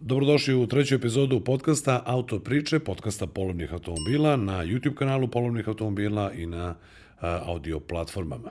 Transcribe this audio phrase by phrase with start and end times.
[0.00, 6.32] Dobrodošli u treću epizodu podcasta Auto priče, podcasta polovnih automobila na YouTube kanalu polovnih automobila
[6.32, 6.74] i na
[7.20, 8.50] audio platformama.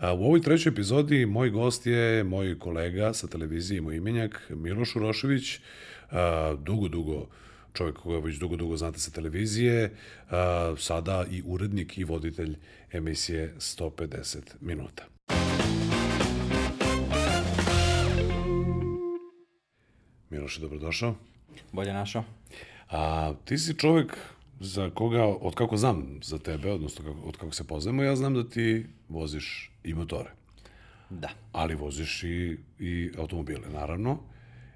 [0.00, 5.60] U ovoj trećoj epizodi moj gost je moj kolega sa televizije, moj imenjak Miloš Urošević,
[6.58, 7.26] dugo, dugo
[7.72, 9.94] čovjek koga već dugo, dugo znate sa televizije,
[10.78, 12.56] sada i urednik i voditelj
[12.92, 15.04] emisije 150 minuta.
[20.32, 21.14] Miloše, dobrodošao.
[21.72, 22.24] Bolje našao.
[22.90, 24.16] A ti si čovek
[24.60, 28.34] za koga, od kako znam za tebe, odnosno kako, od kako se poznajemo, ja znam
[28.34, 30.30] da ti voziš i motore,
[31.10, 31.28] Da.
[31.52, 34.18] ali voziš i, i automobile, naravno.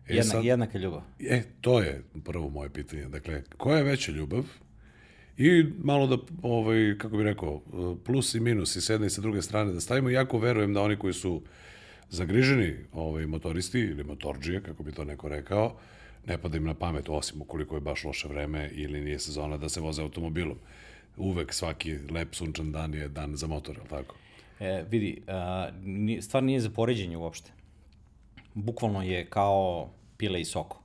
[0.09, 0.45] E, Jedna, sad...
[0.45, 1.03] Jednaka ljubav.
[1.21, 3.05] E, to je prvo moje pitanje.
[3.05, 4.45] Dakle, koja je veća ljubav?
[5.39, 7.63] I malo da, ovaj, kako bih rekao,
[8.05, 10.11] plus i minus i s jedne i sa druge strane da stavimo.
[10.11, 11.43] Jako verujem da oni koji su
[12.11, 15.77] zagriženi ovaj, motoristi ili motorđije, kako bi to neko rekao,
[16.27, 19.69] ne pada im na pamet, osim ukoliko je baš loše vreme ili nije sezona da
[19.69, 20.59] se voze automobilom.
[21.17, 24.15] Uvek svaki lep sunčan dan je dan za motor, ali tako?
[24.61, 25.69] E, vidi, a,
[26.21, 27.51] stvar nije za poređenje uopšte.
[28.55, 30.83] Bukvalno je kao pile i soko.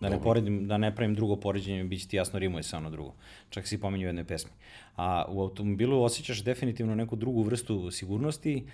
[0.00, 2.90] Da ne, poredim, da ne pravim drugo poređenje, bit će ti jasno rimuje se ono
[2.90, 3.14] drugo.
[3.50, 4.50] Čak si pominju u jednoj pesmi.
[4.96, 8.64] A u automobilu osjećaš definitivno neku drugu vrstu sigurnosti.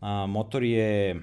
[0.00, 1.22] A, motor je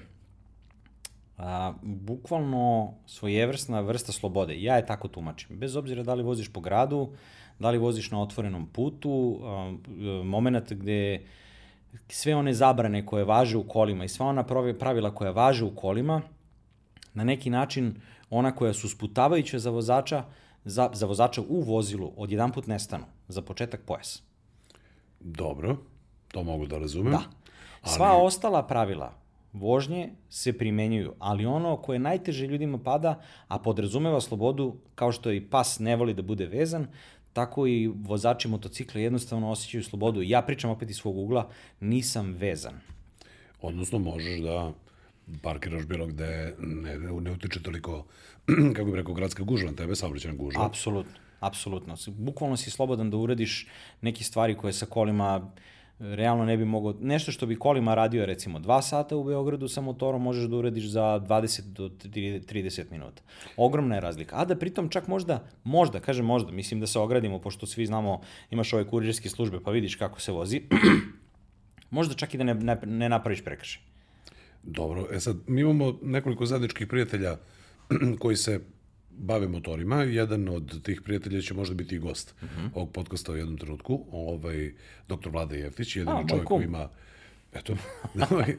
[1.38, 4.62] a, bukvalno svojevrsna vrsta slobode.
[4.62, 5.58] Ja je tako tumačim.
[5.58, 7.12] Bez obzira da li voziš po gradu,
[7.58, 9.76] da li voziš na otvorenom putu, a,
[10.24, 11.26] moment gde
[12.08, 15.74] sve one zabrane koje važe u kolima i sva ona pravi- pravila koja važe u
[15.74, 16.22] kolima,
[17.14, 17.94] na neki način
[18.30, 20.24] ona koja su sputavajuća za vozača,
[20.64, 23.04] za, za vozača u vozilu odjedanput nestanu.
[23.28, 24.22] Za početak pojas.
[25.20, 25.76] Dobro,
[26.28, 27.12] to mogu da razumem.
[27.12, 27.22] Da.
[27.84, 34.76] Sva ostala pravila vožnje se primenjuju, ali ono koje najteže ljudima pada, a podrazumeva slobodu,
[34.94, 36.86] kao što i pas ne voli da bude vezan,
[37.32, 40.22] tako i vozači motocikla jednostavno osjećaju slobodu.
[40.22, 41.48] Ja pričam opet iz svog ugla,
[41.80, 42.80] nisam vezan.
[43.62, 44.72] Odnosno, možeš da
[45.42, 48.04] parkiraš bilo gde ne, ne utiče toliko,
[48.76, 50.66] kako bih rekao, gradska gužva na tebe, saobraćajna gužva.
[50.66, 51.96] Apsolutno, apsolutno.
[52.06, 53.66] Bukvalno si slobodan da uradiš
[54.00, 55.50] neke stvari koje sa kolima
[55.98, 59.80] realno ne bi mogao, nešto što bi kolima radio recimo 2 sata u Beogradu sa
[59.80, 63.22] motorom možeš da uradiš za 20 do 30 minuta.
[63.56, 64.36] Ogromna je razlika.
[64.36, 68.20] A da pritom čak možda, možda, kažem možda, mislim da se ogradimo, pošto svi znamo,
[68.50, 70.62] imaš ove kurirske službe pa vidiš kako se vozi,
[71.90, 73.82] možda čak i da ne, ne, ne napraviš prekršaj.
[74.62, 77.36] Dobro, e sad, mi imamo nekoliko zajedničkih prijatelja
[78.20, 78.60] koji se
[79.18, 80.02] bave motorima.
[80.02, 82.68] Jedan od tih prijatelja će možda biti i gost uh -huh.
[82.74, 84.04] ovog podcasta u jednom trenutku.
[84.12, 84.72] Ovaj,
[85.08, 86.56] doktor Vlada Jeftić, jedan A, čovjek kum.
[86.56, 86.88] koji ima
[87.54, 87.76] Eto,
[88.30, 88.56] ovaj,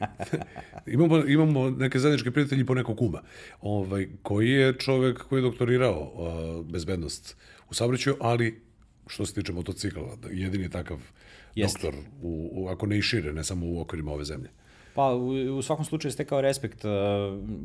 [0.86, 3.22] imamo, imamo neke zajedničke prijatelji po nekog kuma,
[3.60, 7.36] ovaj, koji je čovek koji je doktorirao uh, bezbednost
[7.70, 8.60] u saobraćaju, ali
[9.06, 10.98] što se tiče motocikla, jedini takav
[11.54, 11.78] Jeste.
[11.82, 14.48] doktor, u, u, ako ne i šire, ne samo u okvirima ove zemlje.
[14.96, 16.90] Pa u, u svakom slučaju stekao respekt uh,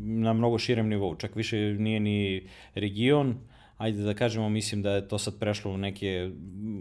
[0.03, 3.35] na mnogo širem nivou, čak više nije ni region,
[3.77, 6.31] ajde da kažemo, mislim da je to sad prešlo u neke,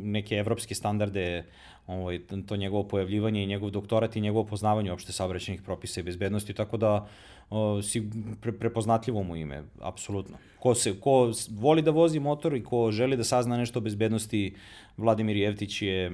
[0.02, 1.44] neke evropske standarde,
[1.86, 6.54] ovaj, to njegovo pojavljivanje i njegov doktorat i njegovo poznavanje opšte saobraćenih propisa i bezbednosti,
[6.54, 7.08] tako da
[7.50, 10.36] o, si pre, prepoznatljivo mu ime, apsolutno.
[10.58, 14.54] Ko, se, ko voli da vozi motor i ko želi da sazna nešto o bezbednosti,
[14.96, 16.12] Vladimir Jevtić je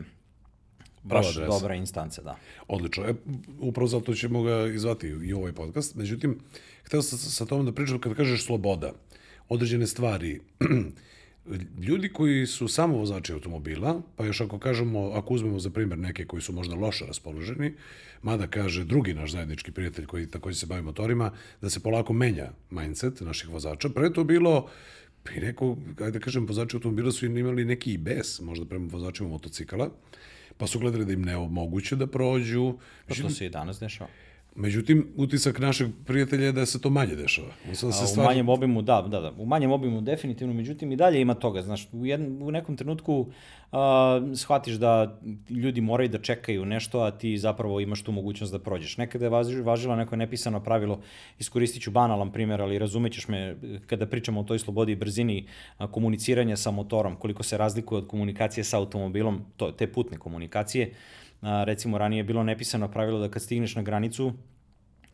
[1.07, 1.53] baš adresa.
[1.53, 2.37] dobra instanca, da.
[2.69, 3.05] Odlično.
[3.05, 3.15] E,
[3.61, 5.95] upravo zato ćemo ga izvati i ovaj podcast.
[5.95, 6.39] Međutim,
[6.85, 8.93] hteo sam sa, sa tom da pričam kada kažeš sloboda,
[9.49, 10.41] određene stvari.
[11.89, 16.25] Ljudi koji su samo vozači automobila, pa još ako kažemo, ako uzmemo za primjer neke
[16.25, 17.75] koji su možda loše raspoloženi,
[18.23, 21.31] mada kaže drugi naš zajednički prijatelj koji takođe se bavi motorima,
[21.61, 23.89] da se polako menja mindset naših vozača.
[23.89, 24.69] Pre to bilo
[25.37, 29.29] i neko, ajde da kažem, vozači automobila su imali neki i bes, možda prema vozačima
[29.29, 29.91] motocikala,
[30.59, 32.79] pa su gledali da im ne omoguće da prođu.
[33.09, 34.11] Pa to se i danas dešava.
[34.57, 37.49] Međutim, utisak našeg prijatelja je da se to manje dešava.
[37.73, 38.27] Sad se stvar...
[38.27, 41.63] U manjem obimu, da, da, da, u manjem obimu definitivno, međutim i dalje ima toga,
[41.63, 43.27] znaš, u, jedn, u nekom trenutku
[43.73, 45.21] a, shvatiš da
[45.51, 48.97] ljudi moraju da čekaju nešto, a ti zapravo imaš tu mogućnost da prođeš.
[48.97, 51.01] Nekada je važi- važilo neko nepisano pravilo,
[51.39, 55.47] iskoristit ću banalan primjer, ali razumećeš me kada pričamo o toj slobodi i brzini
[55.91, 60.91] komuniciranja sa motorom, koliko se razlikuje od komunikacije sa automobilom, to, te putne komunikacije,
[61.43, 64.33] recimo ranije je bilo nepisano pravilo da kad stigneš na granicu,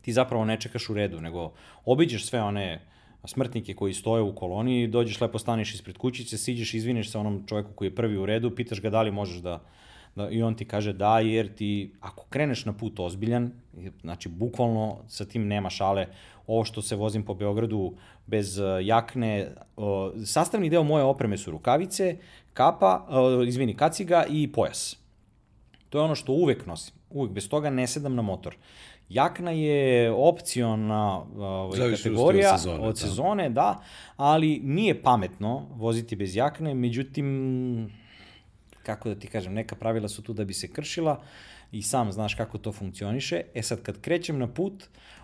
[0.03, 1.53] ti zapravo ne čekaš u redu, nego
[1.85, 2.81] obiđeš sve one
[3.25, 7.73] smrtnike koji stoje u koloni, dođeš lepo staneš ispred kućice, siđeš, izvineš se onom čoveku
[7.73, 9.63] koji je prvi u redu, pitaš ga da li možeš da,
[10.15, 13.51] Da, I on ti kaže da, jer ti, ako kreneš na put ozbiljan,
[14.01, 16.07] znači bukvalno sa tim nema šale,
[16.47, 17.95] ovo što se vozim po Beogradu
[18.27, 19.85] bez uh, jakne, uh,
[20.25, 22.17] sastavni deo moje opreme su rukavice,
[22.53, 24.97] kapa, uh, izvini, kaciga i pojas.
[25.89, 26.93] To je ono što uvek nosim.
[27.09, 28.55] Uvek, bez toga ne sedam na motor.
[29.13, 32.99] Jakna je opciona ovaj, kategorija od sezone, od da.
[32.99, 33.81] sezone, da,
[34.17, 37.89] ali nije pametno voziti bez jakne, međutim,
[38.83, 41.21] kako da ti kažem, neka pravila su tu da bi se kršila
[41.71, 43.41] i sam znaš kako to funkcioniše.
[43.53, 44.83] E sad, kad krećem na put,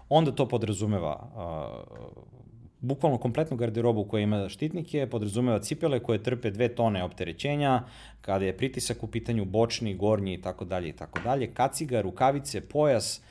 [0.10, 2.40] onda to podrazumeva uh,
[2.82, 7.84] bukvalno kompletnu garderobu koja ima štitnike, podrazumeva cipele koje trpe dve tone opterećenja,
[8.22, 12.62] kada je pritisak u pitanju bočni, gornji i tako dalje i tako dalje, kaciga, rukavice,
[12.62, 13.22] pojas,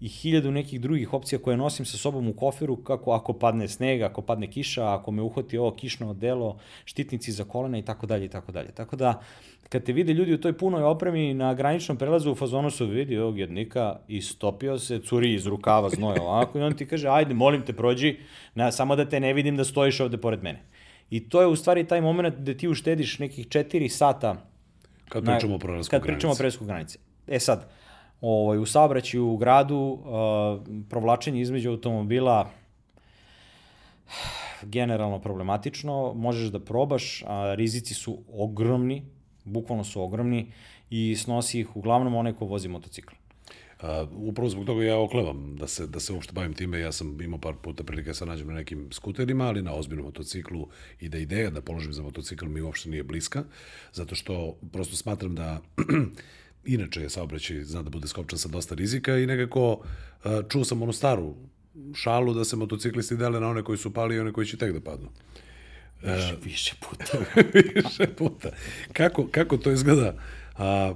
[0.00, 4.02] i hiljadu nekih drugih opcija koje nosim sa sobom u koferu, kako ako padne sneg,
[4.02, 8.24] ako padne kiša, ako me uhvati ovo kišno odelo, štitnici za kolena i tako dalje
[8.24, 8.68] i tako dalje.
[8.68, 9.20] Tako da,
[9.68, 13.18] kad te vide ljudi u toj punoj opremi na graničnom prelazu u fazonu su vidi
[13.18, 17.34] ovog jednika i stopio se, curi iz rukava znoje ovako i on ti kaže, ajde,
[17.34, 18.16] molim te, prođi,
[18.54, 20.62] na, samo da te ne vidim da stojiš ovde pored mene.
[21.10, 24.36] I to je u stvari taj moment gde ti uštediš nekih 4 sata
[25.08, 26.58] Kad pričamo o prelasku Kad pričamo o granice.
[26.64, 26.98] granice.
[27.26, 27.77] E sad,
[28.20, 30.04] ovaj, u saobraćaju u gradu, uh,
[30.88, 32.50] provlačenje između automobila
[34.62, 39.02] generalno problematično, možeš da probaš, a rizici su ogromni,
[39.44, 40.52] bukvalno su ogromni
[40.90, 43.14] i snosi ih uglavnom onaj ko vozi motocikl.
[43.80, 46.80] A, upravo zbog toga ja oklevam da se, da se uopšte bavim time.
[46.80, 50.06] Ja sam imao par puta prilike da se nađem na nekim skuterima, ali na ozbiljnom
[50.06, 50.68] motociklu
[51.00, 53.44] i da ideja da položim za motocikl mi uopšte nije bliska,
[53.92, 55.60] zato što prosto smatram da
[56.64, 59.80] inače je saobraćaj zna da bude skopčan sa dosta rizika i nekako
[60.24, 61.34] a, čuo sam onu staru
[61.94, 64.72] šalu da se motociklisti dele na one koji su pali i one koji će tek
[64.72, 65.08] da padnu.
[66.02, 67.18] Više, više puta.
[67.74, 68.50] više puta.
[68.92, 70.14] Kako, kako to izgleda?
[70.56, 70.94] A,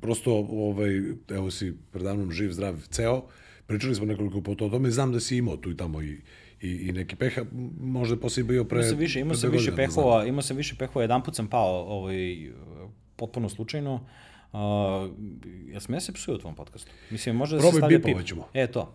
[0.00, 3.22] prosto, ovaj, evo si predavnom živ, zdrav, ceo,
[3.66, 6.20] pričali smo nekoliko puta o tome, znam da si imao tu i tamo i,
[6.60, 7.44] i, i neki peha,
[7.80, 8.78] možda je poslije bio pre...
[8.78, 11.84] Imao sam više, imao sam više pehova, imao sam više pehova, jedan put sam pao
[11.88, 12.50] ovaj,
[13.16, 13.94] potpuno slučajno.
[13.94, 14.00] Uh,
[15.72, 16.90] ja sam ja se psuo u tvom podcastu.
[17.10, 18.28] Mislim, možda da se Probaj, stavlja bipovat pip.
[18.28, 18.48] ćemo.
[18.54, 18.94] E, to.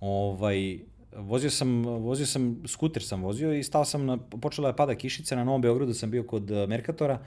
[0.00, 0.78] Ovaj,
[1.16, 5.36] vozio sam, vozio sam, skuter sam vozio i stao sam, na, počela je pada kišica,
[5.36, 7.18] na Novom Beogradu sam bio kod eh, Merkatora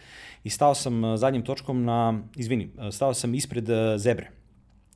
[0.44, 3.68] i stao sam eh, zadnjim točkom na, izvini, eh, stao sam ispred
[3.98, 4.30] zebre.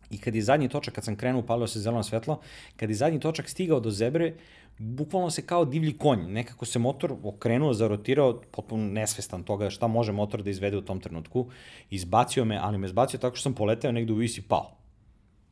[0.09, 2.39] I kad je zadnji točak, kad sam krenuo, palio se zeleno svetlo,
[2.75, 4.33] kad je zadnji točak stigao do zebre,
[4.77, 10.11] bukvalno se kao divlji konj, nekako se motor okrenuo, zarotirao, potpuno nesvestan toga šta može
[10.11, 11.49] motor da izvede u tom trenutku,
[11.89, 14.77] izbacio me, ali me izbacio tako što sam poleteo negde u vis i pao.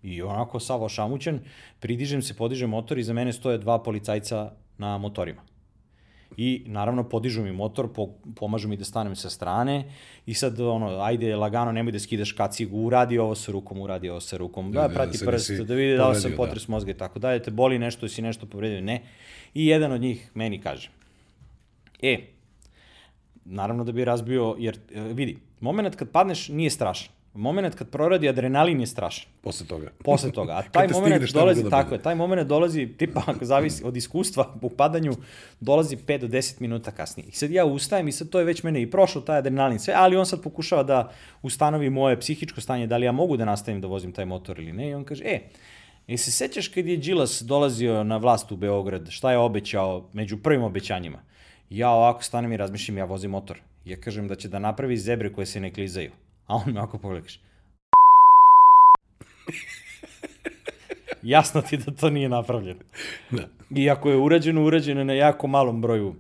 [0.03, 1.39] I onako sav ošamućen,
[1.79, 5.41] pridižem se, podižem motor i za mene stoje dva policajca na motorima.
[6.37, 9.83] I naravno podižu mi motor, po, pomažu mi da stanem sa strane
[10.25, 14.19] i sad ono, ajde lagano, nemoj da skidaš kacigu, uradi ovo sa rukom, uradi ovo
[14.19, 16.37] sa rukom, da, Da, da, prati se prst, da vidi da li sam da.
[16.37, 19.01] potres mozga i tako dalje, te boli nešto, si nešto povredio, ne.
[19.53, 20.89] I jedan od njih meni kaže,
[22.01, 22.19] e,
[23.45, 27.20] naravno da bi razbio, jer e, vidi, moment kad padneš nije strašan.
[27.33, 29.91] Moment kad proradi adrenalin je strašan Posle toga.
[30.03, 30.53] posle toga.
[30.53, 33.97] A taj moment šta dolazi, da tako je, taj moment dolazi, tipa, ako zavisi od
[33.97, 35.13] iskustva u padanju,
[35.59, 37.27] dolazi 5 do 10 minuta kasnije.
[37.27, 39.93] I sad ja ustajem i sad to je već mene i prošlo, taj adrenalin, sve,
[39.97, 41.11] ali on sad pokušava da
[41.41, 44.73] ustanovi moje psihičko stanje, da li ja mogu da nastavim da vozim taj motor ili
[44.73, 44.89] ne.
[44.89, 45.39] I on kaže, e,
[46.07, 50.37] I se sećaš kad je Đilas dolazio na vlast u Beograd, šta je obećao među
[50.37, 51.21] prvim obećanjima?
[51.69, 53.61] Ja ovako stanem i razmišljam, ja vozim motor.
[53.85, 56.11] Ja kažem da će da napravi zebre koje se ne klizaju.
[56.51, 57.39] A on me ovako pogleda i kaže,
[61.23, 62.79] jasno ti da to nije napravljeno.
[63.31, 63.47] Da.
[63.75, 66.15] Iako je urađeno, urađeno je na jako malom broju.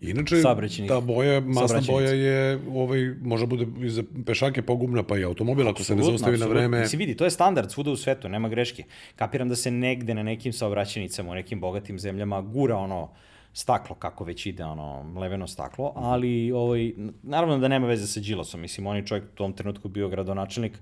[0.00, 0.42] Inače,
[0.88, 5.68] ta boja, masna boja je, ovaj, može bude i za pešake pogubna, pa i automobil,
[5.68, 6.80] ako se ne zaustavi na vreme.
[6.80, 8.84] Mislim, vidi, to je standard svuda u svetu, nema greške.
[9.16, 13.10] Kapiram da se negde na nekim saobraćenicama, u nekim bogatim zemljama gura ono
[13.52, 16.92] staklo, kako već ide, ono, leveno staklo, ali, ovaj,
[17.22, 20.78] naravno da nema veze sa Đilasom, mislim, on je čovjek u tom trenutku bio gradonačelnik,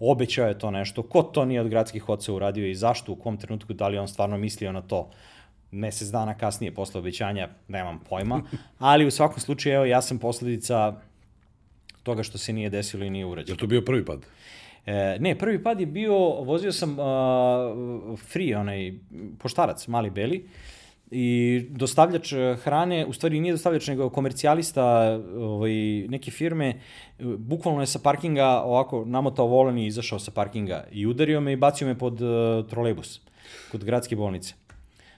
[0.00, 3.36] obećao je to nešto, ko to nije od gradskih oca uradio i zašto, u kom
[3.36, 5.10] trenutku, da li on stvarno mislio na to,
[5.70, 8.42] mesec dana kasnije posle obećanja, nemam pojma,
[8.78, 11.00] ali u svakom slučaju, evo, ja sam posledica
[12.02, 13.54] toga što se nije desilo i nije urađeno.
[13.54, 14.26] Je to bio prvi pad?
[14.86, 18.92] E, ne, prvi pad je bio, vozio sam uh, free, onaj
[19.38, 20.48] poštarac, mali beli,
[21.10, 24.84] i dostavljač eh, hrane, u stvari nije dostavljač, nego komercijalista
[25.36, 25.72] ovaj,
[26.08, 31.06] neke firme, eh, bukvalno je sa parkinga ovako namotao volan i izašao sa parkinga i
[31.06, 33.20] udario me i bacio me pod uh, trolejbus
[33.70, 34.54] kod gradske bolnice.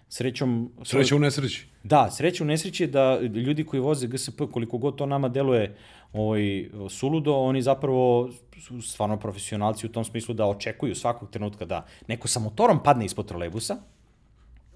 [0.08, 0.72] Srećom...
[0.84, 1.66] Sreća u nesreći.
[1.82, 5.76] Da, sreća u nesreći je da ljudi koji voze GSP, koliko god to nama deluje
[6.12, 11.86] ovaj, suludo, oni zapravo su stvarno profesionalci u tom smislu da očekuju svakog trenutka da
[12.08, 13.76] neko sa motorom padne ispod trolejbusa,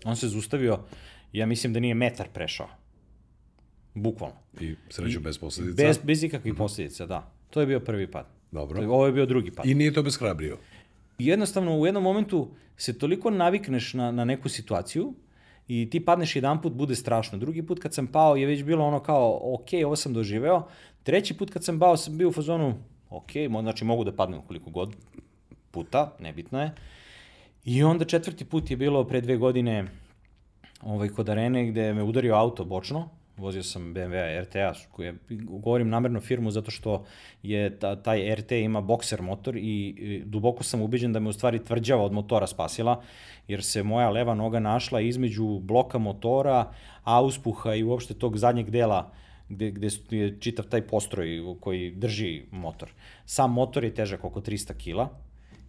[0.04, 0.78] on se zustavio,
[1.33, 2.69] ja mislim da nije metar prešao.
[3.95, 4.37] Bukvalno.
[4.61, 5.83] I sreću bez posledica.
[5.83, 7.33] Bez, bez ikakvih posljedica, da.
[7.50, 8.26] To je bio prvi pad.
[8.50, 8.83] Dobro.
[8.83, 9.66] Ovo je bio drugi pad.
[9.66, 10.59] I nije to beshrabrio.
[11.19, 15.14] Jednostavno, u jednom momentu se toliko navikneš na, na neku situaciju
[15.69, 17.38] i ti padneš jedan put, bude strašno.
[17.38, 20.69] Drugi put kad sam pao je već bilo ono kao, ok, ovo sam doživeo.
[21.02, 22.75] Treći put kad sam pao sam bio u fazonu,
[23.11, 23.30] ok,
[23.61, 24.97] znači mogu da padnem koliko god
[25.71, 26.73] puta, nebitno je.
[27.64, 29.85] I onda četvrti put je bilo pre dve godine
[30.83, 35.14] ovaj, kod arene gde me udario auto bočno, vozio sam BMW RTA, koji je,
[35.45, 37.05] govorim namerno firmu zato što
[37.43, 41.33] je ta, taj RT ima bokser motor i, i duboko sam ubeđen da me u
[41.33, 43.02] stvari tvrđava od motora spasila,
[43.49, 46.73] jer se moja leva noga našla između bloka motora,
[47.05, 49.12] auspuha i uopšte tog zadnjeg dela
[49.49, 52.93] gde, gde je čitav taj postroj koji drži motor.
[53.26, 55.09] Sam motor je težak oko 300 kila,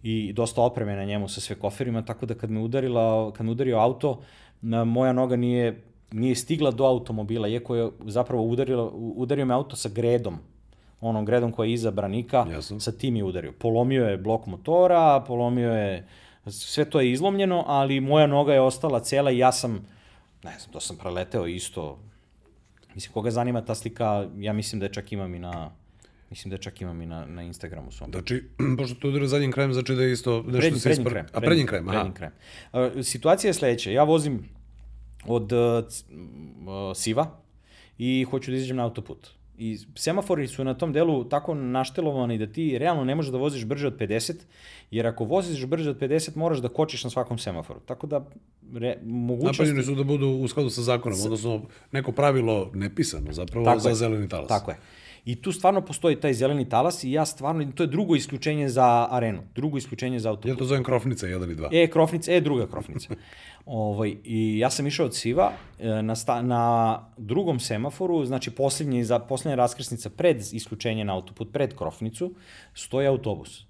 [0.02, 3.52] i dosta opreme na njemu sa sve koferima, tako da kad me udarila, kad me
[3.52, 4.20] udario auto,
[4.62, 5.82] moja noga nije
[6.12, 10.38] nije stigla do automobila, iako je zapravo udarilo, udario me auto sa gredom,
[11.00, 12.80] onom gredom koja je iza branika, Jasno.
[12.80, 13.52] sa tim je udario.
[13.52, 16.06] Polomio je blok motora, polomio je,
[16.46, 19.72] sve to je izlomljeno, ali moja noga je ostala cela i ja sam,
[20.44, 21.98] ne znam, to sam preleteo isto.
[22.94, 25.70] Mislim, koga zanima ta slika, ja mislim da je čak imam i na,
[26.32, 28.10] Mislim da čak imam i na, na Instagramu svom.
[28.10, 28.42] Znači,
[28.78, 31.12] pošto to udara zadnjim krajem, znači da je isto nešto prednji, se ispar...
[31.12, 31.26] krajem.
[31.32, 31.98] A prednjim krajem, aha.
[31.98, 32.32] Prednjim krajem.
[32.72, 33.90] Uh, situacija je sledeća.
[33.90, 34.48] Ja vozim
[35.26, 37.26] od uh, Siva
[37.98, 39.28] i hoću da izađem na autoput.
[39.58, 43.64] I semafori su na tom delu tako naštelovani da ti realno ne možeš da voziš
[43.64, 44.32] brže od 50,
[44.90, 47.80] jer ako voziš brže od 50 moraš da kočiš na svakom semaforu.
[47.80, 48.24] Tako da
[48.74, 49.58] re, mogućnost...
[49.58, 51.62] Napravljeni su da budu u skladu sa zakonom, odnosno
[51.92, 53.94] neko pravilo nepisano zapravo Tako za je.
[53.94, 54.48] zeleni talas.
[54.48, 54.76] Tako je.
[55.24, 59.06] I tu stvarno postoji taj zeleni talas i ja stvarno, to je drugo isključenje za
[59.10, 60.48] arenu, drugo isključenje za autoput.
[60.48, 61.68] Ja to zovem krofnica 1 i 2.
[61.72, 63.14] E, krofnica, e, druga krofnica.
[63.66, 69.04] ovaj, I ja sam išao od Siva e, na, sta, na drugom semaforu, znači posljednji,
[69.04, 72.34] za, posljednja raskrsnica pred isključenje na autoput, pred krofnicu,
[72.74, 73.64] stoji autobus.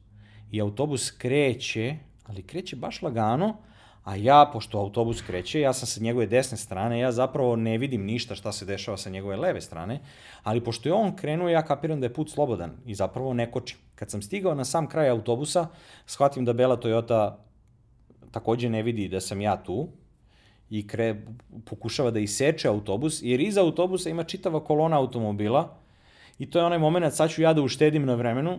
[0.51, 3.57] I autobus kreće, ali kreće baš lagano,
[4.05, 8.05] a ja, pošto autobus kreće, ja sam sa njegove desne strane, ja zapravo ne vidim
[8.05, 10.01] ništa šta se dešava sa njegove leve strane,
[10.43, 13.79] ali pošto je on krenuo, ja kapiram da je put slobodan i zapravo ne kočim.
[13.95, 15.67] Kad sam stigao na sam kraj autobusa,
[16.07, 17.35] shvatim da Bela Toyota
[18.31, 19.89] takođe ne vidi da sam ja tu
[20.71, 21.23] i kre,
[21.65, 25.77] pokušava da iseče autobus, jer iza autobusa ima čitava kolona automobila
[26.39, 28.59] i to je onaj moment, sad ću ja da uštedim na vremenu,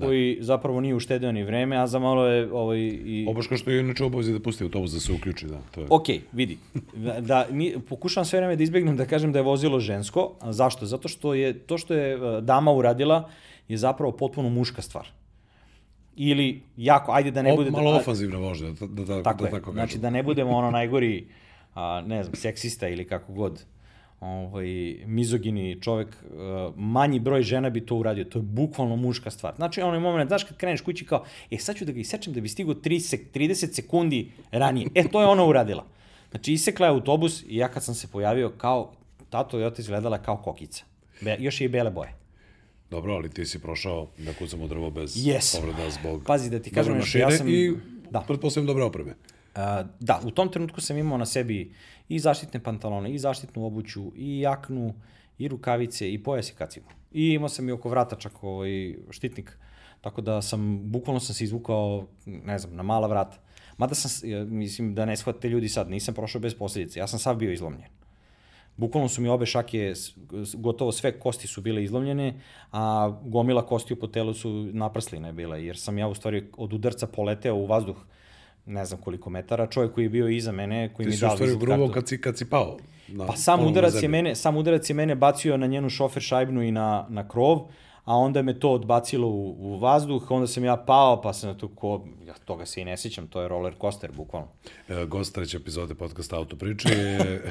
[0.00, 0.44] koji da.
[0.44, 3.26] zapravo nije uštedeo ni vreme, a za malo je ovaj, i...
[3.28, 5.60] Obaška što je inače obavezi da pusti autobus da se uključi, da.
[5.74, 5.86] To je.
[5.90, 6.58] Ok, vidi.
[6.94, 10.32] Da, da, ni, pokušavam sve vreme da izbjegnem da kažem da je vozilo žensko.
[10.40, 10.86] A zašto?
[10.86, 13.30] Zato što je to što je e, dama uradila
[13.68, 15.06] je zapravo potpuno muška stvar.
[16.16, 17.70] Ili jako, ajde da ne bude...
[17.70, 19.50] Malo da, ofanzivna vožnja, da, da, da, tako da je.
[19.50, 19.86] tako kažem.
[19.86, 21.26] Znači da ne budemo ono najgori,
[21.74, 23.64] a, ne znam, seksista ili kako god
[24.20, 24.66] ovaj,
[25.06, 26.38] mizogini čovek, uh,
[26.76, 28.24] manji broj žena bi to uradio.
[28.24, 29.54] To je bukvalno muška stvar.
[29.56, 32.40] Znači, onaj moment, znaš, kad kreneš kući kao, e, sad ću da ga isečem da
[32.40, 34.86] bi stigo 30, 30 sekundi ranije.
[34.94, 35.84] E, to je ona uradila.
[36.30, 38.92] Znači, isekla je autobus i ja kad sam se pojavio kao,
[39.30, 40.84] ta Toyota izgledala kao kokica.
[41.20, 42.12] Be, još je i bele boje.
[42.90, 45.56] Dobro, ali ti si prošao da kucamo drvo bez Yes.
[45.56, 47.72] povreda zbog Pazi da ti kažem nešto, ja sam- i
[48.10, 48.20] da.
[48.20, 49.10] pretpostavljam dobre opreme.
[49.10, 49.62] Uh,
[50.00, 51.72] da, u tom trenutku sam imao na sebi
[52.08, 54.94] i zaštitne pantalone, i zaštitnu obuću, i jaknu,
[55.38, 56.88] i rukavice, i pojas i kacigu.
[57.12, 59.58] I imao sam i oko vrata čak ovaj štitnik,
[60.00, 63.38] tako da sam, bukvalno sam se izvukao, ne znam, na mala vrata.
[63.76, 67.18] Mada sam, ja, mislim da ne shvatite ljudi sad, nisam prošao bez posljedice, ja sam
[67.18, 67.90] sav bio izlomljen.
[68.76, 69.92] Bukvalno su mi obe šake,
[70.54, 72.40] gotovo sve kosti su bile izlomljene,
[72.72, 77.06] a gomila kostiju po telu su naprsline bile, jer sam ja u stvari od udarca
[77.06, 77.96] poleteo u vazduh
[78.68, 81.32] ne znam koliko metara, čovjek koji je bio iza mene, koji Ti mi si dao
[81.32, 81.94] u stvari vizit grubo kartu.
[81.94, 82.76] kad si, kad si pao.
[83.08, 86.62] Na, Pa sam udarac je mene, sam udarac je mene bacio na njenu šofer šajbnu
[86.62, 87.58] i na, na krov,
[88.04, 91.56] a onda me to odbacilo u, u vazduh, onda sam ja pao, pa sam na
[91.56, 94.48] to ko, ja toga se i ne sjećam, to je roller coaster, bukvalno.
[94.88, 97.42] E, Gost treće epizode podcasta Auto priče je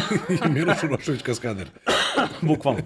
[0.54, 1.68] Miloš Urošević Kaskader.
[2.48, 2.80] Bukvalno.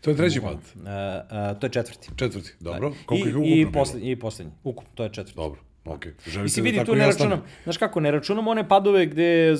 [0.00, 0.54] To je treći pad.
[0.54, 2.08] Uh, uh, to je četvrti.
[2.16, 2.92] Četvrti, dobro.
[3.06, 4.52] Koliko I, ih je i, ukupno posle, I poslednji.
[4.64, 5.36] Ukup, to je četvrti.
[5.36, 5.60] Dobro.
[5.84, 9.06] Ok, želite Mislim, da vidi, tako tu ne računam, znaš kako, ne računam one padove
[9.06, 9.56] gde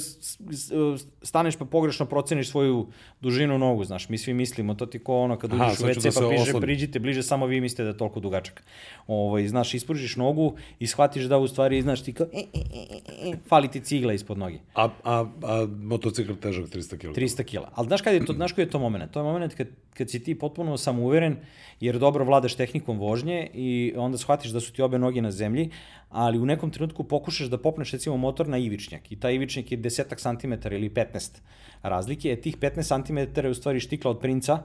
[1.23, 2.89] staneš pa pogrešno proceniš svoju
[3.23, 6.21] dužinu nogu, znaš, mi svi mislimo, to ti ko ono kad uđeš u WC da
[6.21, 6.61] pa piše, oslonim.
[6.61, 8.63] priđite bliže, samo vi mislite da je toliko dugačak.
[9.07, 13.29] Ovaj, znaš, ispružiš nogu i shvatiš da u stvari, znaš, ti kao, e, e, e,
[13.29, 14.59] e, e, fali ti cigla ispod noge.
[14.75, 17.07] A, a, a motocikl težak 300 kg.
[17.07, 17.71] 300 kila.
[17.75, 19.13] Ali znaš kad je to, znaš koji je to moment?
[19.13, 21.37] To je moment kad, kad si ti potpuno samouveren,
[21.81, 25.71] jer dobro vladaš tehnikom vožnje i onda shvatiš da su ti obe noge na zemlji,
[26.11, 29.77] ali u nekom trenutku pokušaš da popneš recimo motor na ivičnjak i taj ivičnjak je
[29.77, 31.41] desetak santimetara ili 15
[31.83, 34.59] razlike, je tih 15 santimetara je u stvari štikla od princa,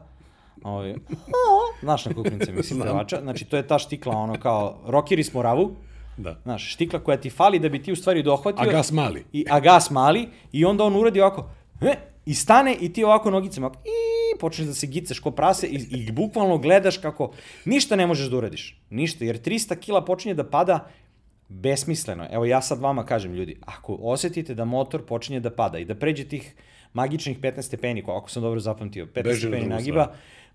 [0.63, 0.95] Ovaj,
[1.83, 5.33] znaš na kog princa mislim pevača, znači to je ta štikla ono kao rokiri s
[5.33, 5.75] Moravu,
[6.17, 6.39] Da.
[6.43, 8.69] znaš, štikla koja ti fali da bi ti u stvari dohvatio.
[8.69, 9.23] A gas mali.
[9.33, 11.49] I, a gas mali i onda on uradi ovako,
[11.81, 11.93] e,
[12.25, 16.11] i stane i ti ovako nogicama, i počneš da se gicaš ko prase i, i
[16.11, 17.31] bukvalno gledaš kako
[17.65, 18.81] ništa ne možeš da uradiš.
[18.89, 20.87] Ništa, jer 300 kila počinje da pada
[21.49, 22.27] besmisleno.
[22.31, 25.95] Evo ja sad vama kažem ljudi, ako osetite da motor počinje da pada i da
[25.95, 26.55] pređe tih
[26.97, 30.07] magičnih 15 stepeni, ko- ako sam dobro zapamtio, 15 Beži stepeni nagiba,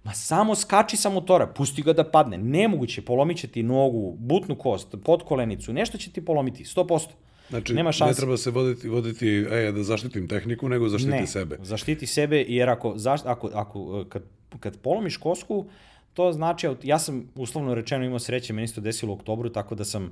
[0.04, 2.38] ma samo skači sa motora, pusti ga da padne.
[2.38, 7.08] Nemoguće, polomit će ti nogu, butnu kost, podkolenicu, nešto će ti polomiti, 100%.
[7.50, 8.20] Znači, Nema ne šanse.
[8.20, 11.58] treba se voditi, voditi e, da zaštitim tehniku, nego zaštiti ne, sebe.
[11.62, 14.22] zaštiti sebe, jer ako, zaš, ako, ako e, kad,
[14.60, 15.66] kad polomiš kosku,
[16.14, 19.74] to znači, ja sam uslovno rečeno imao sreće, meni se to desilo u oktobru, tako
[19.74, 20.10] da sam,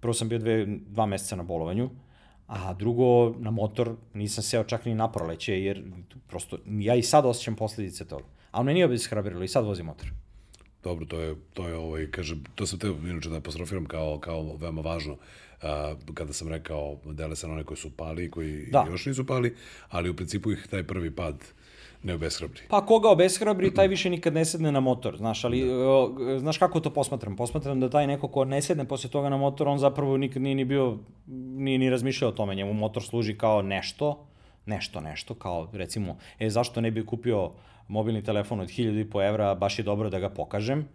[0.00, 1.90] prvo sam bio dve, dva meseca na bolovanju,
[2.50, 5.84] a drugo, na motor nisam seo čak ni na proleće, jer
[6.28, 8.24] prosto, ja i sad osjećam posledice toga.
[8.50, 10.12] A ono nije obeshrabrilo, i sad vozim motor.
[10.82, 14.56] Dobro, to je, to je ovaj, kaže, to sam te inače da apostrofiram kao, kao
[14.56, 15.16] veoma važno.
[15.62, 18.86] A, kada sam rekao, dele se na one koji su pali koji Da.
[18.90, 19.56] još nisu pali,
[19.88, 21.44] ali u principu ih taj prvi pad
[22.02, 22.60] ne obeshrabri.
[22.68, 26.38] Pa koga obeshrabri, taj više nikad ne sedne na motor, znaš, ali da.
[26.38, 27.36] znaš kako to posmatram?
[27.36, 30.54] Posmatram da taj neko ko ne sedne posle toga na motor, on zapravo nikad nije
[30.54, 30.98] ni bio,
[31.56, 34.26] nije ni razmišljao o tome, njemu motor služi kao nešto,
[34.66, 37.50] nešto, nešto, kao recimo, e, zašto ne bi kupio
[37.88, 40.88] mobilni telefon od 1000 i po evra, baš je dobro da ga pokažem,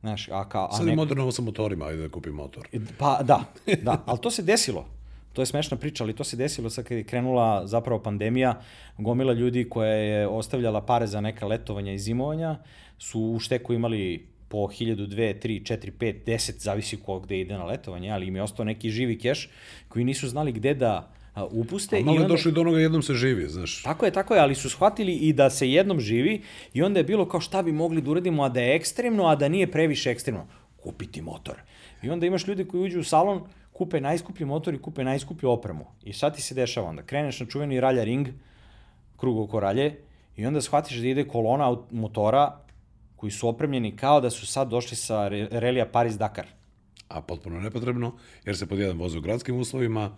[0.00, 2.68] znaš, a kao, a Sad je neko- moderno sa motorima, ajde da kupim motor.
[2.98, 3.40] Pa da,
[3.82, 4.86] da, ali to se desilo.
[5.32, 8.60] To je smešna priča, ali to se desilo sad kad je krenula zapravo pandemija,
[8.98, 12.56] gomila ljudi koja je ostavljala pare za neka letovanja i zimovanja,
[12.98, 17.54] su u šteku imali po 1000, 2, 3, 4, 5, 10, zavisi ko gde ide
[17.54, 19.48] na letovanje, ali im je ostao neki živi keš
[19.88, 21.12] koji nisu znali gde da
[21.50, 21.96] upuste.
[21.96, 23.82] A i malo je onda- došli do onoga jednom se živi, znaš.
[23.82, 26.42] Tako je, tako je, ali su shvatili i da se jednom živi
[26.74, 29.36] i onda je bilo kao šta bi mogli da uradimo, a da je ekstremno, a
[29.36, 30.46] da nije previše ekstremno.
[30.76, 31.54] Kupiti motor.
[32.02, 33.42] I onda imaš ljudi koji uđu u salon,
[33.80, 35.86] kupe najskuplji motor i kupe najskuplju opremu.
[36.04, 37.02] I šta ti se dešava onda?
[37.02, 38.28] Kreneš na čuveni ralja ring,
[39.16, 39.94] krug oko ralje,
[40.36, 42.58] i onda shvatiš da ide kolona motora
[43.16, 46.44] koji su opremljeni kao da su sad došli sa re- relija Paris-Dakar.
[47.08, 48.12] A potpuno nepotrebno,
[48.44, 50.10] jer se pod jedan voze u gradskim uslovima,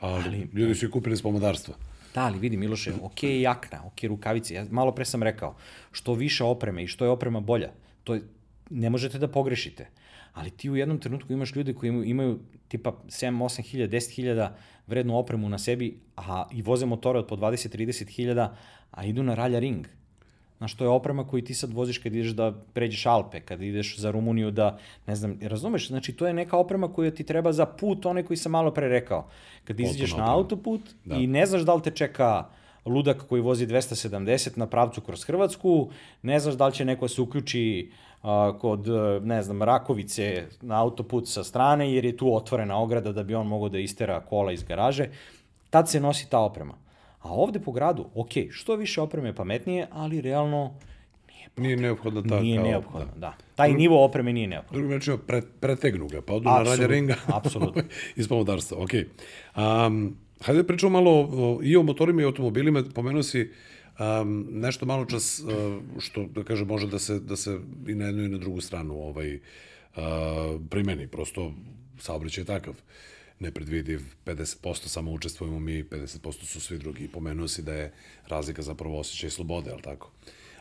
[0.00, 1.74] ali, ali ljudi su ih kupili iz pomodarstva.
[2.14, 5.56] Da, ali vidi Miloše, ok jakna, ok rukavice, ja malo pre sam rekao,
[5.92, 7.72] što više opreme i što je oprema bolja,
[8.04, 8.22] to je,
[8.70, 9.88] ne možete da pogrešite.
[10.36, 14.56] Ali ti u jednom trenutku imaš ljude koji imaju, tipa 7, 8 hiljada, 10 hiljada
[14.86, 18.56] vrednu opremu na sebi, a i voze motore od po 20, 30 hiljada,
[18.90, 19.86] a idu na ralja ring.
[20.58, 23.98] Znaš, to je oprema koju ti sad voziš kad ideš da pređeš Alpe, kad ideš
[23.98, 27.66] za Rumuniju da, ne znam, razumeš, znači to je neka oprema koja ti treba za
[27.66, 29.28] put, onaj koji sam malo pre rekao.
[29.64, 31.16] Kad izađeš na autoput Da.
[31.16, 32.48] i ne znaš da li te čeka
[32.86, 35.90] ludak koji vozi 270 na pravcu kroz Hrvatsku,
[36.22, 38.05] ne znaš da li će neko da se uključi a,
[38.60, 43.22] kod, e, ne znam, Rakovice na autoput sa strane, jer je tu otvorena ograda da
[43.22, 45.08] bi on mogao da istera kola iz garaže,
[45.70, 46.74] tad se nosi ta oprema.
[47.20, 50.74] A ovde po gradu, ok, što više opreme je pametnije, ali realno
[51.56, 52.66] Nije neophodno ta nije kao...
[52.66, 53.34] neophodno, da.
[53.54, 54.78] Taj nivo opreme nije neophodno.
[54.78, 57.82] Drugim rečima, pre, pretegnu ga, pa odu na ralja ringa apsolutno.
[58.16, 58.78] iz pomodarstva.
[58.78, 58.90] Ok.
[59.56, 62.84] Um, hajde da pričamo malo o, i o motorima i automobilima.
[62.94, 63.52] Pomenuo si
[63.98, 65.50] um, nešto malo čas, uh,
[65.98, 68.94] što, da kažem, može da se, da se i na jednu i na drugu stranu
[68.94, 70.02] ovaj, uh,
[70.70, 71.08] primeni.
[71.08, 71.54] Prosto,
[71.98, 72.74] saobraćaj je takav
[73.40, 77.08] nepredvidiv, 50% samo učestvujemo mi, 50% su svi drugi.
[77.08, 77.92] Pomenuo si da je
[78.28, 80.10] razlika zapravo osjećaj slobode, ali tako?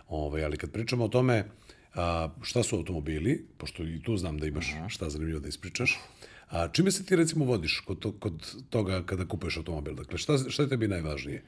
[0.08, 1.46] Ovaj, ali kad pričamo o tome
[1.96, 6.00] a, šta su automobili, pošto i tu znam da imaš šta zanimljivo da ispričaš,
[6.50, 9.94] a čime se ti recimo vodiš kod, to, kod toga kada kupuješ automobil?
[9.94, 11.44] Dakle, šta, šta je tebi najvažnije?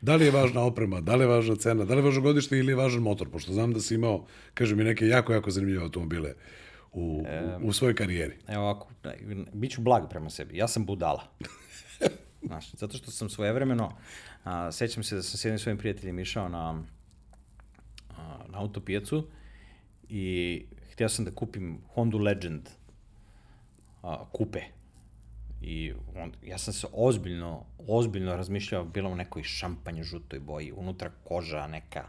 [0.00, 2.58] Da li je važna oprema, da li je važna cena, da li je važno godište
[2.58, 3.30] ili je važan motor?
[3.30, 6.34] Pošto znam da si imao, kaže mi, neke jako, jako zanimljive automobile
[6.92, 7.24] u,
[7.62, 8.36] u, u svojoj karijeri.
[8.48, 8.88] Evo ovako,
[9.52, 10.56] bit ću blag prema sebi.
[10.56, 11.24] Ja sam budala.
[12.46, 13.92] Znaš, zato što sam svojevremeno,
[14.44, 16.82] a, sećam se da sam s jednim svojim prijateljem išao na,
[18.10, 19.26] a, na autopijacu
[20.08, 22.68] i htio sam da kupim Honda Legend
[24.02, 24.60] a, kupe.
[25.60, 31.10] I on, ja sam se ozbiljno, ozbiljno razmišljao, bilo u nekoj šampanj žutoj boji, unutra
[31.24, 32.04] koža neka,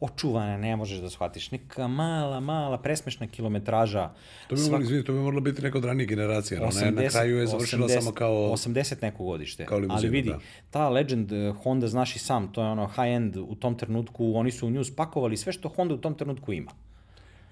[0.00, 4.10] očuvana, ne možeš da shvatiš, neka mala, mala, presmešna kilometraža.
[4.48, 4.82] To bi, Svak...
[4.82, 7.88] moralo, to bi moralo biti neko od ranije generacija, 80, ona na kraju je završila
[7.88, 8.32] 80, samo kao...
[8.32, 9.66] 80 neko godište.
[9.66, 10.38] Kao limuzina, Ali vidi, da.
[10.70, 14.50] ta Legend eh, Honda, znaš i sam, to je ono high-end u tom trenutku, oni
[14.50, 16.70] su u nju spakovali sve što Honda u tom trenutku ima.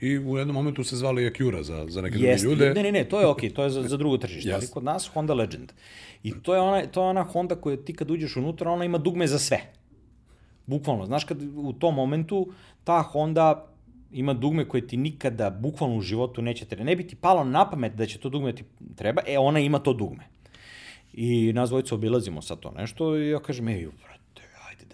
[0.03, 2.75] I u jednom momentu se zvali Acura za, za neke Jest, druge ljude.
[2.75, 4.55] Ne, ne, ne, to je okej, okay, to je za, za drugo tržište, yes.
[4.55, 5.73] ali kod nas Honda Legend.
[6.23, 8.99] I to je, ona, to je ona Honda koja ti kad uđeš unutra, ona ima
[8.99, 9.61] dugme za sve.
[10.67, 12.49] Bukvalno, znaš kad u tom momentu
[12.85, 13.69] ta Honda
[14.13, 16.85] ima dugme koje ti nikada, bukvalno u životu neće treba.
[16.85, 18.65] Ne bi ti palo na pamet da će to dugme ti
[18.97, 20.25] treba, e ona ima to dugme.
[21.13, 23.89] I nas dvojica obilazimo sad to nešto i ja kažem, ej,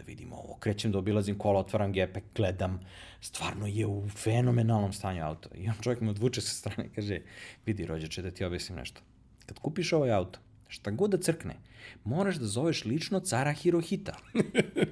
[0.08, 0.56] vidimo ovo.
[0.60, 2.80] Krećem da obilazim kola, otvaram gepe, gledam,
[3.20, 5.48] stvarno je u fenomenalnom stanju auto.
[5.54, 7.20] I on čovjek me odvuče sa strane i kaže,
[7.66, 9.00] vidi rođače da ti objasnim nešto.
[9.46, 11.56] Kad kupiš ovaj auto, šta god da crkne,
[12.04, 14.16] moraš da zoveš lično cara Hirohita.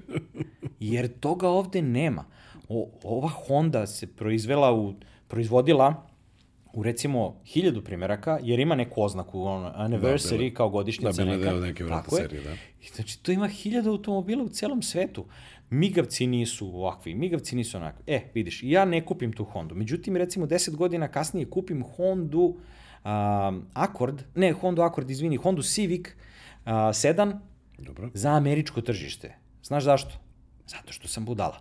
[0.80, 2.24] Jer toga ovde nema.
[2.68, 4.94] O, ova Honda se proizvela u,
[5.28, 6.06] proizvodila
[6.76, 11.36] u recimo hiljadu primjeraka, jer ima neku oznaku, ono, anniversary, da, bila, kao godišnjica da,
[11.36, 11.52] neka.
[11.52, 12.52] Da, neke vrata serije, da.
[12.52, 15.24] I znači, to ima hiljadu automobila u celom svetu.
[15.70, 18.04] Migavci nisu ovakvi, migavci nisu onakvi.
[18.06, 19.74] E, vidiš, ja ne kupim tu Hondu.
[19.74, 26.06] Međutim, recimo, 10 godina kasnije kupim Hondu um, Accord, ne, Honda Accord, izvini, Honda Civic
[26.08, 27.40] uh, sedan
[27.78, 28.10] Dobro.
[28.14, 29.34] za američko tržište.
[29.62, 30.25] Znaš zašto?
[30.66, 31.60] Zato što sam budala.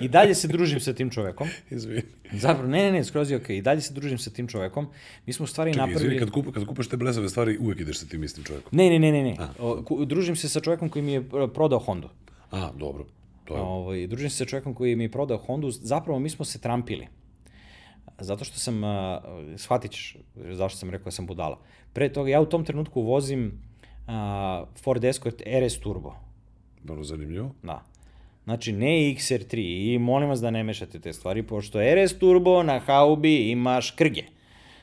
[0.00, 1.48] I dalje se družim sa tim čovekom.
[1.70, 2.02] Izvini.
[2.32, 3.56] Zapravo, ne, ne, ne, skroz je okej.
[3.56, 3.58] Okay.
[3.58, 4.88] I dalje se družim sa tim čovekom.
[5.26, 6.14] Mi smo u stvari Čekaj, napravili...
[6.14, 8.70] Izvini, kad, kup, kad kupaš te blesave stvari, uvek ideš sa tim istim čovekom.
[8.72, 9.22] Ne, ne, ne, ne.
[9.22, 9.36] ne.
[9.58, 11.22] O, ku, družim se sa čovekom koji mi je
[11.54, 12.10] prodao Hondu.
[12.50, 13.06] A, dobro.
[13.44, 13.60] To je...
[13.60, 15.70] Ovaj, družim se sa čovekom koji mi je prodao Hondu.
[15.70, 17.08] Zapravo, mi smo se trampili.
[18.20, 18.90] Zato što sam, uh,
[19.56, 20.16] shvatit ćeš
[20.52, 21.60] zašto sam rekao da sam budala.
[21.92, 23.62] Pre toga, ja u tom trenutku vozim
[24.06, 26.27] uh, Ford Escort RS Turbo.
[26.88, 27.54] Dobro, zanimljivo.
[27.62, 27.84] Da.
[28.44, 32.78] Znači, ne XR3 i molim vas da ne mešate te stvari, pošto RS Turbo na
[32.78, 34.22] haubi ima škrge.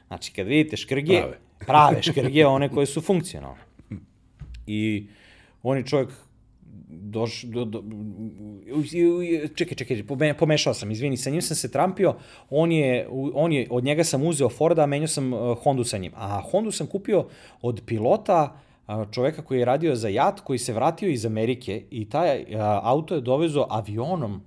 [0.07, 1.37] Znači, kad vidite škrge, Prave.
[1.67, 3.61] prave škrge, one koje su funkcionalne.
[4.67, 5.07] I
[5.63, 6.09] on je čovjek
[6.89, 7.83] doš, do, do,
[9.55, 10.03] čekaj, čekaj,
[10.39, 12.15] pomešao sam, izvini, sa njim sam se trampio,
[12.49, 15.31] on je, on je, od njega sam uzeo Forda, a menio sam
[15.63, 16.11] Hondu sa njim.
[16.15, 17.27] A Hondu sam kupio
[17.61, 18.64] od pilota
[19.11, 22.45] čoveka koji je radio za JAT, koji se vratio iz Amerike i taj
[22.81, 24.41] auto je dovezo avionom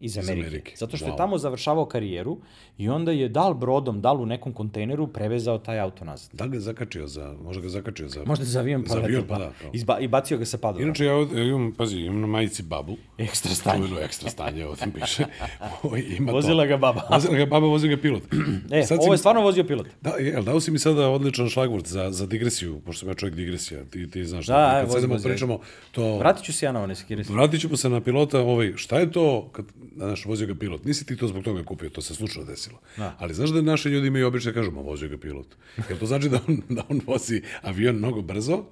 [0.00, 0.40] iz Amerike.
[0.40, 0.72] Iz Amerike.
[0.76, 1.10] Zato što wow.
[1.10, 2.38] je tamo završavao karijeru
[2.80, 6.30] i onda je dal brodom, dal u nekom kontejneru prevezao taj auto nazad.
[6.32, 8.24] Da li ga zakačio za, možda ga zakačio za...
[8.26, 9.52] Možda za avion pa, za avion, pa da.
[9.60, 9.70] Kao.
[9.72, 10.84] Izba, I bacio ga sa padova.
[10.84, 12.96] Inače, ja, ja imam, pazi, imam na majici babu.
[13.18, 13.78] Ekstra stanje.
[13.78, 15.24] Čuveno ekstra stanje, tam piše.
[16.18, 16.68] ima vozila to.
[16.68, 17.02] ga baba.
[17.10, 18.22] Vozila ga baba, vozio ga pilot.
[18.72, 19.86] e, sad ovo je stvarno vozio pilot.
[20.00, 23.36] Da, jel, dao si mi sada odličan šlagvort za, za digresiju, pošto sam ja čovjek
[23.36, 24.46] digresija, ti, ti znaš.
[24.46, 25.58] Da, da kad sedemo pričamo,
[25.92, 26.18] to...
[26.18, 26.94] Vratit ću se ja na ovo, ne
[27.28, 29.64] Vratit ćemo se na pilota, ovaj, šta je to, kad,
[29.96, 30.84] znaš, vozio ga pilot?
[30.84, 32.69] Nisi ti to zbog toga kupio, to se slučajno desilo.
[32.96, 33.16] Da.
[33.18, 35.56] Ali znaš da naši ljudi imaju običaj kažu, ma vozio ga pilot.
[35.88, 38.64] Jel to znači da on, da on vozi avion mnogo brzo,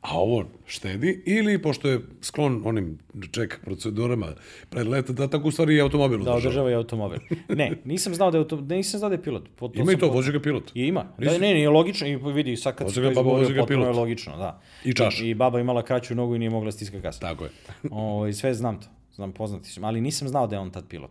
[0.00, 2.98] a ovo štedi, ili pošto je sklon onim
[3.30, 4.26] ček procedurama
[4.70, 7.18] pred leta, da tako u stvari i automobil Da održava i automobil.
[7.48, 9.48] Ne, nisam znao da je, auto, nisam znao da je pilot.
[9.56, 10.70] Po, to ima i to, vozi ga pilot.
[10.74, 11.04] I ima.
[11.18, 13.86] Da, ne, ne, logično, i vidi, sad kad se to izgovorio, potpuno pilot.
[13.86, 14.60] je logično, da.
[14.84, 15.20] I čaš.
[15.20, 17.18] I, I baba imala kraću nogu i nije mogla stiska gas.
[17.18, 17.50] Tako je.
[17.90, 20.88] o, I sve znam to, znam, poznati sam, ali nisam znao da je on tad
[20.88, 21.10] pilot.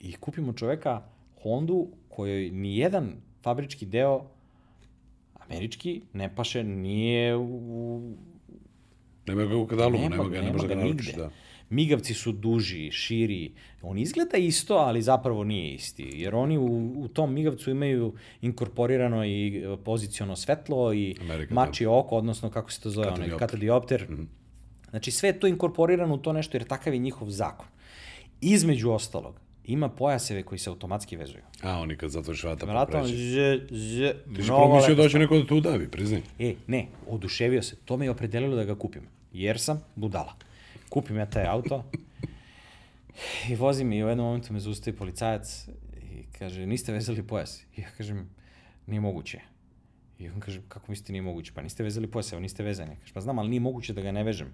[0.00, 1.02] I kupimo čoveka
[1.42, 4.26] Hondu kojoj ni jedan fabrički deo
[5.50, 8.14] američki ne paše, nije u...
[9.26, 11.30] Nema ga u kadalu, nema, nema ga, ne može da ga naručiš, da.
[11.70, 13.52] Migavci su duži, širi.
[13.82, 16.10] On izgleda isto, ali zapravo nije isti.
[16.14, 21.90] Jer oni u, u tom migavcu imaju inkorporirano i poziciono svetlo i Amerika, mači da.
[21.90, 24.06] oko, odnosno kako se to zove, onaj katadiopter.
[24.10, 24.26] Mm -hmm.
[24.90, 27.66] Znači sve je to inkorporirano u to nešto, jer takav je njihov zakon.
[28.40, 31.42] Između ostalog, ima pojaseve koji se automatski vezuju.
[31.62, 35.38] A, oni kad zatvoriš vrata pa Vratom, ž, ž, Ti si promislio da će neko
[35.38, 36.22] da te udavi, priznaj.
[36.38, 37.76] E, ne, oduševio se.
[37.84, 39.02] To me je opredelilo da ga kupim.
[39.32, 40.36] Jer sam budala.
[40.88, 41.84] Kupim ja taj auto
[43.50, 45.68] i vozim i u jednom momentu me zustavi policajac
[46.12, 47.62] i kaže, niste vezali pojas.
[47.76, 48.28] I ja kažem,
[48.86, 49.40] nije moguće.
[50.18, 51.52] I on kaže, kako mislite nije moguće?
[51.54, 52.96] Pa niste vezali pojas, evo niste vezani.
[53.00, 54.52] Kaže, pa znam, ali nije moguće da ga ne vežem.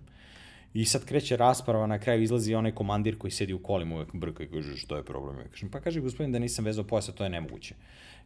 [0.77, 4.43] I sad kreće rasprava, na kraju izlazi onaj komandir koji sedi u kolima uvek brka
[4.43, 5.39] i kaže što je problem.
[5.39, 7.75] Ja kažem, pa kaže gospodin da nisam vezao pojasa, to je nemoguće.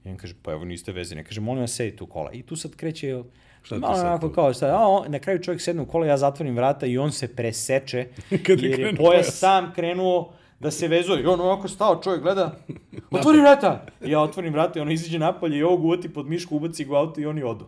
[0.04, 1.20] I on kaže, pa evo niste vezani.
[1.20, 2.32] Ja kažem, molim vas sedite u kola.
[2.32, 3.22] I tu sad kreće
[3.62, 4.34] Šta malo onako tu?
[4.34, 7.12] kao, sad, a on, na kraju čovjek sedne u kola, ja zatvorim vrata i on
[7.12, 8.06] se preseče,
[8.48, 11.22] jer je pojas sam krenuo da se vezuje.
[11.22, 12.58] I on ovako stao, čovjek gleda,
[13.10, 13.86] otvori vrata!
[14.04, 16.92] I ja otvorim vrata i ono izađe napolje i ovog uvati pod mišku, ubaci ga
[16.92, 17.66] u auto i oni odu.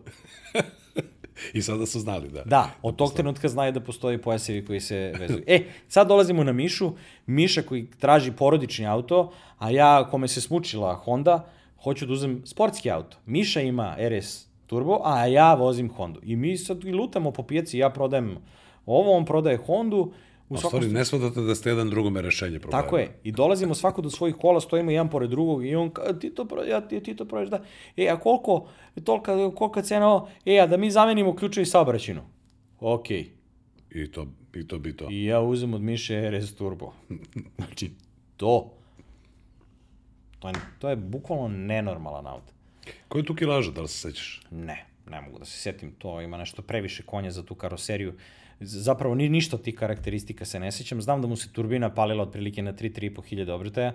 [1.53, 2.43] I sada su znali, da.
[2.45, 5.43] Da, od tog trenutka znaju da postoje pojasevi koji se vezuju.
[5.47, 6.91] E, sad dolazimo na Mišu,
[7.25, 11.49] Miša koji traži porodični auto, a ja, kome se smučila Honda,
[11.83, 13.17] hoću da uzem sportski auto.
[13.25, 16.19] Miša ima RS Turbo, a ja vozim Hondu.
[16.23, 18.37] I mi sad lutamo po pijaci, ja prodajem
[18.85, 20.13] ovo, on prodaje Hondu,
[20.49, 22.83] U stvari, ne shvatate da ste jedan drugome rešenje problema.
[22.83, 23.19] Tako je.
[23.23, 26.63] I dolazimo svako do svojih kola, stojimo jedan pored drugog i on kao, ti to
[26.67, 27.63] ja, ti, ti to prodaš, da.
[27.97, 28.67] E, a koliko,
[29.03, 30.29] tolika, kolika cena ovo?
[30.45, 32.21] E, a da mi zamenimo ključevi saobraćinu.
[32.79, 33.31] Okej.
[33.91, 35.07] I to, i to bi to.
[35.11, 36.93] I ja uzem od Miše RS Turbo.
[37.57, 37.91] znači,
[38.37, 38.73] to.
[40.39, 42.53] To je, to je bukvalno nenormalan auto.
[43.07, 44.41] Koja je tu kilaža, da li se sećaš?
[44.51, 45.91] Ne, ne mogu da se setim.
[45.97, 48.13] To ima nešto previše konja za tu karoseriju.
[48.59, 51.01] Zapravo ni ništa tih karakteristika se ne sećam.
[51.01, 53.93] Znam da mu se turbina palila otprilike na 3-3,5 hiljade obrtaja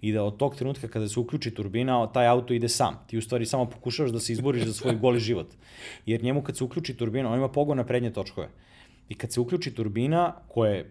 [0.00, 3.04] i da od tog trenutka kada se uključi turbina, taj auto ide sam.
[3.06, 5.54] Ti u stvari samo pokušavaš da se izboriš za svoj goli život.
[6.06, 8.48] Jer njemu kad se uključi turbina, on ima pogon na prednje točkove.
[9.10, 10.90] I kad se uključi turbina, koja je,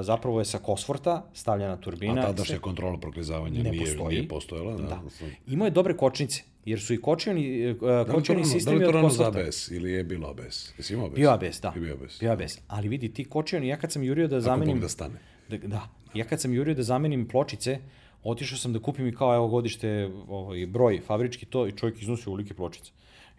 [0.00, 2.20] zapravo je sa Kosforta, stavljena turbina...
[2.20, 4.16] A tadašnja se, kontrola proklizavanja ne nije, postoji.
[4.16, 4.76] nije postojala.
[4.76, 4.82] Da.
[4.82, 5.02] da.
[5.46, 9.00] Imao je dobre kočnice, jer su i kočioni, da kočioni sistemi od Kosforta.
[9.00, 10.78] Da li to rano za ABS ili je bilo ABS?
[10.78, 11.16] Jesi imao ABS?
[11.16, 11.70] Bio ABS, da.
[11.70, 12.20] Bio ABS.
[12.20, 12.58] Bio ABS.
[12.68, 14.68] Ali vidi, ti kočioni, ja kad sam jurio da zamenim...
[14.68, 15.18] Ako Bog da stane.
[15.48, 15.88] Da, da.
[16.14, 17.78] Ja kad sam jurio da zamenim pločice,
[18.22, 22.30] otišao sam da kupim i kao, evo godište, ovaj, broj, fabrički to, i čovjek iznosi
[22.30, 22.92] ulike pločice.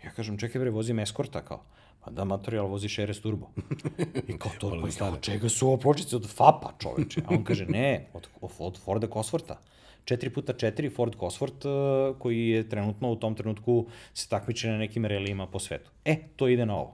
[0.04, 1.64] Ja kažem, čekaj bre, vozim eskorta, kao.
[2.00, 3.50] Pa da, materijal voziš RS Turbo.
[4.28, 6.16] I kao to, pa ja, od čega su ovo pločice?
[6.16, 7.22] Od FAPA, čoveče.
[7.26, 8.28] A on kaže, ne, od,
[8.60, 9.56] od Forda Cosworta.
[10.06, 15.48] 4x4 Ford Cosworth uh, koji je trenutno u tom trenutku se takmiče na nekim relijima
[15.48, 15.92] po svetu.
[16.06, 16.92] E, to ide na ovo.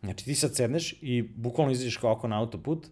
[0.00, 2.86] Znači ti sad sedneš i bukvalno izađeš kao ako na autoput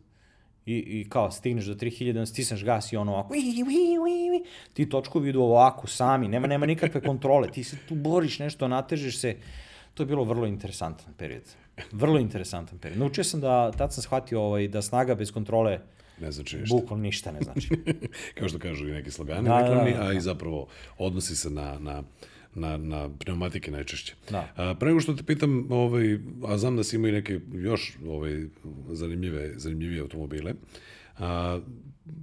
[0.66, 4.44] i, i kao stigneš do 3000, stisneš gas i ono ovako, ui, ui, ui, ui.
[4.72, 9.18] ti točkovi idu ovako sami, nema, nema nikakve kontrole, ti se tu boriš nešto, natežeš
[9.18, 9.36] se,
[9.94, 11.42] to je bilo vrlo interesantan period.
[11.92, 12.98] Vrlo interesantan period.
[12.98, 15.80] Naučio sam da, tad sam shvatio ovaj, da snaga bez kontrole
[16.20, 16.76] ne znači ništa.
[16.76, 17.68] Bukvalno ništa ne znači.
[18.38, 20.10] Kao što kažu i neki slogani da, reklamni, da, da, da.
[20.10, 20.66] a i zapravo
[20.98, 22.02] odnosi se na, na
[22.54, 24.14] na, na pneumatike najčešće.
[24.30, 24.48] Da.
[24.56, 27.98] A, pre nego što te pitam, ovaj, a znam da si imao i neke još
[28.08, 28.44] ovaj,
[28.88, 30.54] zanimljive, zanimljivije automobile,
[31.18, 31.60] a,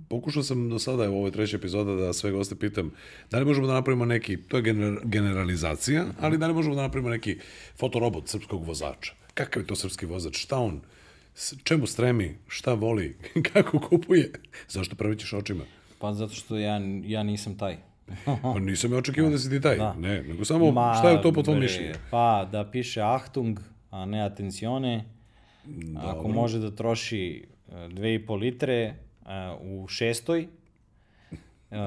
[0.09, 2.91] pokušao sam do sada, evo ovo je treća epizoda, da sve goste pitam
[3.31, 6.81] da li možemo da napravimo neki, to je gener, generalizacija, ali da li možemo da
[6.81, 7.37] napravimo neki
[7.77, 9.13] fotorobot srpskog vozača.
[9.33, 10.37] Kakav je to srpski vozač?
[10.37, 10.81] Šta on
[11.63, 13.17] čemu stremi, šta voli,
[13.53, 14.31] kako kupuje,
[14.67, 15.63] zašto pravićeš očima?
[15.99, 17.77] Pa zato što ja, ja nisam taj.
[18.41, 19.93] pa nisam ja očekivao da si ti taj, da.
[19.93, 21.93] ne, nego samo Ma, šta je to po tvom mišljenju?
[22.11, 25.05] Pa da piše Achtung, a ne atencione,
[25.65, 26.09] Dobro.
[26.09, 29.06] ako može da troši 2,5 litre uh,
[29.61, 30.47] u šestoj,
[31.71, 31.77] uh,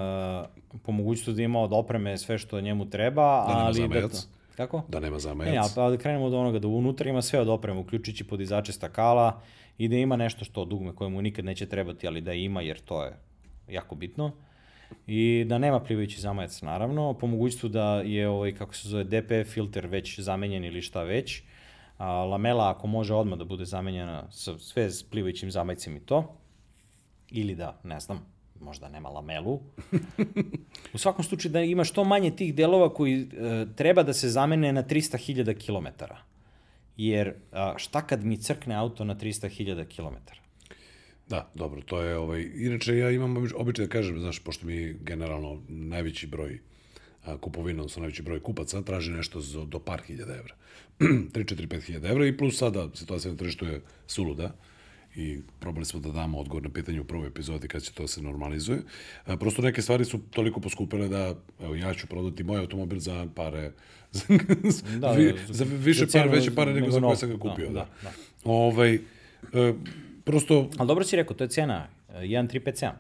[0.83, 4.09] po mogućstvu da ima od opreme sve što njemu treba, da ali da,
[4.57, 4.83] Kako?
[4.89, 5.51] Da nema zamajac.
[5.51, 8.73] Ne, ja, pa da krenemo od onoga da unutra ima sve od opreme, uključujući podizače
[8.73, 9.41] stakala
[9.79, 12.81] i da ima nešto što dugme koje mu nikad neće trebati, ali da ima jer
[12.81, 13.17] to je
[13.69, 14.33] jako bitno.
[15.07, 17.15] I da nema plivajući zamajac, naravno.
[17.15, 21.43] Po mogućstvu da je, ovaj, kako se zove, DPF filter već zamenjen ili šta već.
[21.99, 26.37] A, lamela, ako može odmah da bude zamenjena sa sve s plivajućim zamajcem i to.
[27.31, 28.27] Ili da, ne znam,
[28.61, 29.61] možda nema lamelu.
[30.95, 34.73] U svakom slučaju da ima što manje tih delova koji e, treba da se zamene
[34.73, 36.05] na 300.000 km.
[36.97, 40.17] Jer a, šta kad mi crkne auto na 300.000 km?
[41.29, 45.63] Da, dobro, to je ovaj inače ja imam običaj da kažem, znaš, pošto mi generalno
[45.69, 46.61] najveći broj
[47.25, 50.55] a, kupovina, odnosno najveći broj kupaca traži nešto za, do par hiljada evra.
[50.99, 54.53] 3, 4, 5 hiljada evra i plus sada situacija na tržištu je suluda
[55.17, 58.23] i probali smo da damo odgovor na pitanje u prvoj epizodi kad će to se
[58.23, 58.83] normalizuje.
[59.27, 63.27] A, prosto neke stvari su toliko poskupile da evo, ja ću prodati moj automobil za
[63.35, 63.73] pare
[64.13, 67.67] za, da, vi, za više za pare, veće pare nego za koje sam ga kupio.
[67.67, 67.89] Da, da.
[68.03, 68.13] da.
[68.45, 68.99] Ovaj, e,
[70.25, 70.71] prosto...
[70.79, 72.91] Ali dobro si rekao, to je cena 1357.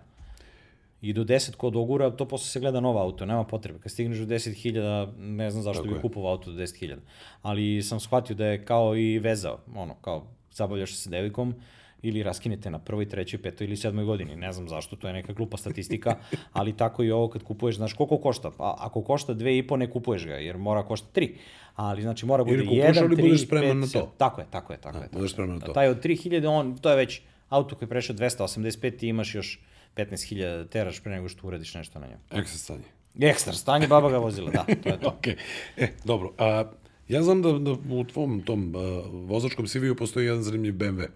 [1.02, 3.78] I do 10 kod ogura, to posle se gleda nova auto, nema potrebe.
[3.78, 6.96] Kad stigneš do 10.000, ne znam zašto Tako bi kupovao auto do 10.000.
[7.42, 11.54] Ali sam shvatio da je kao i veza, ono, kao zabavljaš se sa devojkom,
[12.02, 14.36] ili raskinete na prvoj, trećoj, petoj ili sedmoj godini.
[14.36, 16.16] Ne znam zašto, to je neka glupa statistika,
[16.52, 18.50] ali tako i ovo kad kupuješ, znaš koliko košta?
[18.50, 21.34] Pa ako košta dve i po, ne kupuješ ga, jer mora košta tri.
[21.76, 24.12] Ali znači mora bude jedan, tri, budeš spreman na to.
[24.18, 25.04] Tako je, tako je, tako je.
[25.04, 25.72] Tako budeš spreman na to.
[25.72, 29.60] Taj od 3000, on, to je već auto koji je prešao 285 ti imaš još
[29.96, 32.20] 15.000 teraš pre nego što uradiš nešto na njemu.
[32.30, 32.84] Ekstra stanje.
[33.20, 35.10] Ekstra stanje, baba ga vozila, da, to je to.
[35.20, 35.34] okay.
[35.76, 36.64] E, dobro, a,
[37.08, 38.82] ja znam da, da u tvom tom uh,
[39.12, 41.06] vozačkom CV-u postoji jedan zanimljiv BMW.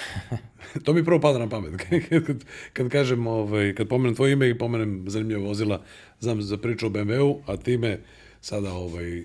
[0.84, 1.72] to mi prvo pada na pamet.
[2.08, 5.82] kad, kad, kažem, ovaj, kad pomenem tvoje ime i pomenem zanimljiva vozila,
[6.20, 7.98] znam za priču o BMW-u, a ti me
[8.40, 9.24] sada ovaj,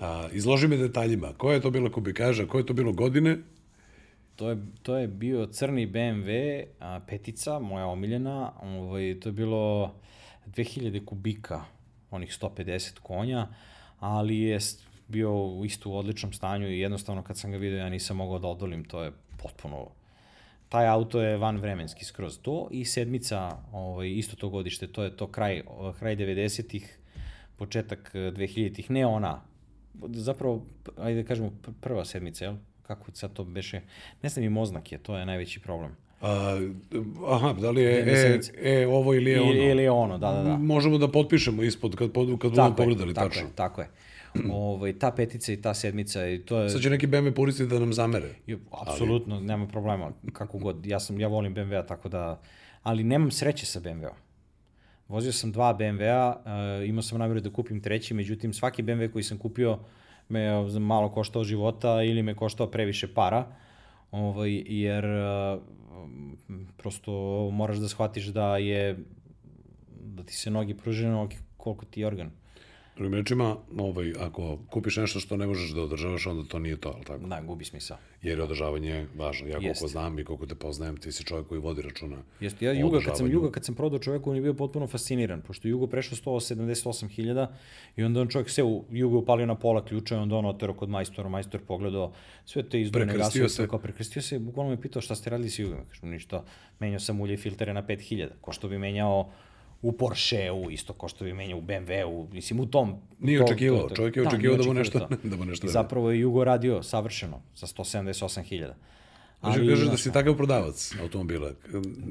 [0.00, 1.32] a, izloži me detaljima.
[1.36, 3.38] Koja je to bila kubikaža, koje je to bilo godine?
[4.36, 8.52] To je, to je bio crni BMW, a, petica, moja omiljena.
[8.62, 9.94] Ovaj, to je bilo
[10.46, 11.64] 2000 kubika,
[12.10, 13.48] onih 150 konja,
[14.00, 14.58] ali je
[15.08, 18.48] bio isto u odličnom stanju i jednostavno kad sam ga vidio ja nisam mogao da
[18.48, 19.12] odolim, to je
[19.46, 19.86] potpuno
[20.68, 25.16] taj auto je van vremenski skroz to i sedmica ovaj, isto to godište, to je
[25.16, 25.62] to kraj,
[25.98, 26.98] kraj 90-ih,
[27.56, 29.40] početak 2000-ih, ne ona,
[30.08, 30.66] zapravo,
[30.98, 32.56] ajde da kažemo, prva sedmica, jel?
[32.82, 33.80] Kako sad to beše?
[34.22, 35.96] Ne znam im oznake, to je najveći problem.
[36.26, 36.60] A,
[37.26, 39.52] aha, da li je e, e, ovo ili je ono?
[39.52, 40.56] Ili je ono, da, da, da.
[40.56, 43.42] Možemo da potpišemo ispod kad, kad budemo pogledali, tako tačno.
[43.42, 43.88] Je, tako je.
[44.52, 46.70] ovaj, ta petica i ta sedmica i to je...
[46.70, 48.28] Sad će neki BMW puristi da nam zamere.
[48.70, 49.44] Apsolutno, ali...
[49.44, 50.86] nema problema, kako god.
[50.86, 52.40] Ja, sam, ja volim BMW-a, tako da...
[52.82, 54.16] Ali nemam sreće sa BMW-om.
[55.08, 56.36] Vozio sam dva BMW-a,
[56.80, 59.78] uh, imao sam namjeru da kupim treći, međutim svaki BMW koji sam kupio
[60.28, 63.46] me malo koštao života ili me koštao previše para,
[64.10, 65.62] ovaj, jer uh,
[66.76, 67.12] prosto
[67.52, 68.98] moraš da shvatiš da je
[69.88, 72.30] da ti se noge pružene koliko ti je organ.
[72.96, 76.92] Drugim rečima, ovaj, ako kupiš nešto što ne možeš da održavaš, onda to nije to,
[76.94, 77.26] ali tako?
[77.26, 77.96] Da, gubi smisao.
[78.22, 79.48] Jer je održavanje važno.
[79.48, 82.72] Ja koliko znam i koliko te poznajem, ti si čovjek koji vodi računa Jeste, ja
[82.72, 85.86] Juga, kad sam Juga, kad sam prodao čoveku, on je bio potpuno fasciniran, pošto Jugo
[85.86, 87.46] prešao 178.000
[87.96, 90.74] i onda on čovjek se u Jugo upalio na pola ključa i onda on otero
[90.74, 92.12] kod majstora, majstor pogledao
[92.44, 93.48] sve te izdvojene gasove.
[93.48, 93.68] Se.
[93.68, 95.78] Kao prekrstio se, bukvalno me pitao šta ste radili s Jugom.
[95.88, 96.44] Kažem, ništa,
[96.78, 99.30] menjao sam ulje filtere na 5000, ko što bi menjao
[99.82, 102.94] u Porsche-u, isto ko što bi menjao u BMW-u, mislim u tom...
[103.18, 106.10] Nije očekivao, čovjek je da, očekivao da, da mu nešto, da mu nešto I zapravo
[106.10, 108.72] je Jugo radio savršeno, sa 178.000.
[109.40, 111.50] Ali, kažeš da si takav prodavac automobila.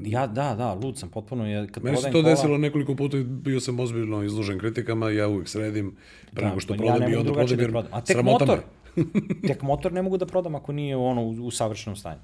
[0.04, 1.46] Ja, da, da, lud sam, potpuno.
[1.46, 2.22] Je, kad Meni se to kola...
[2.22, 5.96] desilo nekoliko puta bio sam ozbiljno izložen kritikama, ja uvijek sredim,
[6.32, 8.58] pre da, nego što prodam ja i onda prodam, jer da A tek motor,
[9.48, 12.20] tek motor ne mogu da prodam ako nije ono u, u savršenom stanju.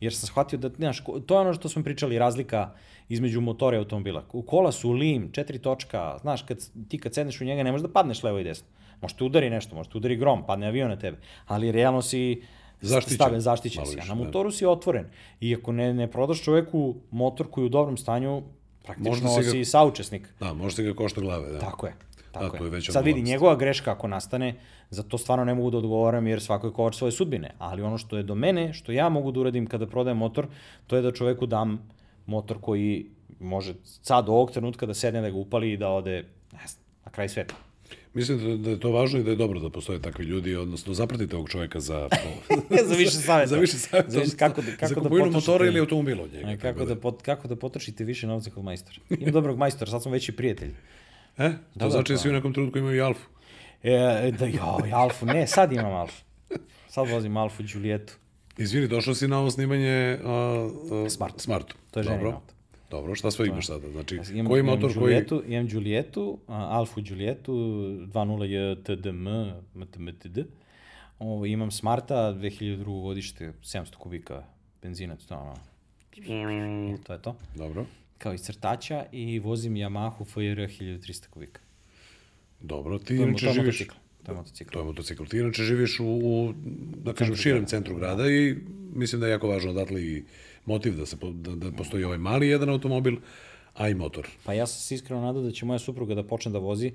[0.00, 2.70] Jer sam shvatio da, znaš, to je ono što smo pričali, razlika
[3.08, 4.24] između motora i automobila.
[4.32, 7.82] U kola su lim, četiri točka, znaš, kad, ti kad sedneš u njega ne možeš
[7.82, 8.66] da padneš levo i desno.
[9.00, 12.42] Možete udari nešto, možete udari grom, padne avion na tebe, ali realno si
[12.80, 14.00] zaštićen, staven, zaštićen si.
[14.00, 14.14] A na da.
[14.14, 15.06] motoru si otvoren.
[15.40, 18.42] I ako ne, ne prodaš čoveku motor koji je u dobrom stanju,
[18.82, 20.28] praktično si, ga, si saučesnik.
[20.40, 21.58] Da, možete ga košta glave, da.
[21.58, 21.94] Tako je.
[22.32, 22.82] Tako da, je.
[22.82, 24.54] Sad vidi, njegova greška ako nastane,
[24.90, 27.50] za to stvarno ne mogu da odgovaram jer svako je kovar svoje sudbine.
[27.58, 30.46] Ali ono što je do mene, što ja mogu da uradim kada prodajem motor,
[30.86, 31.88] to je da čoveku dam
[32.26, 33.06] motor koji
[33.40, 36.84] može sad do ovog trenutka da sedne, da ga upali i da ode ne znam,
[37.04, 37.54] na kraj sveta.
[38.14, 40.94] Mislim da, da je to važno i da je dobro da postoje takvi ljudi, odnosno
[40.94, 42.08] zapratite ovog čoveka za...
[42.88, 43.46] za više savjeta.
[43.46, 44.10] za više savjeta.
[44.10, 46.56] Za, više, kako, da, kako za da kupovinu motora ili automobila od njega.
[46.62, 48.98] Kako, da, pot, kako da potrošite više novca kod majstora.
[49.10, 50.74] Imam dobrog majstora, sad smo veći prijatelji.
[51.38, 51.50] E?
[51.50, 53.28] To da, znači da svi u nekom trenutku imaju i Alfu.
[53.86, 55.26] E, da, jo, i Alfu.
[55.26, 56.24] Ne, sad imam Alfu.
[56.88, 58.14] Sad vozim Alfu i Julietu.
[58.58, 60.28] Izvini, došao si na ovo snimanje uh,
[60.92, 61.40] uh, Smart.
[61.40, 61.76] Smartu.
[61.90, 62.54] To je ženin auto.
[62.90, 63.90] Dobro, šta sve imaš sada?
[63.90, 65.54] Znači, imam, koji motor imam Julietu, koji...
[65.54, 69.28] Imam Julietu, Alfa Julietu, 2.0 JTDM,
[69.74, 70.38] MTMTD.
[71.18, 73.02] Ovo, imam Smarta, 2002.
[73.02, 74.42] godište, 700 kubika
[74.82, 75.54] benzina, to, ono,
[77.06, 77.36] to je to.
[77.54, 77.86] Dobro.
[78.18, 81.65] Kao iz crtača i vozim Yamahu FR 1300 kubika.
[82.66, 83.80] Dobro, ti inače živiš...
[83.80, 83.94] Motocikl.
[84.22, 84.70] To je motocikl.
[84.72, 85.24] To je motocikl.
[85.24, 86.54] Ti inače živiš u, u
[87.04, 88.56] da kažem, širem centru grada i
[88.94, 90.24] mislim da je jako važno odatle i
[90.64, 93.16] motiv da, se, da, da postoji ovaj mali jedan automobil,
[93.74, 94.28] a i motor.
[94.44, 96.92] Pa ja sam se iskreno nadao da će moja supruga da počne da vozi.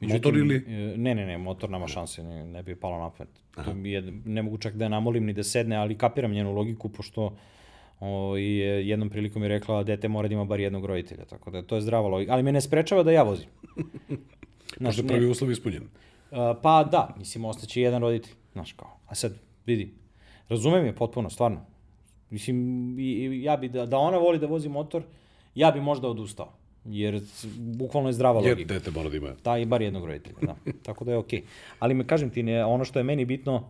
[0.00, 0.56] Međutim, motor ili?
[0.56, 3.32] E, ne, ne, ne, motor nema šanse, ne, ne bi palo na pamet.
[3.54, 6.88] To je, ne mogu čak da je namolim ni da sedne, ali kapiram njenu logiku,
[6.88, 7.36] pošto
[8.00, 8.58] o, i
[8.88, 11.74] jednom prilikom je rekla da dete mora da ima bar jednog roditelja, tako da to
[11.74, 12.32] je zdrava logika.
[12.32, 13.48] Ali me ne sprečava da ja vozim.
[14.78, 15.82] Znaš, je prvi uslov ispunjen.
[15.82, 18.98] Uh, pa da, mislim, ostaće jedan roditelj, znaš kao.
[19.06, 19.32] A sad,
[19.66, 19.94] vidi,
[20.48, 21.60] razumem je potpuno, stvarno.
[22.30, 25.02] Mislim, i, ja bi, da, da ona voli da vozi motor,
[25.54, 26.52] ja bi možda odustao.
[26.84, 27.20] Jer
[27.56, 28.72] bukvalno je zdrava Jer logika.
[28.72, 29.30] Jer dete mora da ima.
[29.44, 30.56] Da, i bar jednog roditelja, da.
[30.86, 31.40] Tako da je okej.
[31.40, 31.44] Okay.
[31.78, 33.68] Ali me kažem ti, ne, ono što je meni bitno,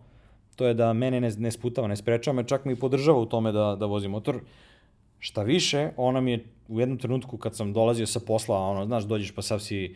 [0.55, 3.51] to je da mene ne, ne sputava, ne sprečava me, čak mi podržava u tome
[3.51, 4.39] da, da vozi motor.
[5.19, 9.03] Šta više, ona mi je u jednom trenutku kad sam dolazio sa posla, ono, znaš,
[9.03, 9.95] dođeš pa sav si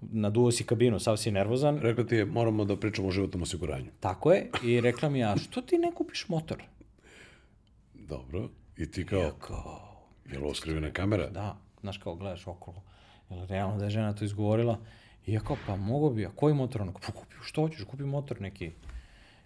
[0.00, 1.78] naduo si kabinu, sav si nervozan.
[1.78, 3.90] Rekla ti je, moramo da pričamo o životnom osiguranju.
[4.00, 6.62] Tako je, i rekla mi, a što ti ne kupiš motor?
[7.94, 9.86] Dobro, i ti kao, ja kao
[10.32, 11.30] je li ovo skrivena kamera?
[11.30, 12.82] Da, znaš kao, gledaš okolo,
[13.30, 14.78] je li realno da je žena to izgovorila?
[15.26, 16.82] I ja kao, pa mogo bi, a koji motor?
[16.82, 18.70] Ono, pa kupi, što hoćeš, kupi motor neki.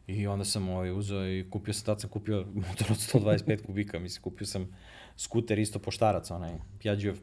[0.06, 3.98] I onda sam ovaj, uzeo i kupio sam, tad sam kupio motor od 125 kubika,
[3.98, 4.76] mislim, kupio sam
[5.16, 7.14] skuter isto poštarac, onaj Piaggio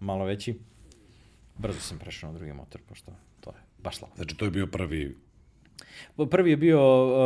[0.00, 0.58] malo veći.
[1.60, 4.14] Brzo sam prešao na drugi motor, pošto to je baš slabo.
[4.16, 5.16] Znači, to je bio prvi
[6.30, 6.82] Prvi je bio,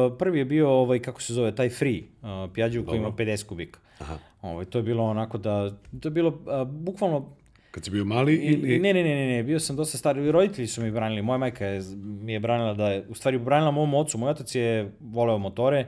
[0.07, 3.47] uh, prvi je bio ovaj, kako se zove, taj free uh, Piaggio koji ima 50
[3.47, 3.81] kubika.
[3.99, 4.19] Aha.
[4.43, 5.71] Ovaj, to je bilo onako da,
[6.01, 7.37] to je bilo uh, bukvalno
[7.71, 8.79] Kad si bio mali ili...
[8.79, 10.17] Ne, ne, ne, ne, ne, bio sam dosta star.
[10.17, 11.23] Roditelji su mi branili.
[11.23, 14.19] Moja majka je, mi je branila da je, u stvari branila mom ocu.
[14.19, 15.87] Moj otac je voleo motore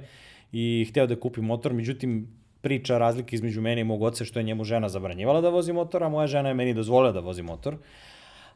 [0.53, 2.26] i hteo da kupi motor, međutim,
[2.61, 6.03] priča razlike između mene i mog oca što je njemu žena zabranjivala da vozi motor,
[6.05, 7.76] a moja žena je meni dozvolila da vozi motor.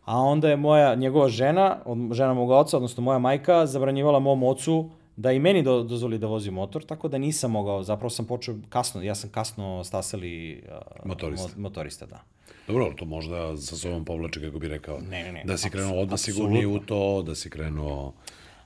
[0.05, 1.79] A onda je moja, njegova žena,
[2.13, 6.27] žena mog oca, odnosno moja majka, zabranjivala mom ocu da i meni do, dozvoli da
[6.27, 11.07] vozi motor, tako da nisam mogao, zapravo sam počeo kasno, ja sam kasno stasali uh,
[11.09, 11.49] Motorista.
[11.57, 12.23] Mo, motorista, da.
[12.67, 15.01] Dobro, ali to možda sa sobom povlače, kako bi rekao.
[15.01, 15.43] Ne, ne, ne.
[15.45, 18.13] Da si krenuo odmah sigurnije u to, da si krenuo...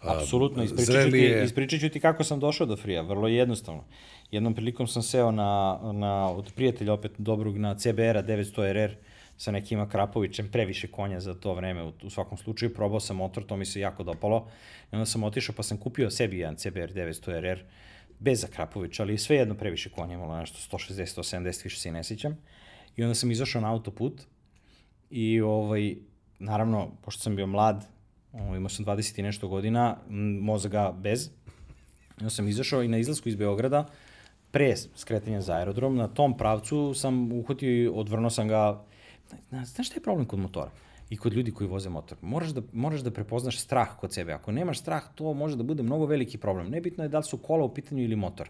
[0.03, 1.45] a, Apsolutno, ispričat ću, ti, zrelije.
[1.45, 3.85] ispričat ću ti kako sam došao do Frija, vrlo jednostavno.
[4.31, 8.95] Jednom prilikom sam seo na, na, od prijatelja opet dobrog na CBR-a 900 RR
[9.37, 13.45] sa nekim Krapovićem, previše konja za to vreme u, u svakom slučaju, probao sam motor,
[13.47, 14.49] to mi se jako dopalo.
[14.93, 17.59] I onda sam otišao pa sam kupio sebi jedan CBR 900 RR,
[18.19, 22.05] bez Akrapovića, ali sve jedno previše konja, imalo nešto 160, 170, više se i ne
[22.05, 22.39] sjećam.
[22.97, 24.23] I onda sam izašao na autoput
[25.11, 25.97] i ovaj,
[26.39, 27.85] naravno, pošto sam bio mlad,
[28.33, 29.97] ovaj, imao sam 20 i nešto godina,
[30.41, 31.31] mozga bez,
[32.19, 33.87] I onda sam izašao i na izlasku iz Beograda,
[34.51, 38.85] pre skretanja za aerodrom, na tom pravcu sam uhvatio i odvrnuo sam ga.
[39.49, 40.71] Zna- Znaš šta je problem kod motora?
[41.11, 42.19] I kod ljudi koji voze motor.
[42.23, 44.33] Moraš da, moraš da prepoznaš strah kod sebe.
[44.33, 46.71] Ako nemaš strah, to može da bude mnogo veliki problem.
[46.71, 48.49] Nebitno je da li su kola u pitanju ili motor.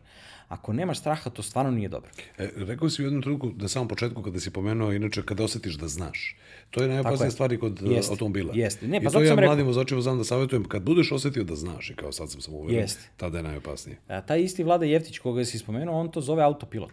[0.49, 2.11] Ako nemaš straha, to stvarno nije dobro.
[2.39, 5.75] E, rekao si u jednom trenutku, na samom početku, kada si pomenuo, inače, kada osetiš
[5.75, 6.37] da znaš.
[6.71, 7.31] To je najopasnija je.
[7.31, 8.53] stvari kod e, Jeste, automobila.
[8.55, 8.89] jeste.
[8.89, 11.91] Ne, pa I to ja mladim vozačima znam da savjetujem, kad budeš osetio da znaš,
[11.91, 13.99] i kao sad sam sam uveren, tada je najopasnije.
[14.09, 16.93] A, taj isti Vlada Jeftić koga si spomenuo, on to zove autopilot.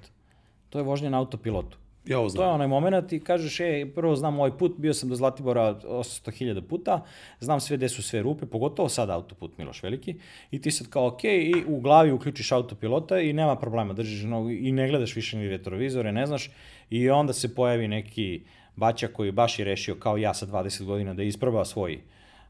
[0.69, 1.77] To je vožnja na autopilotu.
[2.05, 2.53] Ja ovo To je znam.
[2.53, 7.05] onaj moment i kažeš, e, prvo znam ovaj put, bio sam do Zlatibora 800.000 puta,
[7.39, 10.15] znam sve gde su sve rupe, pogotovo sad autoput Miloš Veliki,
[10.51, 14.49] i ti sad kao, ok, i u glavi uključiš autopilota i nema problema, držiš nogu
[14.49, 16.49] i ne gledaš više ni retrovizore, ne znaš,
[16.89, 18.41] i onda se pojavi neki
[18.75, 21.99] baća koji baš je rešio, kao ja sa 20 godina, da isproba svoj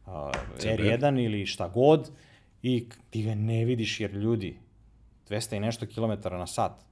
[0.05, 0.11] uh,
[0.59, 2.11] R1 ili šta god,
[2.63, 4.57] i ti ga ne vidiš jer ljudi,
[5.29, 6.90] 200 i nešto kilometara na sat,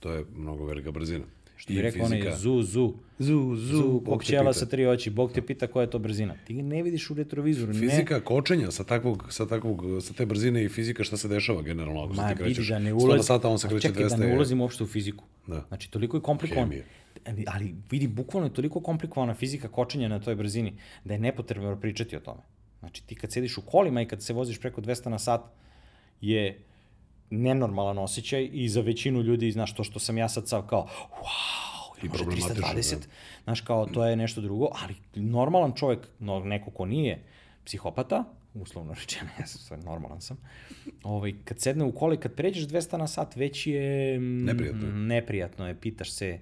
[0.00, 1.24] To je mnogo velika brzina.
[1.56, 4.52] što bi rekao onaj zu, zu, Zu, zu, zu, Bog pita.
[4.52, 6.34] sa tri oči, Bog te pita koja je to brzina.
[6.44, 7.78] Ti ga ne vidiš u retrovizoru, ne.
[7.80, 12.04] Fizika kočenja sa takvog, sa takvog, sa te brzine i fizika šta se dešava generalno
[12.04, 12.68] ako se Ma, ti vidi krećeš.
[12.68, 13.16] da ne 100 ulazi...
[13.16, 14.08] na sata, on se kreće Čekaj, 200.
[14.10, 15.24] da ne ulazimo uopšte u fiziku.
[15.46, 15.64] Da.
[15.68, 16.72] Znači, toliko je komplikovan.
[17.46, 20.72] Ali vidi, bukvalno je toliko komplikovana fizika kočenja na toj brzini,
[21.04, 22.40] da je nepotrebno pričati o tome.
[22.78, 25.40] Znači, ti kad sediš u kolima i kad se voziš preko 200 na sat,
[26.20, 26.58] je
[27.30, 32.04] nenormalan osjećaj i za većinu ljudi, znaš, to što sam ja sad sav kao, wow,
[32.04, 33.06] I može problematično, 320, da.
[33.44, 37.22] znaš, kao, to je nešto drugo, ali normalan čovjek, no, neko ko nije
[37.64, 38.24] psihopata,
[38.54, 40.36] uslovno rečeno, ja sam stvarno normalan sam,
[41.02, 44.18] ovaj, kad sedne u kola i kad pređeš 200 na sat, već je...
[44.18, 44.92] mm, Neprijatno je.
[44.92, 46.38] Neprijatno je, pitaš se,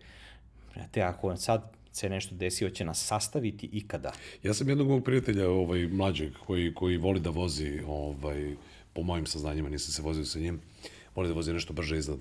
[0.74, 4.12] brate, ako sad se nešto desi, hoće nas sastaviti ikada.
[4.42, 8.56] Ja sam jednog mog prijatelja, ovaj, mlađeg, koji, koji voli da vozi, ovaj,
[8.98, 10.60] po mojim saznanjima, nisam se vozio sa njim,
[11.14, 12.18] voli da vozi nešto brže iznad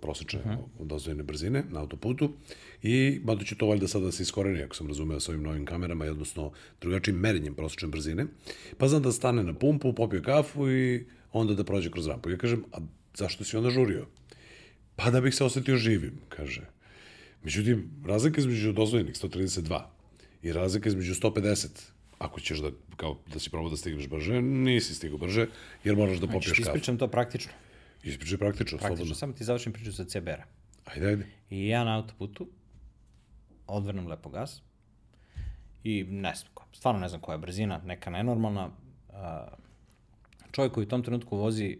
[0.00, 0.86] prosečne uh -huh.
[0.86, 2.32] dozvoljene brzine na autoputu
[2.82, 5.66] i mada će to valjda sada da se iskoreni, ako sam razumeo, sa ovim novim
[5.66, 8.26] kamerama, odnosno drugačijim merenjem prosečne brzine,
[8.78, 12.30] pa znam da stane na pumpu, popije kafu i onda da prođe kroz rampu.
[12.30, 12.78] Ja kažem, a
[13.14, 14.06] zašto si onda žurio?
[14.96, 16.62] Pa da bih se osetio živim, kaže.
[17.42, 19.82] Međutim, razlika između dozvoljenih 132
[20.42, 21.68] i razlika između 150,
[22.20, 25.46] ako ćeš da, kao, da si probao da stigneš brže, nisi stigao brže,
[25.84, 26.70] jer moraš da Znači, popiješ ti kafu.
[26.70, 27.52] ispričam to praktično.
[28.02, 29.14] Ispričaj praktično, Praktično, slobodno.
[29.14, 30.44] samo ti završim priču sa CBR-a.
[30.84, 31.26] Ajde, ajde.
[31.50, 32.48] I ja na autoputu
[33.66, 34.62] odvrnem lepo gas
[35.84, 38.70] i ne znam, stvarno ne znam koja je brzina, neka nenormalna.
[40.52, 41.78] Čovjek koji u tom trenutku vozi,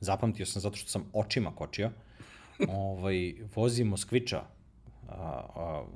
[0.00, 1.90] zapamtio sam zato što sam očima kočio,
[2.68, 4.42] ovaj, vozi Moskviča,
[5.08, 5.14] a,
[5.56, 5.86] a,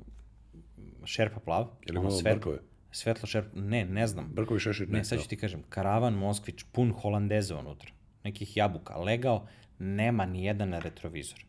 [1.05, 1.67] šerpa plav.
[1.87, 2.59] Je li imao brkove?
[2.93, 4.29] Svetlo šerpa, ne, ne znam.
[4.33, 4.97] Brkovi šešir, ne.
[4.97, 7.91] Ne, sad ću ti kažem, karavan Moskvić pun holandeza unutra,
[8.23, 9.47] nekih jabuka, legao,
[9.79, 11.45] nema ni jedan retrovizor.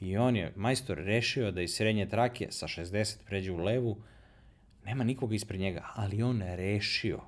[0.00, 4.02] I on je, majstor, rešio da iz srednje trake sa 60 pređe u levu,
[4.84, 7.20] nema nikoga ispred njega, ali on je rešio.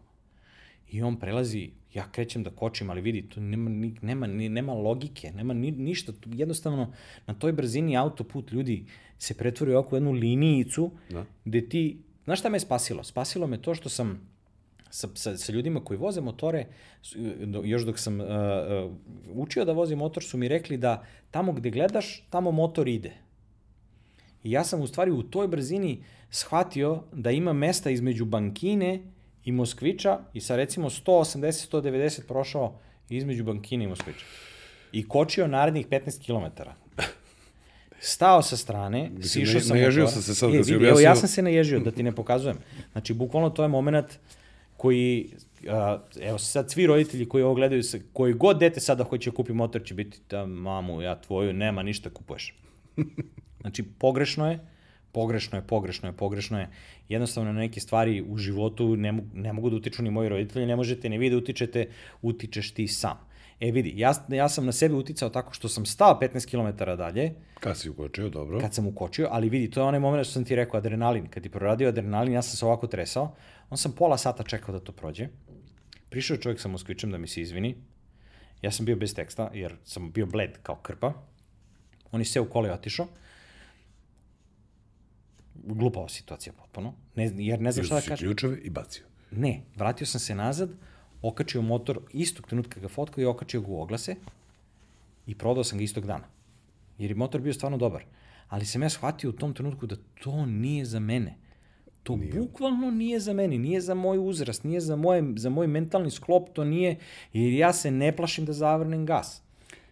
[0.91, 3.71] I on prelazi, ja krećem da kočim, ali vidi, tu nema,
[4.03, 6.13] nema, nema logike, nema ni, ništa.
[6.13, 6.93] Tu, jednostavno,
[7.27, 8.85] na toj brzini autoput ljudi
[9.19, 11.25] se pretvori oko jednu linijicu, Da.
[11.45, 13.05] gde ti, znaš šta me je spasilo?
[13.05, 14.33] Spasilo me to što sam
[14.91, 16.67] sa, sa, sa ljudima koji voze motore,
[17.65, 18.27] još dok sam uh,
[19.35, 23.13] učio da vozim motor, su mi rekli da tamo gde gledaš, tamo motor ide.
[24.45, 29.03] I ja sam u stvari u toj brzini shvatio da ima mesta između Bankine
[29.45, 34.25] i Moskviča i sa recimo 180-190 prošao između Bankine i Moskviča.
[34.93, 36.63] I kočio narednih 15 km.
[38.05, 40.95] Stao sa strane, sišao ne- sam naježio sam se sad kad si vidi, Evo, ja
[40.95, 41.21] objasnio.
[41.21, 42.57] sam se naježio, da ti ne pokazujem.
[42.93, 44.07] Znači, bukvalno to je moment
[44.77, 45.31] koji,
[45.69, 49.37] a, evo sad svi roditelji koji ovo gledaju, se, koji god dete sada hoće da
[49.37, 52.55] kupi motor će biti da mamu, ja tvoju, nema ništa kupuješ.
[53.61, 54.59] Znači, pogrešno je,
[55.13, 56.69] pogrešno je, pogrešno je, pogrešno je.
[57.09, 60.67] Jednostavno na neke stvari u životu ne, mogu, ne mogu da utiču ni moji roditelji,
[60.67, 61.87] ne možete ni vi da utičete,
[62.23, 63.19] utičeš ti sam.
[63.63, 67.35] E vidi, ja, ja sam na sebe uticao tako što sam stao 15 km dalje,
[67.61, 68.61] Kad si ukočio, dobro.
[68.61, 71.27] kad sam ukočio, ali vidi, to je onaj moment što sam ti rekao, adrenalin.
[71.27, 73.35] Kad ti proradio adrenalin, ja sam se ovako tresao,
[73.71, 75.29] on sam pola sata čekao da to prođe.
[76.11, 77.77] Prišao je čovjek sa moskvičem da mi se izvini.
[78.63, 81.13] Ja sam bio bez teksta, jer sam bio bled kao krpa.
[82.13, 83.07] On je sve u kole otišao.
[85.55, 86.95] Glupava situacija potpuno.
[87.15, 88.17] Ne, jer ne znam šta da kažem.
[88.17, 89.05] ključeve i bacio.
[89.31, 90.71] Ne, vratio sam se nazad,
[91.23, 94.17] okačio motor istog trenutka ga fotkao i okačio ga u oglase
[95.27, 96.25] i prodao sam ga istog dana.
[96.99, 98.05] Jer je motor bio stvarno dobar.
[98.49, 101.35] Ali sam ja shvatio u tom trenutku da to nije za mene.
[102.03, 102.33] To nije.
[102.33, 106.49] bukvalno nije za mene, nije za moj uzrast, nije za, moje, za moj mentalni sklop,
[106.53, 106.97] to nije,
[107.33, 109.43] jer ja se ne plašim da zavrnem gas.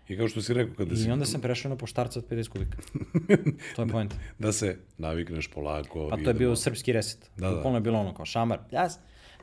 [0.09, 2.49] I kao što si rekao, kada si, I onda sam prešao na poštarca od 50
[2.49, 2.79] kubika.
[3.77, 4.15] to je point.
[4.39, 6.09] da se navikneš polako.
[6.11, 7.31] Pa to je bio srpski reset.
[7.37, 7.57] Da, Da, da.
[7.57, 8.99] Bukvalno je bilo ono kao šamar, pljas,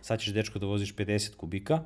[0.07, 1.81] sad ćeš dečko da voziš 50 kubika,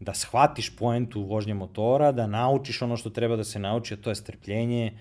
[0.00, 4.10] da shvatiš poentu vožnje motora, da naučiš ono što treba da se nauči, a to
[4.10, 4.92] je strpljenje,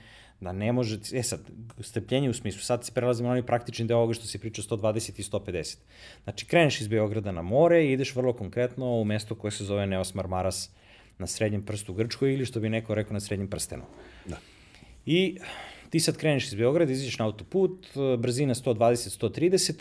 [0.42, 1.40] da ne može, e sad,
[1.80, 5.20] strpljenje u smislu, sad se prelazimo na onaj praktični deo ovoga što si pričao 120
[5.20, 5.78] i 150.
[6.24, 9.88] Znači, kreneš iz Beograda na more i ideš vrlo konkretno u mesto koje se zove
[9.88, 10.70] Neos Marmaras
[11.18, 13.84] na srednjem prstu u Grčkoj ili što bi neko rekao na srednjem prstenu.
[14.26, 14.38] Da.
[15.06, 15.38] I
[15.90, 19.74] ti sad kreneš iz Beograda, izađeš na autoput, brzina 120-130,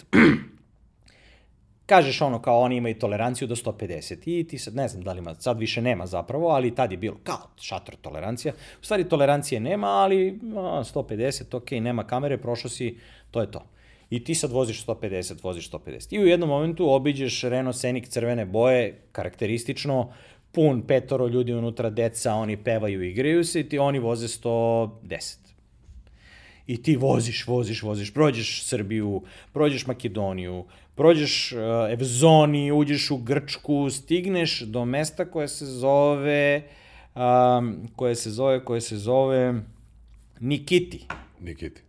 [1.90, 5.18] kažeš ono kao oni imaju toleranciju do 150 i ti sad ne znam da li
[5.18, 8.52] ima, sad više nema zapravo, ali tad je bilo kao šator tolerancija.
[8.80, 12.96] U stvari tolerancije nema, ali a, 150, ok, nema kamere, prošao si,
[13.30, 13.64] to je to.
[14.10, 16.14] I ti sad voziš 150, voziš 150.
[16.14, 20.12] I u jednom momentu obiđeš Renault Scenic crvene boje, karakteristično,
[20.52, 25.49] pun petoro ljudi unutra, deca, oni pevaju, igraju se i ti oni voze 110
[26.70, 30.64] i ti voziš, voziš, voziš, prođeš Srbiju, prođeš Makedoniju,
[30.94, 31.58] prođeš uh,
[31.92, 36.62] Evzoni, uđeš u Grčku, stigneš do mesta koje se zove,
[37.14, 39.62] um, koje se zove, koje se zove
[40.40, 41.06] Nikiti.
[41.40, 41.80] Nikiti.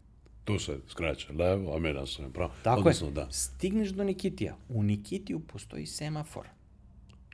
[0.43, 2.51] Tu se skraća levo, a mi nas ne pravo.
[2.63, 3.13] Tako Odnosno, je.
[3.13, 3.27] da.
[3.32, 4.55] Stigneš do Nikitija.
[4.69, 6.47] U Nikitiju postoji semafor.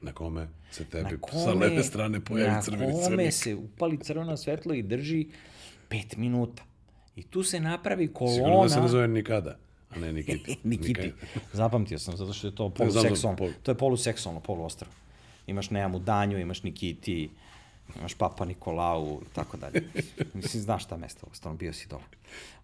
[0.02, 4.38] Na kome se tebi kome, sa leve strane pojavi crveni Na kome se upali crveno
[4.38, 5.28] svetlo i drži
[5.90, 6.64] pet minuta.
[7.18, 8.36] I tu se napravi kolona...
[8.36, 9.58] Sigurno da se ne zove nikada,
[9.90, 10.58] a ne Nikiti.
[10.64, 11.02] Nikiti.
[11.02, 11.14] Nikada.
[11.54, 13.38] Zapamtio sam, zato što je to da- poluseksualno.
[13.38, 14.92] pol- To je poluseksualno, poluostrvo.
[15.48, 17.30] Imaš Neamu Danju, imaš Nikiti,
[17.96, 19.84] imaš Papa Nikolau, i tako dalje.
[20.34, 22.04] Mislim, znaš ta mesta, stvarno bio si dole.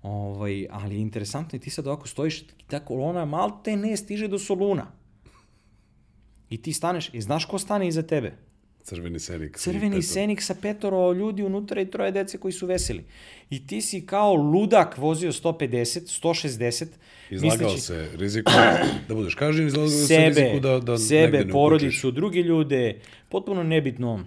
[0.04, 4.40] Ovaj, ali je interesantno i ti sad ovako stojiš, ta kolona malte ne stiže do
[4.40, 4.92] Soluna.
[6.50, 8.34] I ti staneš, i znaš ko stane iza tebe?
[8.84, 9.58] Crveni senik.
[9.58, 13.06] Crveni senik sa petoro ljudi unutra i troje dece koji su veseli.
[13.50, 16.86] I ti si kao ludak vozio 150, 160,
[17.30, 18.52] Izlagao misleći- se riziku
[19.08, 23.64] da budeš kažnjen, izlagao se sebe, riziku da, da sebe, ne porodicu, druge ljude, potpuno
[23.64, 24.26] nebitno.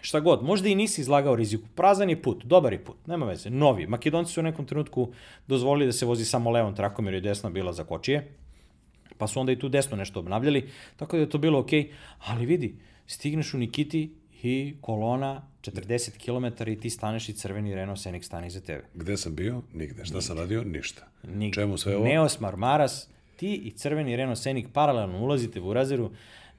[0.00, 1.64] Šta god, možda i nisi izlagao riziku.
[1.74, 3.86] Prazan je put, dobar je put, nema veze, novi.
[3.86, 5.12] Makedonci su u nekom trenutku
[5.46, 8.28] dozvolili da se vozi samo levom trakom jer je desna bila za kočije,
[9.18, 12.46] pa su onda i tu desno nešto obnavljali, tako da je to bilo okej, ali
[12.46, 12.74] vidi,
[13.06, 14.10] stigneš u Nikiti
[14.42, 18.84] i kolona 40 km i ti staneš i crveni Renault Scenic stane iza tebe.
[18.94, 19.62] Gde sam bio?
[19.74, 20.04] Nigde.
[20.04, 20.64] Šta sam radio?
[20.64, 21.08] Ništa.
[21.22, 21.54] Nigde.
[21.54, 22.04] Čemu sve ovo?
[22.04, 26.10] Neos Marmaras, ti i crveni Renault Scenic paralelno ulazite u razeru,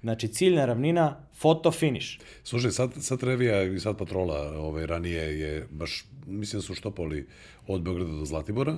[0.02, 2.20] znači ciljna ravnina, foto finish.
[2.44, 7.28] Slušaj, sad, sad Revija i sad Patrola ovaj, ranije je baš, mislim da su štopali
[7.68, 8.78] od Beograda do Zlatibora.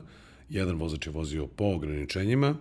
[0.49, 2.55] Jedan vozač je vozio po ograničenjima,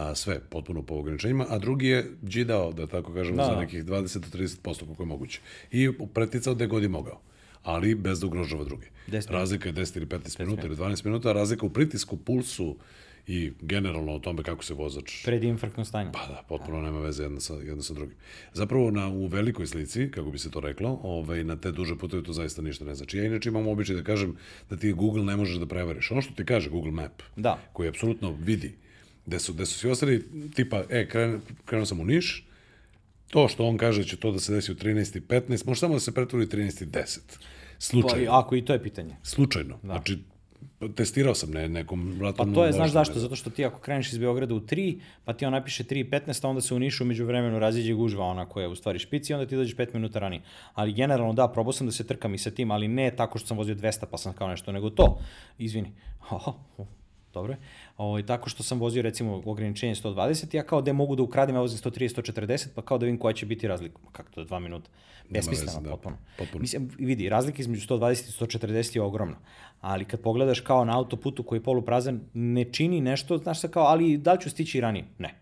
[0.00, 3.44] a sve potpuno po ograničenjima, a drugi je džidao, da tako kažemo, Da.
[3.44, 5.40] za nekih 20 do 30% koliko je moguće.
[5.72, 7.20] I preticao gde god je mogao
[7.62, 8.86] ali bez da ugrožava druge.
[9.08, 9.30] 10.
[9.30, 12.76] Razlika je 10 ili 15 minuta ili 12 minuta, razlika u pritisku, pulsu
[13.26, 16.10] i generalno o tome kako se vozač Pred infarktno stanje.
[16.12, 18.14] Pa da, potpuno nema veze jedno sa, jedno sa drugim.
[18.52, 22.22] Zapravo na, u velikoj slici, kako bi se to reklo, ovaj, na te duže puteve
[22.22, 23.18] to zaista ništa ne znači.
[23.18, 24.36] Ja inače imam običaj da kažem
[24.70, 26.10] da ti Google ne možeš da prevariš.
[26.10, 27.58] Ono što ti kaže Google Map, Da.
[27.72, 28.74] koji apsolutno vidi
[29.28, 30.24] gde su, gde su svi ostali,
[30.54, 32.48] tipa, e, kren, krenuo sam u Niš,
[33.28, 36.14] To što on kaže će to da se desi u 13.15, može samo da se
[36.14, 37.18] pretvori u 13.10.
[37.78, 38.30] Slučajno.
[38.30, 39.16] Pa, ako i to je pitanje.
[39.22, 39.78] Slučajno.
[39.82, 39.92] Da.
[39.92, 40.18] Znači,
[40.94, 42.54] testirao sam ne, nekom Pa vratom.
[42.54, 43.18] to je, znaš zašto?
[43.18, 46.48] Zato što ti ako kreneš iz Beograda u 3, pa ti on napiše 3.15, a
[46.48, 49.34] onda se u Nišu među vremenu raziđe gužva ona koja je u stvari špici i
[49.34, 50.42] onda ti dođeš 5 minuta ranije.
[50.74, 53.48] Ali generalno da, probao sam da se trkam i sa tim, ali ne tako što
[53.48, 55.18] sam vozio 200 pa sam kao nešto, nego to.
[55.58, 55.92] Izvini.
[57.38, 57.58] dobro je.
[57.96, 61.60] Ovo, tako što sam vozio recimo ograničenje 120, ja kao da mogu da ukradem, ja
[61.60, 63.98] vozim 130, 140, pa kao da vidim koja će biti razlika.
[64.04, 64.90] Ma kako to je 2 minuta?
[65.30, 65.90] Besmisleno, da.
[65.90, 66.16] potpuno.
[66.38, 66.62] Potpuno.
[66.62, 69.36] Mislim, vidi, razlika između 120 i 140 je ogromna.
[69.80, 73.84] Ali kad pogledaš kao na autoputu koji je poluprazan, ne čini nešto, znaš se kao,
[73.84, 75.04] ali da li ću stići i ranije?
[75.18, 75.34] Ne.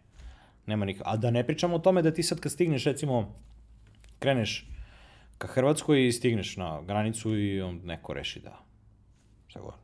[0.66, 1.02] Nema nikak.
[1.06, 3.34] A da ne pričamo o tome da ti sad kad stigneš, recimo,
[4.18, 4.68] kreneš
[5.38, 8.58] ka Hrvatskoj i stigneš na granicu i on neko reši da,
[9.46, 9.74] šta god,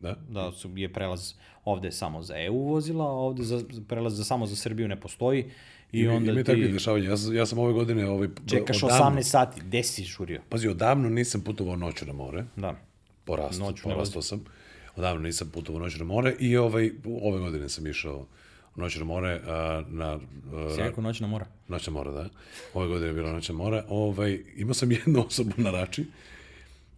[0.00, 0.16] Da?
[0.28, 1.32] da su, je prelaz
[1.64, 5.44] ovde samo za EU vozila, a ovde za, prelaz za, samo za Srbiju ne postoji
[5.92, 7.04] i Ima, onda ima i ti takvih dešavanja.
[7.04, 10.40] Ja, sam- ja sam ove godine ovaj, čekaš odavno- 18 sati, gde si žurio?
[10.48, 12.44] Pazi, odavno nisam putovao noću na more.
[12.56, 12.74] Da.
[13.24, 14.44] Porastao, Noću porastao sam.
[14.96, 16.90] Odavno nisam putovao noću na more i ovaj,
[17.22, 18.26] ove godine sam išao
[18.76, 20.18] noću na more a, na a,
[20.76, 21.46] Si rekao noćna mora?
[21.68, 22.28] Noćna mora, da.
[22.74, 23.84] Ove godine je bila noćna mora.
[23.88, 26.04] Ovaj, imao sam jednu osobu na Rači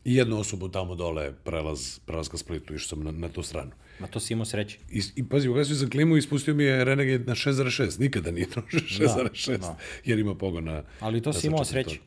[0.05, 3.70] i jednu osobu tamo dole, prelaz, prelaz ka Splitu, išao sam na, na tu stranu.
[4.00, 4.78] Ma to si imao sreće.
[4.90, 8.00] I, i pazi, ugasio sam klimu i ispustio mi je Renegade na 6.6.
[8.00, 9.76] Nikada nije trošio 6.6, da.
[10.05, 10.82] jer ima pogon na...
[11.00, 11.64] Ali to na si imao 140.
[11.64, 11.98] sreće.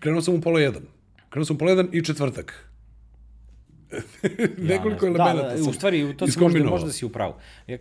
[0.00, 0.82] Krenuo sam u pola jedan.
[1.30, 2.70] Krenuo sam u pola jedan i četvrtak.
[4.58, 7.38] Nekoliko Ja ne- elemenata da, da, sam u stvari, to si možda, možda si upravo.
[7.66, 7.78] Ja,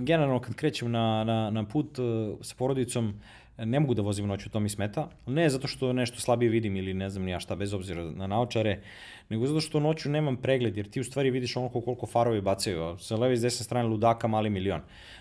[0.00, 2.06] generalno, kad krećem na, na, na put uh,
[2.40, 3.20] sa porodicom,
[3.58, 5.08] ne mogu da vozim noću, to mi smeta.
[5.26, 8.26] Ne zato što nešto slabije vidim ili ne znam ni ja šta, bez obzira na
[8.26, 8.80] naočare,
[9.28, 12.82] nego zato što noću nemam pregled, jer ti u stvari vidiš ono koliko farovi bacaju.
[12.82, 14.80] a Sa leve i s desne strane ludaka mali milion.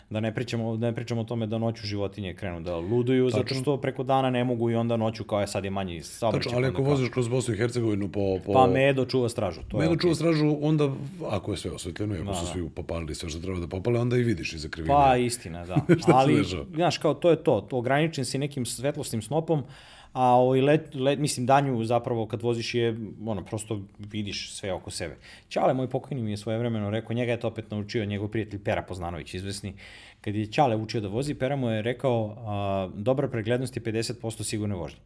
[0.10, 3.54] Da ne pričamo, da ne pričamo o tome da noću životinje krenu da luduju, zato
[3.56, 6.44] što preko dana ne mogu i onda noću kao je sad je manji saobraćaj.
[6.44, 8.40] Tačno, ali pa ako onda kao- voziš kroz Bosnu i Hercegovinu po...
[8.46, 8.54] po...
[8.54, 9.62] Pa Medo čuva stražu.
[9.68, 10.02] To je Medo okej.
[10.02, 10.90] čuva stražu, onda,
[11.30, 12.52] ako je sve osvetljeno i ako Da, su da.
[12.52, 14.94] svi popalili sve što treba da popale, onda i vidiš iza krivine.
[14.94, 15.76] Pa, istina, da.
[16.14, 16.44] Ali,
[16.74, 17.62] znaš, kao, to je to.
[17.62, 19.64] to ograničen si nekim svetlosnim snopom,
[20.16, 24.92] a ovaj let, let, mislim, danju zapravo kad voziš je, ono, prosto vidiš sve oko
[24.92, 25.18] sebe.
[25.50, 28.82] Ćale, moj pokojni mi je svojevremeno rekao, njega je to opet naučio njegov prijatelj Pera
[28.82, 29.74] Poznanović, izvesni.
[30.22, 34.44] Kad je Ćale učio da vozi, Pera mu je rekao, a, dobra preglednost je 50%
[34.44, 35.00] sigurne vožnje.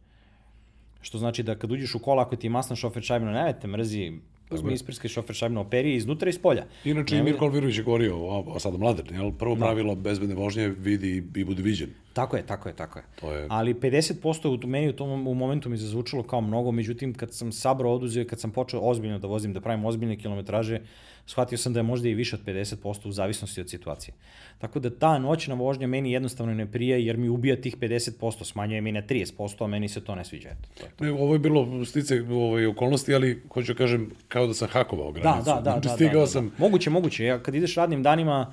[1.00, 3.66] Što znači da kad uđeš u kola, ako ti je masna šofer šajbno, ne te
[3.66, 4.12] mrzi,
[4.50, 6.66] uzmi isprskaj šofer šajbno operi iznutra i iz polja.
[6.84, 9.32] Inače, i Mirko Alvirović je govorio, a, a sada mladen, jel?
[9.32, 9.60] Prvo Da.
[9.60, 11.90] pravilo bezbedne vožnje vidi i budi viđen.
[12.20, 13.04] Tako je, tako je, tako je.
[13.16, 14.24] To je- Ali 50%
[14.56, 18.24] u meni u tom u momentu mi zazvučalo kao mnogo, međutim kad sam sabro oduzeo,
[18.24, 20.80] kad sam počeo ozbiljno da vozim, da pravim ozbiljne kilometraže,
[21.26, 24.14] shvatio sam da je možda i više od 50% u zavisnosti od situacije.
[24.58, 28.10] Tako da ta noćna vožnja meni jednostavno ne prije jer mi ubija tih 50%,
[28.44, 30.48] smanjuje mi na 30%, a meni se to ne sviđa.
[30.48, 31.04] Eto, to je to.
[31.04, 35.12] Ne, ovo je bilo stice ovaj, okolnosti, ali hoću da kažem kao da sam hakovao
[35.12, 35.44] Da, granicu.
[35.44, 36.54] da, da, znači, da, da, da, sam, da.
[36.58, 37.24] Moguće, moguće.
[37.24, 38.52] Ja, kad ideš radnim danima,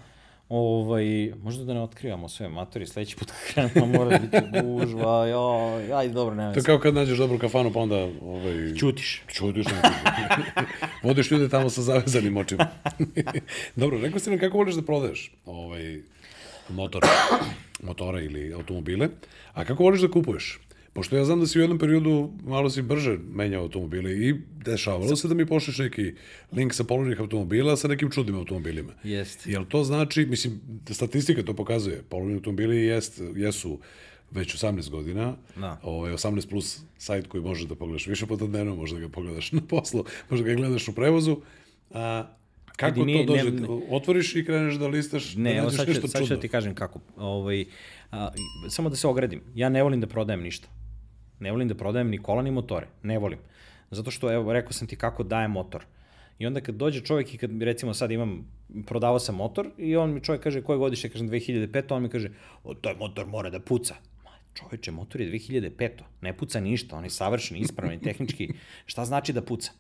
[0.50, 5.28] ovaj, možda da ne otkrivamo sve matori, sledeći put kad krenemo mora da biti gužva,
[5.28, 9.24] joj, ajde, dobro, nema to kao kad nađeš dobru kafanu, pa onda ovaj, Ćutiš.
[9.66, 9.92] Ne
[11.04, 12.68] Vodiš ljude tamo sa zavezanim očima.
[13.76, 16.02] Dobro, rekao si nam kako voliš da prodaješ ovaj,
[16.70, 17.06] motor,
[17.84, 19.10] motore ili automobile,
[19.54, 20.60] a kako voliš da kupuješ?
[20.98, 24.34] Pošto ja znam da si u jednom periodu malo si brže menjao automobile i
[24.66, 26.14] dešavalo se da mi pošliš neki
[26.52, 28.94] link sa polovnih automobila sa nekim čudnim automobilima.
[29.04, 29.52] Jeste.
[29.52, 33.80] Jel to znači, mislim, statistika to pokazuje, polovni automobili jest, jesu
[34.32, 35.80] već 18 godina, Da.
[35.84, 39.52] ovaj, 18 plus sajt koji možeš da pogledaš više puta dnevno, možeš da ga pogledaš
[39.52, 41.38] na poslu, možeš da ga gledaš u prevozu.
[41.92, 42.28] A,
[42.76, 43.52] kako nije- to dođe?
[43.52, 46.40] ne- Otvoriš i kreneš da listaš, Ne, da nađeš sad nešto ću, sad ću da
[46.40, 47.00] ti kažem kako.
[47.18, 47.66] Ovaj,
[48.12, 48.30] a,
[48.70, 49.42] samo da se ogradim.
[49.56, 50.68] Ja ne volim da prodajem ništa.
[51.40, 52.88] Ne volim da prodajem ni kola ni motore.
[53.04, 53.40] Ne volim.
[53.92, 55.86] Zato što, evo, rekao sam ti kako daje motor.
[56.40, 58.52] I onda kad dođe čovjek i kad recimo sad imam,
[58.86, 62.30] prodavao sam motor i on mi čovjek kaže koje godište, kažem 2005, on mi kaže,
[62.64, 63.96] o, taj motor mora da puca.
[64.24, 65.90] Ma, čoveče, motor je 2005,
[66.22, 68.50] ne puca ništa, on je savršen, ispravan, tehnički.
[68.92, 69.72] Šta znači da puca?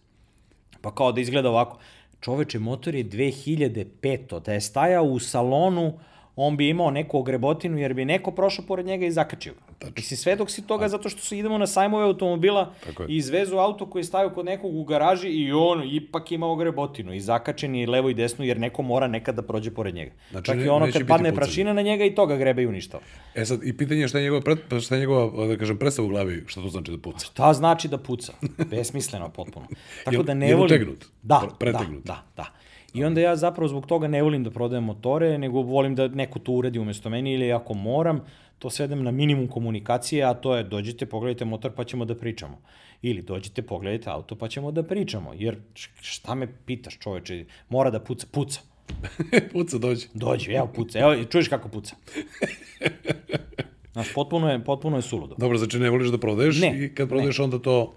[0.82, 1.80] Pa kao da izgleda ovako.
[2.22, 4.40] Čoveče, motor je 2005.
[4.40, 6.00] Da je stajao u salonu,
[6.40, 9.60] on bi imao neku ogrebotinu jer bi neko prošao pored njega i zakačio ga.
[9.80, 9.94] Tačno.
[9.96, 12.74] Mislim, svedok si toga zato što se idemo na sajmove automobila
[13.08, 17.14] i izvezu auto koji je stavio kod nekog u garaži i on ipak ima ogrebotinu
[17.14, 20.12] i zakačen je levo i desno jer neko mora nekad da prođe pored njega.
[20.32, 21.36] Znači, Čak ne- i ono kad padne pucanja.
[21.36, 23.04] prašina na njega i toga grebe i uništava.
[23.36, 25.78] E sad, i pitanje je šta je njegova, pred, pa šta je njegova da kažem,
[25.78, 27.26] predstava u glavi, šta to znači da puca.
[27.26, 28.34] Šta znači da puca?
[28.70, 29.68] Besmisleno potpuno.
[30.06, 30.66] Tako da ne volim...
[30.66, 31.06] utegnut?
[31.24, 32.06] Da, pretegnut?
[32.06, 32.67] da, da, da.
[32.94, 36.40] I onda ja zapravo zbog toga ne volim da prodajem motore, nego volim da neko
[36.40, 38.22] to uredi umesto meni ili ako moram,
[38.60, 42.62] to svedem na minimum komunikacije, a to je dođite, pogledajte motor pa ćemo da pričamo.
[43.02, 45.34] Ili dođite, pogledajte auto pa ćemo da pričamo.
[45.36, 45.58] Jer
[46.02, 48.62] šta me pitaš čoveče, mora da puca, puca.
[49.54, 50.08] Puca dođe.
[50.14, 51.96] Dođe, evo puca, evo čuješ kako puca.
[53.94, 55.36] Znaš, potpuno je, potpuno je suludo.
[55.38, 57.96] Dobro, znači ne voliš da prodaješ Ne, i kad prodaješ onda to...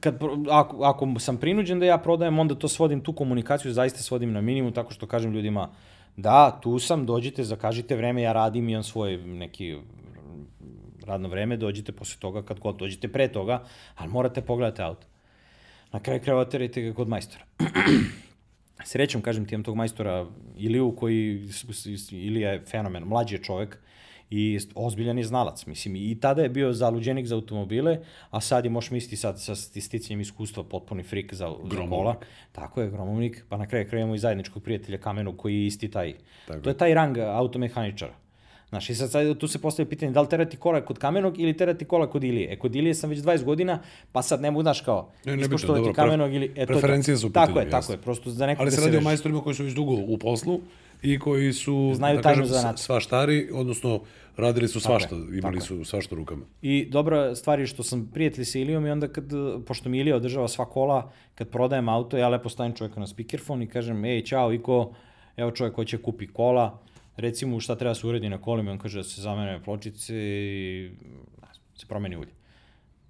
[0.00, 0.18] kad,
[0.50, 4.40] ako, ako sam prinuđen da ja prodajem, onda to svodim, tu komunikaciju zaista svodim na
[4.40, 5.70] minimum, tako što kažem ljudima,
[6.16, 9.76] da, tu sam, dođite, zakažite vreme, ja radim, imam svoj neki
[11.06, 13.64] radno vreme, dođite posle toga, kad god dođete pre toga,
[13.96, 15.06] ali morate pogledati auto.
[15.92, 17.44] Na kraju krajeva terajte ga kod majstora.
[18.84, 20.26] Srećom, kažem ti, imam tog majstora
[20.56, 21.48] Iliju, koji,
[22.10, 23.78] Ilija je fenomen, mlađi je čovek,
[24.32, 27.98] i ozbiljan je znalac, mislim, i tada je bio zaluđenik za automobile,
[28.30, 31.88] a sad je, možeš misliti sad sa sticanjem iskustva potpuni frik za, za Gromovnik.
[31.90, 32.16] kola.
[32.52, 35.90] Tako je, gromovnik, pa na kraju kraja imamo i zajedničkog prijatelja Kamenog koji je isti
[35.90, 36.14] taj.
[36.46, 38.14] Tako to je taj rang automehaničara.
[38.68, 41.56] Znaš, i sad, sad tu se postaje pitanje da li terati kola kod Kamenog ili
[41.56, 42.52] terati kola kod Ilije.
[42.52, 43.78] E, kod Ilije sam već 20 godina,
[44.12, 46.46] pa sad ne mogu, znaš, kao, Ne, ne ispoštovati dobro, Kamenog ili...
[46.46, 47.94] E, to je preferencije su u Tako pitanju, je, tako jasno.
[47.94, 50.18] je, prosto za nekog Ali da se radi o majstorima koji su već dugo u
[50.18, 50.60] poslu
[51.02, 52.76] i koji su, Znaju da kažem, zanata.
[52.76, 54.00] svaštari, odnosno
[54.36, 56.44] radili su svašta, je, imali tako su svašta rukama.
[56.62, 59.24] I dobra stvar je što sam prijatelj sa Ilijom i onda kad,
[59.66, 63.62] pošto mi Ilija održava sva kola, kad prodajem auto, ja lepo stavim čovjeka na speakerfon
[63.62, 64.94] i kažem, ej, čao, Iko,
[65.36, 66.78] evo čovjek hoće kupi kola,
[67.16, 70.90] reci mu šta treba se uredi na kolima, on kaže da se zamene pločice i
[71.74, 72.32] se promeni ulje.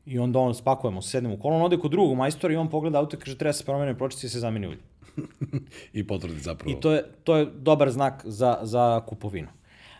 [0.07, 2.99] I onda on spakujemo, sednemo u kolo, on ode kod drugog majstora i on pogleda
[2.99, 4.79] auto i kaže treba se promene pločice i se zameni ulje.
[5.93, 6.79] I potvrdi zapravo.
[6.79, 9.49] I to je, to je dobar znak za, za kupovinu.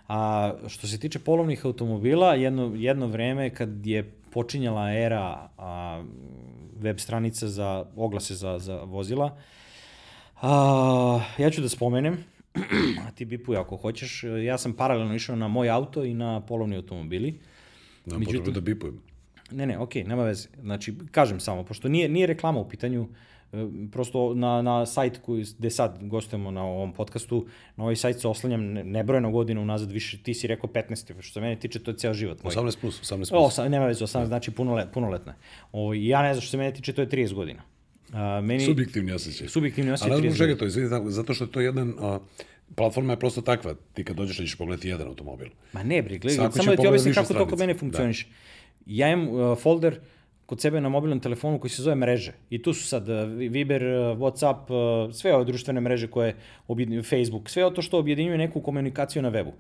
[0.09, 6.05] A što se tiče polovnih automobila, jedno, jedno vreme kad je počinjala era a,
[6.81, 9.37] web stranica za oglase za, za vozila,
[10.43, 12.25] a, ja ću da spomenem,
[13.07, 16.77] a ti bipuj ako hoćeš, ja sam paralelno išao na moj auto i na polovni
[16.77, 17.41] automobili.
[18.07, 19.03] Nemam međutim- da bipujem.
[19.51, 20.49] Ne, ne, okej, nema veze.
[20.61, 23.09] Znači, kažem samo, pošto nije, nije reklama u pitanju,
[23.91, 27.47] prosto na, na sajt koji, gde sad gostujemo na ovom podcastu,
[27.77, 31.15] na ovaj sajt se oslanjam ne- nebrojeno godina unazad, više, ti si rekao 15.
[31.21, 32.53] Što se mene tiče, to je ceo život moj.
[32.53, 33.31] 18 plus, 18 plus.
[33.33, 35.35] O, sam, nema veze, 18, znači punolet, punoletna.
[35.73, 37.63] Ovo, ja ne znam što se mene tiče, to je 30 godina.
[38.13, 39.49] A, meni, Subjektivni osjećaj.
[39.49, 42.19] subjektivni osjećaj 30 čega to, izvini, zato što je to jedan, a,
[42.75, 45.49] platforma je prosto takva, ti kad dođeš da ćeš pogledati jedan automobil.
[45.73, 47.79] Ma ne, bre, gledaj, samo da ti objasnim kako to kod mene Da.
[47.79, 48.27] funkcioniše.
[48.87, 50.01] Ja imam uh, folder
[50.47, 52.33] kod sebe na mobilnom telefonu koji se zove mreže.
[52.51, 56.35] I tu su sad uh, Viber, uh, Whatsapp, uh, sve ove društvene mreže koje
[56.69, 59.53] objedinjuju, Facebook, sve to što objedinjuje neku komunikaciju na webu.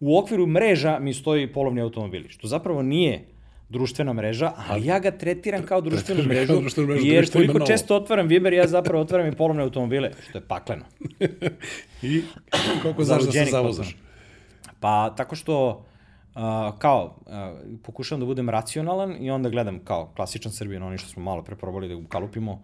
[0.00, 3.24] U okviru mreža mi stoji polovni automobili, što zapravo nije
[3.68, 7.96] društvena mreža, ali ja ga tretiram kao društvenu mrežu, kao društvenu mrežu, jer koliko često
[7.96, 10.84] otvaram Viber, ja zapravo otvaram i polovne automobile, što je pakleno.
[12.02, 12.22] I
[12.82, 13.96] koliko znaš da se zavozaš?
[14.80, 15.84] Pa tako što
[16.38, 17.32] uh, kao uh,
[17.82, 21.56] pokušavam da budem racionalan i onda gledam kao klasičan Srbijan, oni što smo malo pre
[21.56, 22.62] probali da ga kalupimo,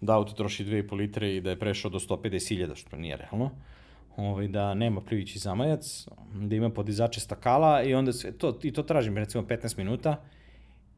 [0.00, 3.50] da auto troši 2,5 litre i da je prešao do 150.000, što nije realno.
[4.16, 8.82] Ovaj, da nema plivići zamajac, da ima podizače stakala i onda sve to, i to
[8.82, 10.20] tražim recimo 15 minuta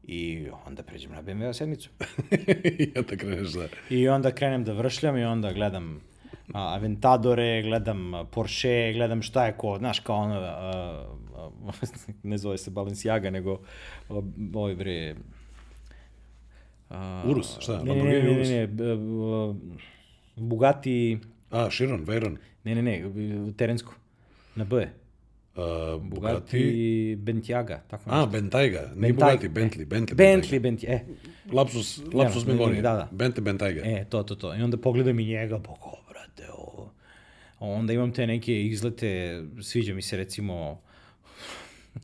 [0.03, 1.89] i onda pređem na BMW sedmicu.
[2.79, 3.67] I onda kreneš da...
[3.89, 6.01] I onda krenem da vršljam i onda gledam
[6.53, 11.49] Aventadore, gledam a, Porsche, gledam šta je ko, znaš, kao ono, a, a,
[12.23, 13.59] ne zove se Balenciaga, nego
[14.09, 14.21] a,
[14.53, 15.15] ovaj bre...
[16.89, 18.49] A, Urus, šta, ne, ne, Lamborghini ne, ne, Urus?
[18.49, 19.75] ne, b- b-
[20.35, 21.19] Bugatti,
[21.51, 23.03] A, Chiron, Veyron, ne, ne, ne,
[23.57, 23.93] terensko,
[24.55, 24.75] na B.
[24.75, 27.15] uh, Bugatti.
[27.19, 28.31] Bentiaga, tako A, nešto.
[28.31, 31.05] Bentayga, nije Bugatti, Bentley, Bentley, Bentley, Bentley, e,
[31.53, 32.81] Lapsus, lapsus ne, ne, ne, memorije.
[32.81, 33.09] da, da.
[33.11, 33.81] Bentley, Bentayga.
[33.85, 34.55] E, to, to, to.
[34.55, 35.97] I onda pogledam i njega, kao,
[36.37, 36.91] brate, ovo.
[37.59, 40.81] Onda imam te neke izlete, sviđa mi se recimo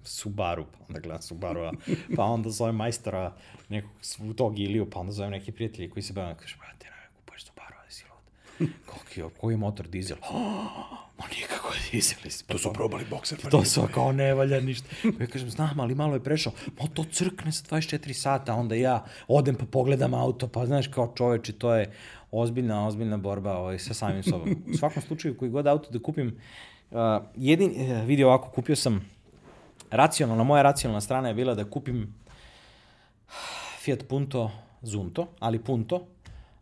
[0.03, 1.71] Subaru, pa onda gledam Subaru,
[2.15, 3.35] pa onda zovem majstora
[3.69, 3.91] nekog
[4.35, 7.75] tog Iliju, pa onda zovem neki prijatelji koji se bavim, kaže, brate, ne, kupuješ Subaru,
[7.81, 8.69] ali si lud.
[8.85, 10.17] Koliki je, koji je motor dizel?
[11.19, 12.17] Ma nikako je dizel.
[12.47, 13.39] To su probali bokser.
[13.43, 14.87] pa To su kao ne valja ništa.
[15.17, 16.53] Pa ja kažem, znam, ali malo je prešao.
[16.79, 21.13] Ma to crkne sa 24 sata, onda ja odem pa pogledam auto, pa znaš kao
[21.15, 21.91] čoveči, to je
[22.33, 24.55] ozbiljna, ozbiljna borba ovaj, sa samim sobom.
[24.73, 26.39] U svakom slučaju, koji god auto da kupim,
[26.91, 26.97] uh,
[27.35, 29.09] jedin, uh, vidi ovako, kupio sam,
[29.91, 32.13] racionalna, moja racionalna strana je bila da kupim
[33.79, 36.05] Fiat Punto Zunto, ali Punto,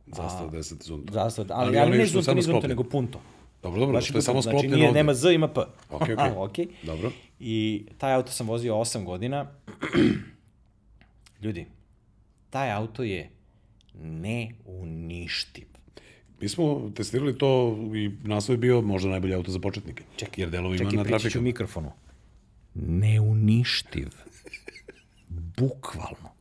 [0.08, 1.14] Zastav 10 zunta.
[1.14, 3.22] zastav, ali, Ali ali, ne Zunto, ni Zunto, nego Punto.
[3.64, 5.00] Dobro, dobro, Baš što je samo znači, sklopljeno nije, ovde.
[5.00, 5.62] nema Z, ima P.
[5.90, 6.32] Okej, okej.
[6.46, 6.68] okej.
[6.84, 7.12] Dobro.
[7.40, 9.52] I taj auto sam vozio 8 godina.
[11.44, 11.66] Ljudi,
[12.50, 13.30] taj auto je
[13.94, 15.68] neuništiv.
[16.42, 20.04] Mi smo testirali to i naslov je bio možda najbolji auto za početnike.
[20.18, 21.40] Čekaj, jer delovi ima Čekaj, na pričat ću trafiku.
[21.40, 21.92] u mikrofonu.
[22.76, 24.08] Neuništiv.
[25.58, 26.32] Bukvalno.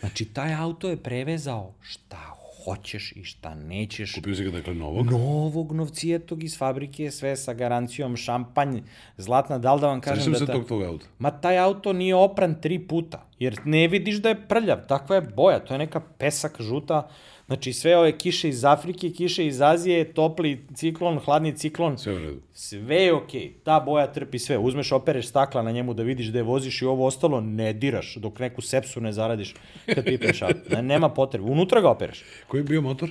[0.00, 2.32] Znači, taj auto je prevezao šta
[2.66, 4.14] hoćeš i šta nećeš.
[4.14, 5.10] Kupio si ga dakle novog.
[5.10, 8.80] Novog novcijetog iz fabrike, sve sa garancijom, šampanj,
[9.16, 10.38] zlatna, da li da vam kažem Sećam da...
[10.38, 11.06] se ta- tog tvog auta.
[11.18, 15.22] Ma taj auto nije opran tri puta, jer ne vidiš da je prljav, takva je
[15.22, 17.08] boja, to je neka pesak žuta,
[17.46, 22.18] znači sve ove kiše iz Afrike, kiše iz Azije, topli ciklon, hladni ciklon, Sve u
[22.18, 22.40] redu.
[22.52, 26.42] sve je okej, ta boja trpi sve, uzmeš, opereš stakla na njemu da vidiš je
[26.42, 29.54] voziš i ovo ostalo ne diraš, dok neku sepsu ne zaradiš
[29.94, 30.60] kad pipneš auto.
[30.70, 32.22] Ne, nema potrebe, unutra ga opereš.
[32.48, 33.10] Koji je bio motor?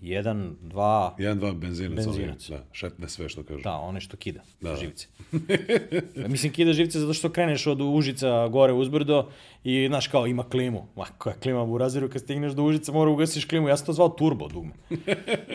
[0.00, 2.04] Jedan, dva, Jedan, dva benzinac.
[2.04, 2.50] Benzinac.
[2.50, 3.60] ovaj, Da, šetne sve što kažu.
[3.62, 4.76] Da, one što kida Da, da, da.
[4.76, 5.06] živce.
[6.28, 9.28] Mislim, kida živce zato što kreneš od Užica gore uzbrdo
[9.64, 10.86] i, znaš, kao ima klimu.
[10.96, 13.68] Ma, koja klima u raziru, kad stigneš do Užica mora ugasiš klimu.
[13.68, 14.72] Ja sam to zvao turbo dugme.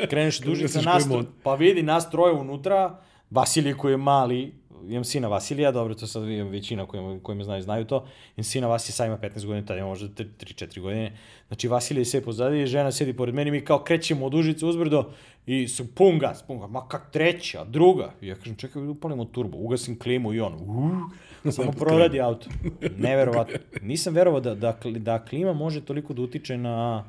[0.10, 1.24] Kreneš od Užica, Ugasiš nas, klimu.
[1.44, 4.54] pa vidi nas troje unutra, Vasilij koji je mali,
[4.88, 8.06] imam sina Vasilija, dobro, to sad imam većina koji, koji me znaju, znaju to.
[8.38, 11.18] Imam sina Vasilija, sad ima 15 godina, tada ima možda 3-4 godine.
[11.48, 15.12] Znači, Vasilij se pozadi, žena sedi pored mene, mi kao krećemo od Užice uzbrdo
[15.46, 16.70] i su pun gas, pun gas.
[16.70, 18.14] Ma kak treća, druga.
[18.22, 22.50] I ja kažem, čekaj, upalimo turbo, ugasim klimu i on, uh, samo proradi auto.
[22.98, 23.58] Neverovatno.
[23.82, 27.06] Nisam verovao da, da, da klima može toliko da utiče na...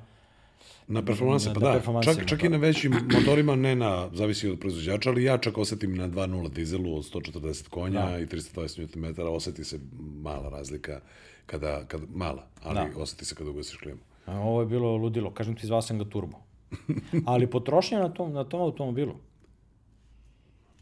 [0.92, 1.72] Na performanse, Na- pa na da.
[1.72, 2.46] performansima, čak, čak pa.
[2.46, 6.48] i na većim motorima, ne na, zavisi od proizvođača, ali ja čak osetim na 2.0
[6.50, 8.18] dizelu od 140 konja Da.
[8.18, 11.00] i 320 Nm, oseti se mala razlika
[11.46, 12.88] kada, kada mala, ali Da.
[12.96, 13.98] oseti se kada ugasiš klimu.
[14.26, 16.36] A ovo je bilo ludilo, kažem ti, zvao sam ga turbo.
[17.26, 19.14] Ali potrošnja na tom, na tom automobilu,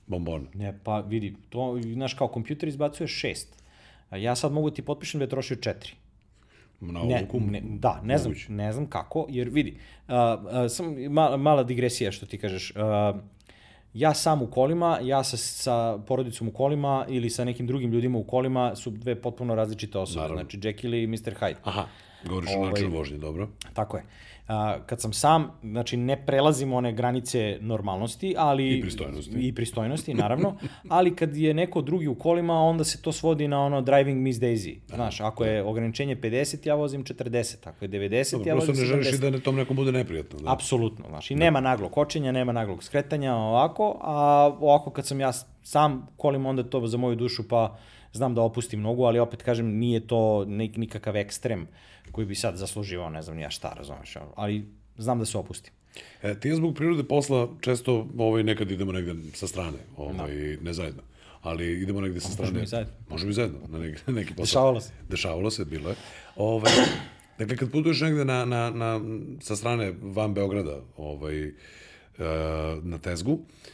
[0.07, 0.47] Bombon.
[0.55, 3.63] Ne, pa vidi, to, znaš, kao kompjuter izbacuje šest.
[4.13, 5.93] Ja sad mogu ti potpišem da je trošio četiri.
[6.81, 8.53] Na Ne, ne, da, ne znam, moguće.
[8.53, 9.77] ne znam kako, jer vidi,
[10.09, 13.21] uh, uh, sam, mala, mala digresija što ti kažeš, uh,
[13.95, 18.19] ja sam u kolima, ja sa, sa porodicom u kolima ili sa nekim drugim ljudima
[18.19, 20.43] u kolima su dve potpuno različite osobe, Naravno.
[20.43, 21.35] znači Jekyll i Mr.
[21.41, 21.55] Hyde.
[21.65, 21.87] Aha,
[22.29, 23.49] govoriš o Ovaj- načinu vožnje, dobro.
[23.75, 24.05] Tako je.
[24.49, 28.79] A, kad sam sam, znači ne prelazim one granice normalnosti, ali...
[28.79, 29.33] I pristojnosti.
[29.39, 30.57] I pristojnosti, naravno.
[30.89, 34.41] ali kad je neko drugi u kolima, onda se to svodi na ono driving Miss
[34.41, 34.79] Daisy.
[34.95, 37.69] Znaš, ako je ograničenje 50, ja vozim 40.
[37.69, 39.15] Ako je 90, Dobro, ja prosto vozim ne želiš 70.
[39.15, 40.39] i da ne, tom nekom bude neprijatno.
[40.39, 40.53] Da.
[40.53, 44.17] Apsolutno, znaš, i nema naglog kočenja, nema naglog skretanja, ovako, a
[44.61, 47.79] ovako kad sam ja sam kolim, onda to za moju dušu, pa
[48.13, 51.67] znam da opustim nogu, ali opet kažem, nije to nik, nikakav ekstrem
[52.13, 55.73] koji bi sad zasluživao, ne znam ni ja šta, razumeš, ali znam da se opustim.
[56.23, 60.73] E, ti ja zbog prirode posla često ovaj, nekad idemo negde sa strane, ovaj, ne
[60.73, 61.03] zajedno.
[61.43, 62.51] Ali idemo negde sa strane.
[62.51, 62.93] Možemo i zajedno.
[63.09, 64.45] Možemo i zajedno, na neki, na neki posao.
[64.45, 64.93] Dešavalo se.
[65.09, 65.97] Dešavalo se, bilo je.
[66.37, 66.73] Ovaj,
[67.39, 69.01] dakle, kad putuješ negde na, na, na,
[69.41, 71.53] sa strane van Beograda, ovaj, e,
[72.83, 73.71] na Tezgu, e,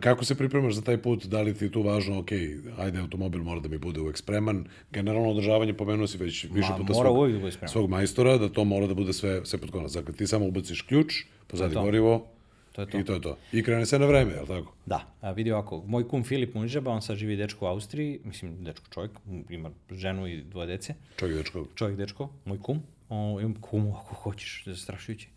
[0.00, 2.32] kako se pripremaš za taj put, da li ti je tu važno, ok,
[2.78, 6.76] ajde, automobil mora da mi bude uvek spreman, generalno održavanje, pomenuo si već više Ma,
[6.76, 9.92] puta mora svog, da svog majstora, da to mora da bude sve, sve pod konac.
[9.92, 11.14] Dakle, ti samo ubaciš ključ,
[11.46, 12.26] pozadi gorivo,
[12.72, 12.98] To je to.
[12.98, 13.36] i to je to.
[13.52, 14.72] I krene se na vreme, je li tako?
[14.86, 18.64] Da, a vidi ovako, moj kum Filip Munižaba, on sad živi dečko u Austriji, mislim,
[18.64, 19.10] dečko čovjek,
[19.50, 21.66] ima ženu i dvoje dece, Čovjek dečko.
[21.74, 25.28] čovjek dečko, moj kum, o, imam kumu ako hoćeš, zastrašujuće.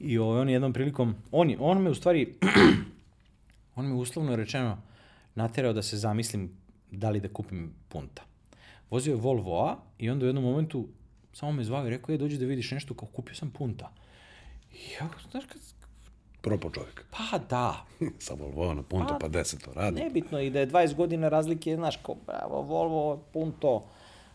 [0.00, 2.26] I ovaj, on je jednom prilikom, on, on me u stvari,
[3.76, 4.78] on me uslovno rečeno
[5.34, 6.50] naterao da se zamislim
[6.90, 8.22] da li da kupim punta.
[8.90, 10.88] Vozio je Volvo A i onda u jednom momentu
[11.32, 13.92] samo me zvao i rekao, je, dođi da vidiš nešto, kao kupio sam punta.
[14.72, 15.60] I ja, znaš, kad,
[16.40, 17.04] Propo čovjek.
[17.10, 17.86] pa da,
[18.18, 20.00] Sa Volvo na punto, Pa, pa deset to radi.
[20.00, 23.88] Nebitno i da je 20 godina razlike, znaš, kao, bravo, Volvo, punto,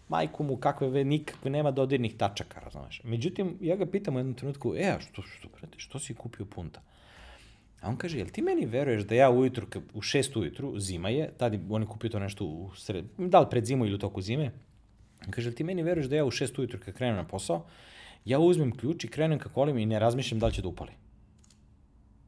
[0.09, 3.01] majku mu, kakve ve, nikakve, nema dodirnih tačaka, razumeš.
[3.03, 6.45] Međutim, ja ga pitam u jednom trenutku, e, a što, što, brate, što si kupio
[6.45, 6.81] punta?
[7.81, 11.31] A on kaže, jel ti meni veruješ da ja ujutru, u šest ujutru, zima je,
[11.31, 13.99] tad je- on je kupio to nešto u sred, da li pred zimu ili u
[13.99, 14.51] toku zime,
[15.21, 17.65] on kaže, jel ti meni veruješ da ja u šest ujutru kad krenem na posao,
[18.25, 20.91] ja uzmem ključ i krenem ka kolim i ne razmišljam da li će da upali.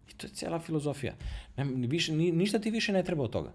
[0.10, 1.14] I to je cela filozofija.
[1.58, 3.52] Ne, više, ni, ništa ti više ne treba od toga.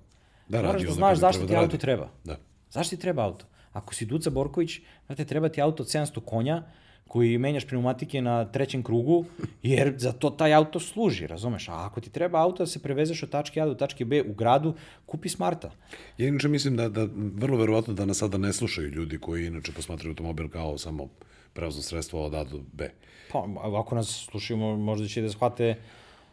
[0.49, 2.11] Da, Moraš da znaš zašto ti da auto treba.
[2.24, 2.38] Da.
[2.70, 3.46] Zašto ti treba auto?
[3.72, 6.62] Ako si Duca Borković, znate, treba ti auto od 700 konja,
[7.09, 9.25] koji menjaš pneumatike na trećem krugu,
[9.63, 11.69] jer za to taj auto služi, razumeš?
[11.69, 14.35] A ako ti treba auto da se prevezeš od tačke A do tačke B u
[14.35, 14.75] gradu,
[15.07, 15.71] kupi Smarta.
[16.19, 19.73] Ja inače mislim da, da vrlo verovatno da nas sada ne slušaju ljudi koji inače
[19.73, 21.09] posmatraju automobil kao samo
[21.53, 22.91] prevozno sredstvo od A do B.
[23.33, 23.45] Pa,
[23.81, 25.75] ako nas slušaju, mo- možda će da shvate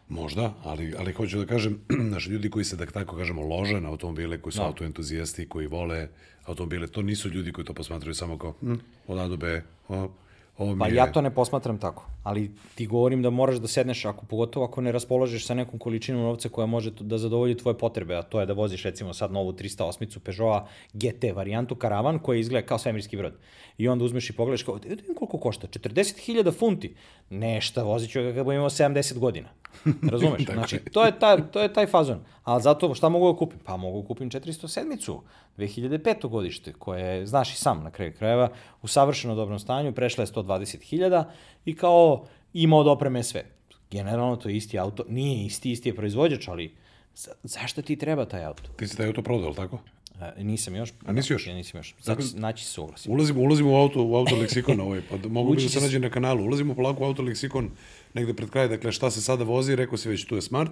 [0.10, 3.90] Možda, ali, ali hoću da kažem, znaš, ljudi koji se, da tako kažemo, lože na
[3.90, 4.66] automobile, koji su Da.
[4.66, 6.08] autoentuzijasti, koji vole
[6.46, 8.74] automobile, to nisu ljudi koji to posmatraju samo kao hm,
[9.08, 10.10] od A do B, o,
[10.58, 10.95] Ovo Pa je...
[10.95, 14.82] ja to ne posmatram tako, ali ti govorim da moraš da sedneš, ako, pogotovo ako
[14.82, 18.45] ne raspoložeš sa nekom količinom novca koja može da zadovolji tvoje potrebe, a to je
[18.45, 23.34] da voziš recimo sad novu 308 Peugeota GT varijantu karavan koja izgleda kao svemirski brod.
[23.78, 26.95] I onda uzmeš i pogledaš kao, vidim koliko košta, 40.000 funti.
[27.30, 29.49] Nešta, vozit ću ga kad budem imao 70 godina.
[30.12, 30.46] Razumeš?
[30.54, 32.20] znači, to je, taj, to je taj fazon.
[32.44, 33.60] Ali zato šta mogu da kupim?
[33.64, 35.20] Pa mogu da kupim 407-icu,
[35.58, 36.30] 2005.
[36.30, 38.50] godište, koja je, znaš i sam na kraju krajeva,
[38.82, 41.24] u savršeno dobrom stanju, prešla je 120.000
[41.66, 43.44] i kao ima od opreme sve.
[43.92, 46.76] Generalno to je isti auto, nije isti, isti je proizvođač, ali
[47.16, 48.64] za, zašto ti treba taj auto?
[48.78, 49.80] Ti si taj auto prodao, ali tako?
[50.22, 50.94] E, nisam još.
[51.06, 51.48] A nisi još?
[51.48, 51.96] Ja nisam još.
[52.02, 53.12] Znači, naći se uglasim.
[53.12, 56.00] Ulazimo, ulazimo u auto, u auto leksikon ovaj, pa da mogu bi da se nađe
[56.00, 56.44] na kanalu.
[56.44, 57.70] Ulazimo polako u auto leksikon
[58.16, 60.72] negde pred kraj, dakle šta se sada vozi, rekao si već tu je Smart,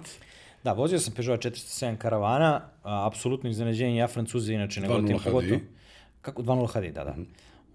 [0.64, 5.18] Da, vozio sam Peugeot 407 karavana, a, apsolutno iznenađenje, ja Francuze inače ne 2.0 gotim
[5.24, 5.60] pogotovo.
[6.22, 7.10] Kako, 2.0 HDI, da, da.
[7.12, 7.22] Mhm.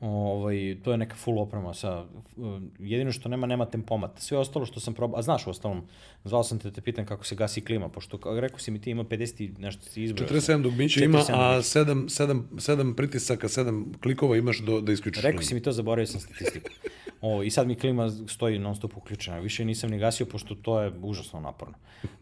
[0.01, 2.05] Ovaj, to je neka full oprema sa,
[2.37, 4.19] uh, jedino što nema, nema tempomat.
[4.19, 5.81] Sve ostalo što sam probao, a znaš u ostalom,
[6.23, 8.81] zvao sam te da te pitam kako se gasi klima, pošto kao, rekao si mi
[8.81, 10.29] ti ima 50 i nešto si izbrao.
[10.29, 15.23] 47 dugmića ima, 47 a 7, 7, 7 pritisaka, 7 klikova imaš do, da isključiš.
[15.23, 15.47] Rekao klimu.
[15.47, 16.69] si mi to, zaboravio sam statistiku.
[17.21, 19.39] O, I sad mi klima stoji non stop uključena.
[19.39, 21.73] Više nisam ni gasio, pošto to je užasno naporno.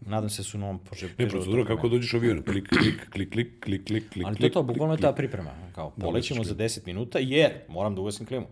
[0.02, 1.10] Nadam se da su novom pože...
[1.18, 4.46] Ne, procedura kako dođeš u avion, klik, klik, klik, klik, klik, klik, klik, Ali to
[4.46, 5.52] je to, bukvalno je ta priprema.
[5.76, 8.46] Kao, polećemo za 10 minuta, jer moram da ugasim klimu.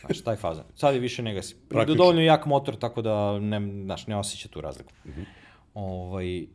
[0.00, 0.64] Znaš, taj fazan.
[0.74, 1.56] Sad je više ne gasim.
[1.68, 1.96] Praktično.
[1.96, 4.92] Dovoljno jak motor, tako da ne, znaš, ne osjeća tu razliku.
[5.74, 6.46] ovaj,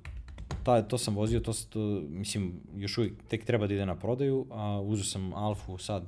[0.63, 1.79] ta, to sam vozio, to, to,
[2.09, 6.03] mislim, još uvijek tek treba da ide na prodaju, a uzeo sam Alfu sad,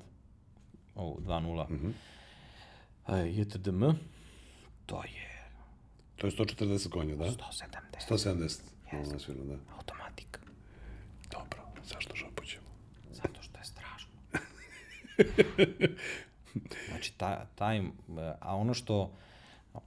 [0.96, 1.94] ovu 2.0, mm
[3.08, 3.26] -hmm.
[3.26, 3.84] JTDM,
[4.86, 5.36] to je
[6.16, 7.26] To je 140 konja, da?
[7.26, 7.36] 170,
[8.10, 8.60] 170.
[8.94, 9.58] Ono svirno, da.
[9.78, 10.40] automatik,
[11.32, 12.66] Dobro, zašto žapućemo?
[13.12, 14.12] zato što je strašno.
[16.90, 17.82] Znači, ta, taj,
[18.40, 19.12] a ono što,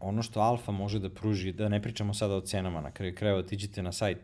[0.01, 3.39] ono što Alfa može da pruži, da ne pričamo sada o cenama, na kraju krajeva
[3.39, 4.19] otiđite na sajt,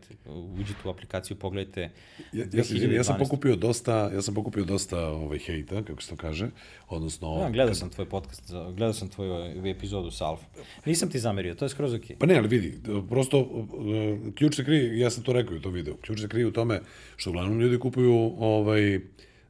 [0.59, 1.89] uđite u aplikaciju, pogledajte.
[2.33, 3.19] Ja, ja, sam, ja sam 2012.
[3.19, 6.49] pokupio dosta, ja sam pokupio dosta ovaj hejta, kako se to kaže,
[6.87, 7.39] odnosno...
[7.41, 10.45] Ja, gledao sam tvoj podcast, gledao sam tvoju epizodu sa Alfa.
[10.85, 12.15] Nisam ti zamerio, to je skroz okej.
[12.15, 12.79] Pa ne, ali vidi,
[13.09, 16.47] prosto uh, ključ se krije, ja sam to rekao u tom videu, ključ se krije
[16.47, 16.81] u tome
[17.15, 18.99] što uglavnom ljudi kupuju ovaj,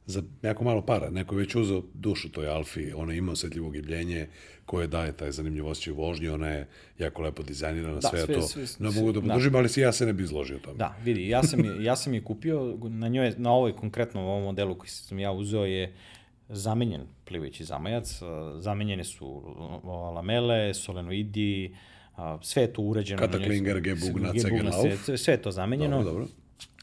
[0.06, 1.10] za jako malo para.
[1.10, 4.28] Neko je već uzeo dušu toj Alfi, ona ima osetljivo gibljenje
[4.66, 8.34] koje daje taj zanimljiv osjećaj u vožnji, ona je jako lepo dizajnirana, Da, sve, sve-
[8.34, 8.42] to.
[8.42, 9.28] sve- ne sve- mogu da da.
[9.28, 10.76] podržim, ali si ja se ne bi izložio tome.
[10.76, 14.42] Da, vidi, ja sam, je, ja sam je kupio, na njoj, na ovoj konkretno ovom
[14.42, 15.92] modelu koji sam ja uzeo je
[16.48, 18.20] zamenjen plivajući zamajac,
[18.58, 19.42] zamenjene su
[20.14, 21.76] lamele, solenoidi,
[22.42, 23.18] sve je to njoj.
[23.18, 23.80] Kataklinger,
[24.64, 24.80] CG-lauf.
[24.82, 25.96] sve, sve- sve je to zamenjeno.
[25.96, 26.26] Dobro, dobro.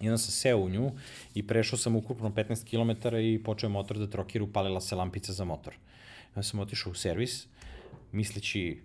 [0.02, 0.92] I onda sam seo u nju
[1.36, 5.46] i prešao sam ukupno 15 km i počeo motor da trokira, upalila se lampica za
[5.46, 5.74] motor.
[5.74, 7.48] I onda sam otišao u servis,
[8.12, 8.80] misleći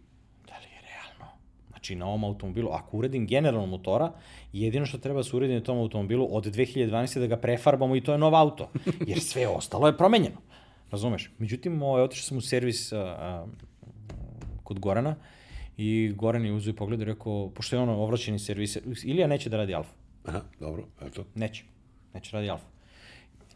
[0.47, 1.33] da li je realno.
[1.69, 4.13] Znači, na ovom automobilu, ako uredim generalno motora,
[4.53, 7.19] jedino što treba da se uredi na tom automobilu od 2012.
[7.19, 8.71] da ga prefarbamo i to je nov auto.
[9.07, 10.37] Jer sve ostalo je promenjeno.
[10.91, 11.31] Razumeš?
[11.39, 13.47] Međutim, ovaj, otišao sam u servis a, a,
[14.65, 15.17] kod Gorana
[15.77, 19.51] i Goran je uzeo i pogledao i rekao, pošto je ono ovlašćeni servis, Ilija neće
[19.51, 20.08] da radi Alfa.
[20.29, 21.25] Aha, dobro, eto.
[21.35, 21.65] Neće.
[22.15, 22.67] Neće radi Alfa.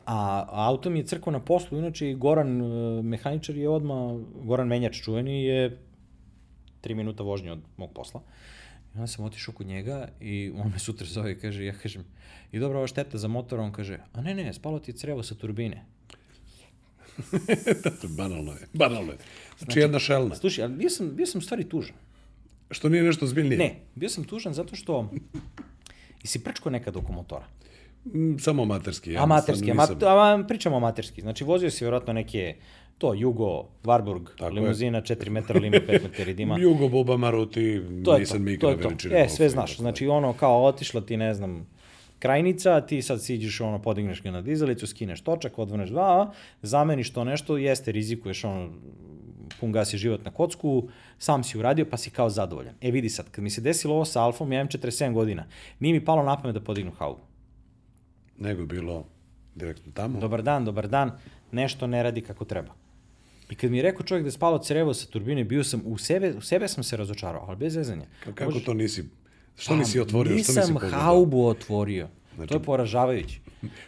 [0.06, 4.18] A, a auto mi je crkao na poslu, inače i Goran, e, mehaničar je odma
[4.44, 5.78] Goran Menjač čuveni je
[6.80, 8.22] tri minuta vožnje od mog posla.
[8.94, 12.04] I onda sam otišao kod njega i on me sutra zove i kaže, ja kažem,
[12.52, 15.22] i dobro, ova šteta za motor, on kaže, a ne, ne, spalo ti je crevo
[15.22, 15.84] sa turbine.
[18.18, 19.18] banalno je, banalno je.
[19.58, 20.34] Znači, jedna šelna.
[20.34, 21.96] Slušaj, ali bio sam, bio sam stvari tužan.
[22.70, 23.58] Što nije nešto zbiljnije.
[23.58, 25.10] Ne, bio sam tužan zato što
[26.22, 27.44] i si prčko nekad oko motora.
[28.04, 29.12] Mm, Samo amaterski.
[29.12, 31.20] Ja Amaterski, nisam- amat, ama, pričamo amaterski.
[31.20, 32.54] Znači, vozio si vjerojatno neke,
[32.98, 36.58] to, Jugo, Warburg, Tako limuzina, 4 metra lima, 5 metara dima.
[36.62, 39.24] Jugo, Boba, Maruti, To je Nissan to, je veličine.
[39.24, 39.76] E, sve znaš.
[39.76, 41.66] Znači, ono, kao otišla ti, ne znam,
[42.18, 47.24] krajnica, ti sad siđeš, ono, podigneš ga na dizalicu, skineš točak, odvrneš dva, zameniš to
[47.24, 48.70] nešto, jeste, rizikuješ, ono,
[49.54, 50.88] pun gasi život na kocku,
[51.18, 52.74] sam si uradio, pa si kao zadovoljan.
[52.80, 55.46] E, vidi sad, kad mi se desilo ovo sa Alfom, ja imam 47 godina,
[55.80, 57.20] nije mi palo na pamet da podignu haubu.
[58.38, 59.04] Nego je bilo
[59.54, 60.20] direktno tamo.
[60.20, 61.10] Dobar dan, dobar dan,
[61.52, 62.74] nešto ne radi kako treba.
[63.50, 65.98] I kad mi je rekao čovjek da je spalo crevo sa turbine, bio sam u
[65.98, 68.04] sebe, u sebe sam se razočarao, ali bez zezanja.
[68.20, 69.04] Ka- Kako Možeš- to nisi,
[69.56, 71.00] što nisi otvorio, što nisi Pa, Nisam pogledao?
[71.00, 72.08] haubu otvorio.
[72.34, 73.40] Znači- to je poražavajući.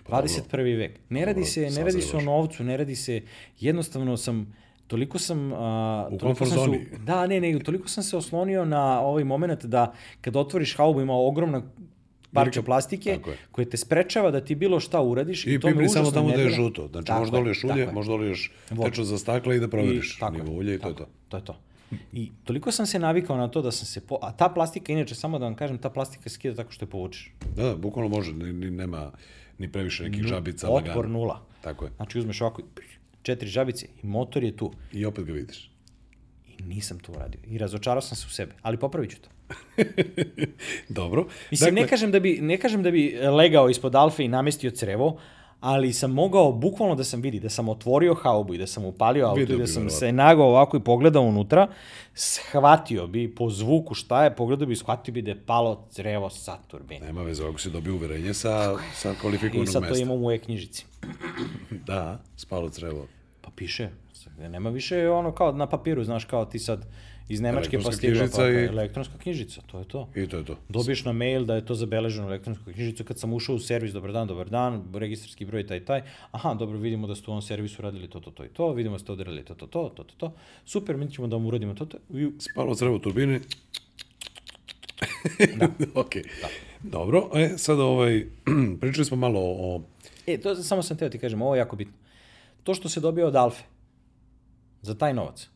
[0.02, 0.76] 21.
[0.76, 0.98] vek.
[1.08, 3.22] Ne radi se, ne radi se o novcu, ne radi se,
[3.60, 4.54] jednostavno sam,
[4.86, 5.52] toliko sam...
[5.52, 6.86] A, U toliko sam zoni.
[7.04, 11.14] Da, ne, ne, toliko sam se oslonio na ovaj moment da kad otvoriš haubu ima
[11.14, 11.62] ogromna
[12.32, 13.18] parče plastike
[13.52, 15.46] koje te sprečava da ti bilo šta uradiš.
[15.46, 16.88] I to me pipni samo tamo da je žuto.
[16.88, 17.92] Znači, Tako možda tako ulje, je.
[17.92, 18.90] možda doliješ Vodu.
[18.90, 21.06] teču za stakla i da proveriš I, nivo ulja i to je to.
[21.28, 21.56] To je to.
[22.12, 24.00] I toliko sam se navikao na to da sam se...
[24.00, 24.18] Po...
[24.22, 27.32] A ta plastika, inače, samo da vam kažem, ta plastika skida tako što je povučeš.
[27.56, 29.12] Da, da, bukvalno može, ni, ni, nema
[29.58, 30.68] ni previše nekih žabica.
[30.70, 31.40] Otpor nula.
[31.60, 31.90] Tako je.
[31.96, 32.64] Znači uzmeš ovako i
[33.24, 34.72] četiri žabice i motor je tu.
[34.92, 35.70] I opet ga vidiš.
[36.58, 37.40] I nisam to uradio.
[37.46, 38.52] I razočarao sam se u sebe.
[38.62, 39.28] Ali popravit ću to.
[40.88, 41.26] Dobro.
[41.50, 45.18] Mislim, ne, kažem da bi, ne kažem da bi legao ispod alfe i namestio crevo,
[45.60, 49.26] ali sam mogao bukvalno da sam vidi, da sam otvorio haubu i da sam upalio
[49.26, 51.68] auto Video i da sam se nagao ovako i pogledao unutra,
[52.14, 56.30] shvatio bi po zvuku šta je, pogledao bi i shvatio bi da je palo crevo
[56.30, 57.06] sa turbine.
[57.06, 60.02] Nema veze, ako si dobio uverenje sa, sa I kvalifikovanog sad to mesta.
[60.02, 60.86] imam u e-knjižici.
[61.86, 63.06] Da, spalo crevo.
[63.56, 63.88] Piše,
[64.38, 66.86] nema više ono kao na papiru, znaš, kao ti sad
[67.28, 70.08] iz Nemačke pa stigla pa, i- elektronska knjižica, to je to.
[70.16, 70.58] I to je to.
[70.68, 74.12] Dobiješ na mail da je to zabeleženo elektronsku knjižicu kad sam ušao u servis, dobar
[74.12, 77.82] dan, dobar dan, registarski broj taj taj, aha, dobro, vidimo da ste u ovom servisu
[77.82, 80.14] radili to, to, to i to, vidimo da ste odradili to, to, to, to, to,
[80.16, 80.32] to,
[80.64, 83.40] super, mi ćemo da vam uradimo to, to, i Spalo crevo u turbini.
[85.56, 85.68] Da.
[86.00, 86.12] ok.
[86.82, 88.26] Dobro, e, sad ovaj,
[88.80, 89.82] pričali smo malo o
[90.26, 91.94] E, to samo sam teo ti kažem, ovo je jako bitno.
[92.64, 93.64] To što se dobije od Alfe,
[94.82, 95.48] za taj novac,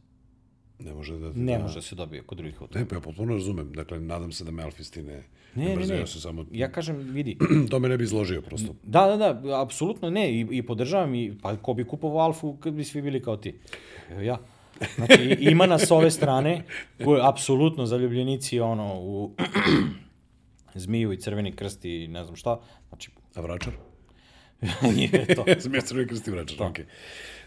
[0.78, 1.32] ne može da...
[1.34, 2.78] ne da, može da se dobije kod drugih auta.
[2.78, 3.72] Ne, pa ja potpuno razumem.
[3.72, 6.44] Dakle, nadam se da me alfisti ne, Ne, ne, ne, ja se samo...
[6.52, 7.38] ja kažem, vidi,
[7.70, 8.74] to me ne bi izložio, prosto.
[8.82, 12.74] Da, da, da, apsolutno ne, i, i podržavam, i, pa ko bi kupovao Alfu kad
[12.74, 13.59] bi svi bili kao ti?
[14.11, 14.38] Evo ja.
[14.94, 16.64] Znači, ima nas s ove strane,
[17.04, 19.34] koji apsolutno zaljubljenici, ono, u
[20.74, 23.72] zmiju i crveni krst i ne znam šta, znači, A vračar?
[24.96, 25.44] nije to.
[25.46, 26.84] Ja crveni krsti vračar, okej.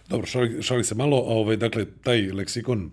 [0.10, 2.92] Dobro, šali, šali se malo, ovaj, dakle, taj leksikon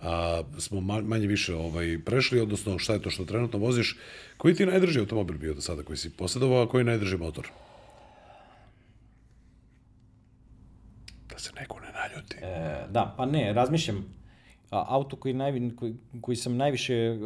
[0.00, 3.98] a, smo ma, manje više ovaj, prešli, odnosno šta je to što trenutno voziš.
[4.36, 7.16] Koji ti je najdrži automobil bio do sada koji si posjedovao, a koji je najdrži
[7.16, 7.48] motor?
[11.28, 12.36] Da se neko ne naljuti.
[12.42, 14.04] E, da, pa ne, razmišljam,
[14.70, 17.20] auto koji, najvi, koji, koji sam najviše uh,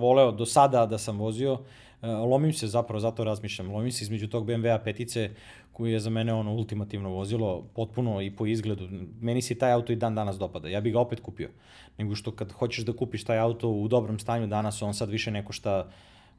[0.00, 1.58] voleo do sada da sam vozio,
[2.06, 5.30] lomim se zapravo, zato razmišljam, lomim se između tog BMW-a petice,
[5.72, 8.88] koji je za mene ono ultimativno vozilo, potpuno i po izgledu.
[9.20, 11.50] Meni se taj auto i dan danas dopada, ja bih ga opet kupio.
[11.98, 15.30] Nego što kad hoćeš da kupiš taj auto u dobrom stanju danas, on sad više
[15.30, 15.90] ne košta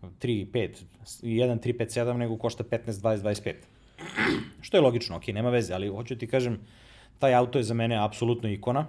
[0.01, 0.83] 3, 5,
[1.21, 3.53] 1, 3, 5, 7, nego košta 15, 20, 25.
[4.61, 6.59] Što je logično, ok, nema veze, ali hoću ti kažem,
[7.19, 8.85] taj auto je za mene apsolutno ikona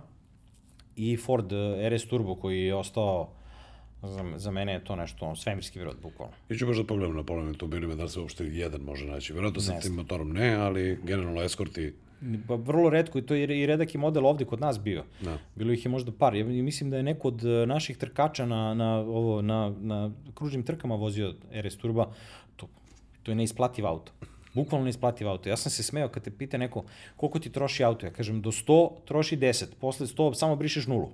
[0.96, 3.37] i Ford eh, RS Turbo koji je ostao
[4.02, 6.34] za, za mene je to nešto ono, svemirski brod, bukvalno.
[6.48, 9.32] I ću baš da pogledam na polovnim automobilima da li se uopšte jedan može naći.
[9.32, 11.92] Vjerojatno sa tim motorom ne, ali generalno eskorti
[12.46, 15.04] Pa vrlo redko i to je i redaki model ovde kod nas bio.
[15.20, 15.38] Da.
[15.54, 16.34] Bilo ih je možda par.
[16.34, 20.62] Ja mislim da je neko od eh, naših trkača na, na, ovo, na, na kružnim
[20.62, 22.10] trkama vozio RS Turba.
[22.56, 22.68] To,
[23.22, 24.12] to je neisplativ auto.
[24.54, 25.48] Bukvalno neisplativ auto.
[25.48, 26.84] Ja sam se smeo kad te pita neko
[27.16, 28.06] koliko ti troši auto.
[28.06, 31.10] Ja kažem do 100 troši 10, posle 100 samo brišeš nulu.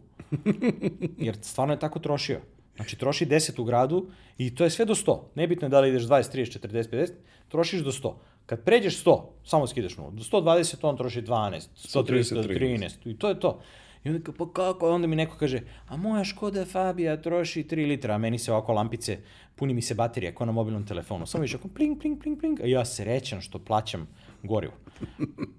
[1.26, 2.40] Jer stvarno je tako trošio.
[2.76, 4.06] Znači, troši 10 u gradu
[4.38, 5.18] i to je sve do 100.
[5.34, 7.10] Nebitno je da li ideš 20, 30, 40, 50,
[7.48, 8.14] trošiš do 100.
[8.46, 10.10] Kad pređeš 100, samo skidaš nulu.
[10.10, 12.90] Do 120 on troši 12, 130, 130, 13.
[13.04, 13.60] I to je to.
[14.04, 14.90] I onda kao, pa kako?
[14.90, 18.72] Onda mi neko kaže, a moja Škoda Fabija troši 3 litra, a meni se ovako
[18.72, 19.18] lampice,
[19.56, 21.26] puni mi se baterija, kao na mobilnom telefonu.
[21.26, 24.08] Samo vidiš, ako pling, pling, pling, pling, a ja srećan što plaćam
[24.42, 24.74] gorivo.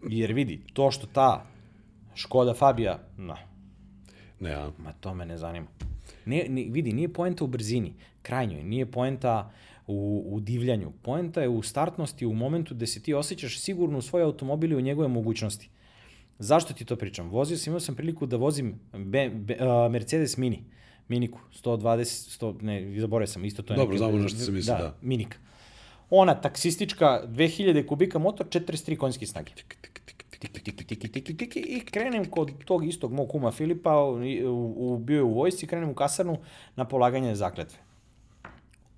[0.10, 1.46] Jer vidi, to što ta
[2.16, 3.38] Škoda Fabija, na,
[4.40, 4.72] Ne, a?
[4.78, 5.68] Ma to me ne zanima.
[6.26, 9.52] Nije, ni, vidi, nije poenta u brzini, krajnjoj, nije poenta
[9.88, 10.92] u, u divljanju.
[11.02, 14.76] Poenta je u startnosti, u momentu gde se ti osjećaš sigurno u svoj automobil i
[14.76, 15.70] u njegove mogućnosti.
[16.40, 17.30] Zašto ti to pričam?
[17.30, 20.64] Vozio sam, imao sam priliku da vozim be, be, uh, Mercedes Mini,
[21.08, 23.78] Miniku, 120, 100, ne, zaboravio sam, isto to je...
[23.78, 24.96] Dobro, znamo na što se misli, da.
[25.02, 25.38] Minika.
[26.10, 29.52] Ona taksistička, 2000 kubika motor, 43 konjske snage
[30.48, 34.20] tiki, tiki, tiki, tiki, tiki, i krenem kod tog istog mog kuma Filipa, u,
[34.78, 36.38] u, bio je u vojsci, krenem u kasarnu
[36.76, 37.78] na polaganje zakletve.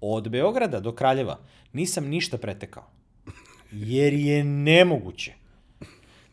[0.01, 1.39] Od Beograda do Kraljeva
[1.73, 2.83] nisam ništa pretekao.
[3.71, 5.33] Jer je nemoguće.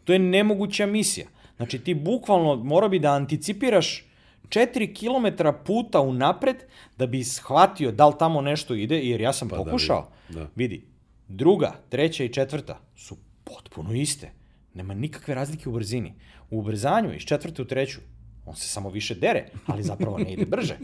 [0.04, 1.26] To je nemoguća misija.
[1.56, 4.04] Znači ti bukvalno mora bi da anticipiraš
[4.48, 6.56] 4 km puta unapred
[6.98, 10.08] da bi shvatio da li tamo nešto ide, jer ja sam Pa da, pokušao.
[10.28, 10.48] vidi, da.
[10.56, 10.84] Vidi,
[11.28, 14.30] druga, treća i četvrta su potpuno iste.
[14.74, 16.14] Nema nikakve razlike u brzini.
[16.50, 18.00] U ubrzanju iz četvrte u treću
[18.46, 20.76] on se samo više dere, ali zapravo ne ide brže.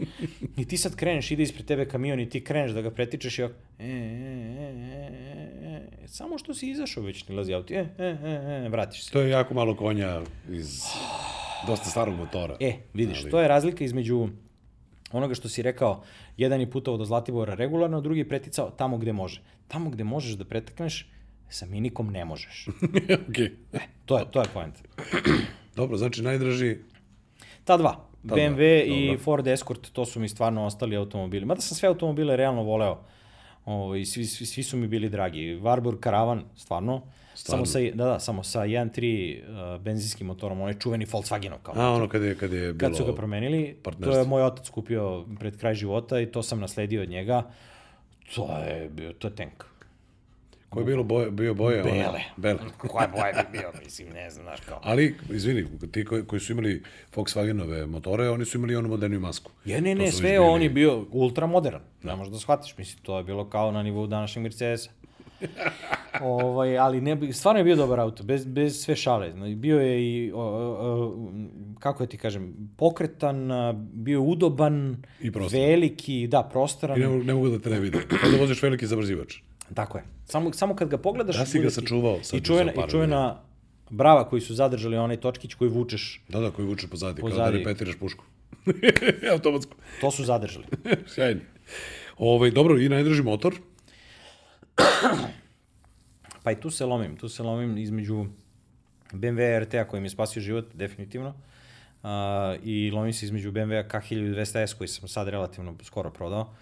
[0.57, 3.43] I ti sad kreneš, ide ispred tebe kamion i ti kreneš da ga pretičeš i
[3.43, 3.97] ovako, e, e, e,
[5.63, 9.05] e, e, samo što si izašao već ne lazi auto, e, e, e, e, vratiš
[9.05, 9.11] se.
[9.11, 10.81] To je jako malo konja iz
[11.67, 12.57] dosta starog motora.
[12.59, 14.27] E, vidiš, Ali- to je razlika između
[15.11, 16.03] onoga što si rekao,
[16.37, 19.41] jedan je putovao do Zlatibora regularno, drugi je preticao tamo gde može.
[19.67, 21.09] Tamo gde možeš da pretekneš,
[21.53, 22.67] sa minikom ne možeš.
[23.27, 23.51] okay.
[23.73, 24.75] E, to je, to je point.
[25.75, 26.77] Dobro, znači najdraži...
[27.63, 28.11] Ta dva.
[28.29, 29.23] Ta BMW dva, i dobro.
[29.23, 31.45] Ford Escort, to su mi stvarno ostali automobili.
[31.45, 33.03] Mada sam sve automobile realno voleo.
[33.65, 35.59] Ovo, i svi, svi, svi su mi bili dragi.
[35.61, 37.01] Warburg Caravan, stvarno.
[37.33, 37.65] Stvarno?
[37.65, 41.73] Samo sa, da, da, samo sa 1.3 uh, benzinskim motorom, onaj čuveni Volkswagenov kao.
[41.77, 42.89] A, ono kad je, kad je bilo...
[42.89, 46.59] Kad su ga promenili, to je moj otac kupio pred kraj života i to sam
[46.59, 47.43] nasledio od njega.
[48.35, 49.70] To je, bio, to je tank.
[50.71, 51.83] Ko je bilo boje, bio boje?
[51.83, 52.21] Bele.
[52.37, 52.59] Bele.
[52.89, 54.79] Koja boja bi bio, mislim, ne znam, znaš kao.
[54.83, 56.83] Ali, izvini, ti koji, koji su imali
[57.15, 59.51] Volkswagenove motore, oni su imali onu moderniju masku.
[59.65, 61.77] Je, ne, ne, sve već je bili- on je bio ultra modern.
[62.03, 64.89] Ne možeš da shvatiš, mislim, to je bilo kao na nivou današnjeg Mercedesa.
[66.21, 69.29] ovaj, ali ne, stvarno je bio dobar auto, bez, bez sve šale.
[69.55, 71.29] Bio je i, o, o,
[71.79, 73.49] kako ja ti kažem, pokretan,
[73.93, 75.65] bio je udoban, I prostoran.
[75.65, 76.97] veliki, da, prostoran.
[76.97, 77.99] I ne, mogu- ne mogu da te ne vide.
[78.11, 79.37] Kao da voziš veliki zabrzivač.
[79.73, 80.03] Tako je.
[80.25, 81.37] Samo, samo kad ga pogledaš...
[81.37, 83.41] Da si ga sačuvao sad I čuvena, i čuvena
[83.89, 87.35] brava koji su zadržali onaj točkić koji vučeš, Da, da, koji vuče pozadi, kao da
[87.35, 87.57] Pozadi.
[87.57, 88.23] repetiraš pušku.
[89.33, 89.75] Automatsko.
[90.01, 90.65] to su zadržali.
[91.13, 91.41] Sjajno.
[92.17, 93.55] Ovaj, dobro, i najdraži motor?
[96.43, 98.25] Pa i tu se lomim, tu se lomim između
[99.13, 102.09] BMW RT-a koji mi je spasio život, definitivno, uh,
[102.63, 106.53] i lomim se između BMW K1200S koji sam sad relativno skoro prodao.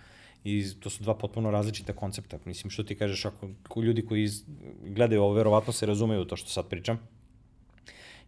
[0.44, 2.40] I to su dva potpuno različita koncepta.
[2.46, 4.44] Mislim, što ti kažeš, ako ko ljudi koji iz,
[4.86, 7.00] gledaju ovo, verovatno se razumeju to što sad pričam.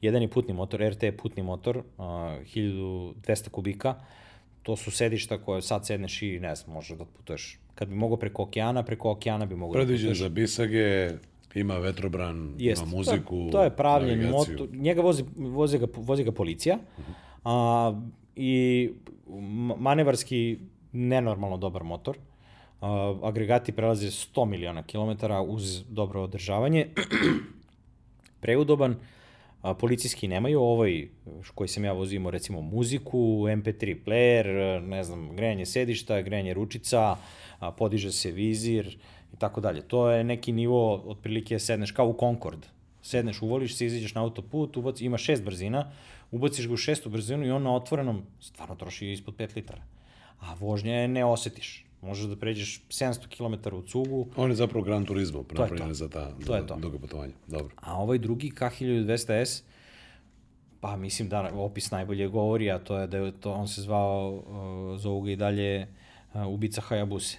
[0.02, 1.84] Jedan je putni motor, RT je putni motor, uh,
[2.46, 3.96] 1200 kubika,
[4.64, 7.60] to su sedišta koje sad sedneš i ne znam, možeš da putuješ.
[7.76, 10.20] Kad bi mogao preko okeana, preko okeana bi mogao da Predviđen putuješ.
[10.20, 11.10] za bisage,
[11.56, 12.82] ima vetrobran, Jest.
[12.82, 14.68] ima muziku, To, to je pravljen motor.
[14.72, 16.78] Njega vozi, vozi, ga, vozi ga policija.
[17.44, 18.02] A,
[18.36, 18.90] I
[19.30, 20.58] ma- manevarski
[20.92, 22.18] nenormalno dobar motor.
[22.82, 26.88] A, agregati prelaze 100 miliona kilometara uz dobro održavanje.
[28.42, 28.96] Preudoban.
[29.62, 31.08] A, policijski nemaju ovaj
[31.56, 37.16] koji sam ja vozio recimo muziku, MP3 player, ne znam, grejanje sedišta, grejanje ručica,
[37.60, 38.98] a, podiže se vizir
[39.34, 39.82] i tako dalje.
[39.82, 42.66] To je neki nivo, otprilike sedneš kao u Concord.
[43.02, 45.92] Sedneš, uvoliš se, izađeš na autoput, ubaci, ima šest brzina,
[46.32, 49.82] ubaciš ga u šestu brzinu i on na otvorenom stvarno troši ispod 5 litara.
[50.42, 51.86] A vožnja je ne osetiš.
[52.02, 56.32] Možeš da pređeš 700 km u cugu, On je zapravo Gran Turismo, napravljen za ta
[56.46, 56.76] To je to.
[56.76, 57.34] duga putovanja.
[57.48, 57.76] Dobro.
[57.76, 59.62] A ovaj drugi K1200S,
[60.80, 64.32] pa mislim da opis najbolje govori, a to je da je to, on se zvao,
[64.32, 65.88] uh, zovu ga i dalje
[66.34, 67.38] uh, ubica Hayabuse.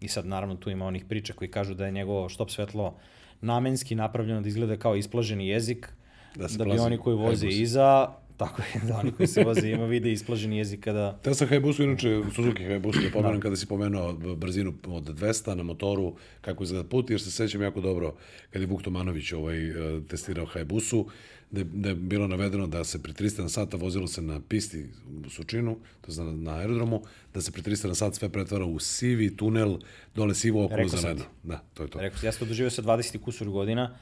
[0.00, 2.94] I sad naravno tu ima onih priča koji kažu da je njegovo štop svetlo
[3.40, 5.88] namenski napravljeno da izgleda kao isplaženi jezik,
[6.34, 7.62] Da da, da bi plazi oni koji voze Hayabusa.
[7.62, 11.18] iza, tako je, da oni koji se voze ima vide isplaženi jezik kada...
[11.22, 16.16] Tesla Hayabusa, inače Suzuki Hayabusa, da pomenem kada si pomenuo brzinu od 200 na motoru,
[16.40, 18.14] kako izgleda put, jer se sećam jako dobro
[18.50, 21.04] kad je Vuk Tomanović ovaj, eh, testirao Hayabusu,
[21.50, 24.40] da je, da je bilo navedeno da se pri 300 na sata vozilo se na
[24.48, 24.86] pisti
[25.26, 27.02] u Sučinu, to je na, na aerodromu,
[27.34, 29.78] da se pri 300 na sat sve pretvara u sivi tunel,
[30.14, 31.24] dole sivo okolo zeleno.
[31.42, 32.00] Da, to je to.
[32.00, 33.96] Rekao sam, ja sam to doživio sa 20 kusur godina,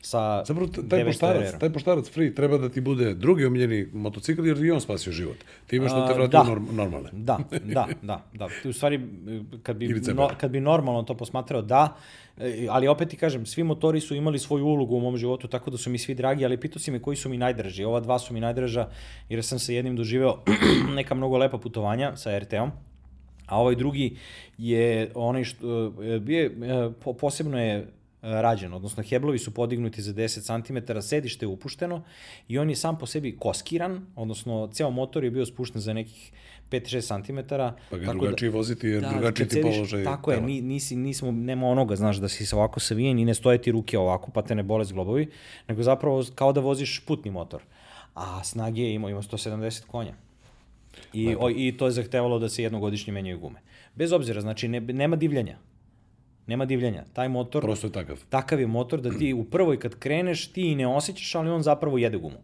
[0.00, 4.46] sa Zapravo, taj 900 poštarac, taj poštarac free treba da ti bude drugi omiljeni motocikl,
[4.46, 5.36] jer i on spasio život.
[5.66, 6.42] Ti imaš da te vrati da.
[6.42, 7.10] norm, normalne.
[7.12, 8.48] Da, da, da, da.
[8.64, 9.00] U stvari,
[9.62, 11.96] kad bi, no, kad bi normalno to posmatrao, da,
[12.40, 15.70] E, ali opet ti kažem, svi motori su imali svoju ulogu u mom životu, tako
[15.70, 17.84] da su mi svi dragi, ali pitao si me koji su mi najdraži.
[17.84, 18.88] Ova dva su mi najdraža,
[19.28, 20.42] jer sam sa jednim doživeo
[20.96, 22.70] neka mnogo lepa putovanja sa RT-om,
[23.46, 24.16] a ovaj drugi
[24.58, 27.86] je onaj što, e, je, e, po, posebno je
[28.22, 32.02] e, rađen, odnosno heblovi su podignuti za 10 cm, sedište je upušteno
[32.48, 36.32] i on je sam po sebi koskiran, odnosno ceo motor je bio spušten za nekih
[36.70, 37.38] 5-6 cm.
[37.90, 40.96] Pa ga je drugačije voziti, jer drugačiji kad ti sediš- položaj Tako je, ni, nisi,
[40.96, 44.30] nismo, nema onoga, znaš, da si se ovako savijen i ne stoje ti ruke ovako,
[44.30, 45.30] pa te ne bole zglobovi,
[45.68, 47.62] nego zapravo kao da voziš putni motor.
[48.14, 50.14] A snage je imao, ima 170 konja.
[51.12, 53.60] I, o, I to je zahtevalo da se jednogodišnje menjaju gume.
[53.94, 55.58] Bez obzira, znači, ne, nema divljanja.
[56.46, 57.04] Nema divljanja.
[57.12, 58.24] Taj motor, Prosto je takav.
[58.28, 61.62] takav je motor da ti u prvoj kad kreneš, ti i ne osjećaš, ali on
[61.62, 62.38] zapravo jede gumu.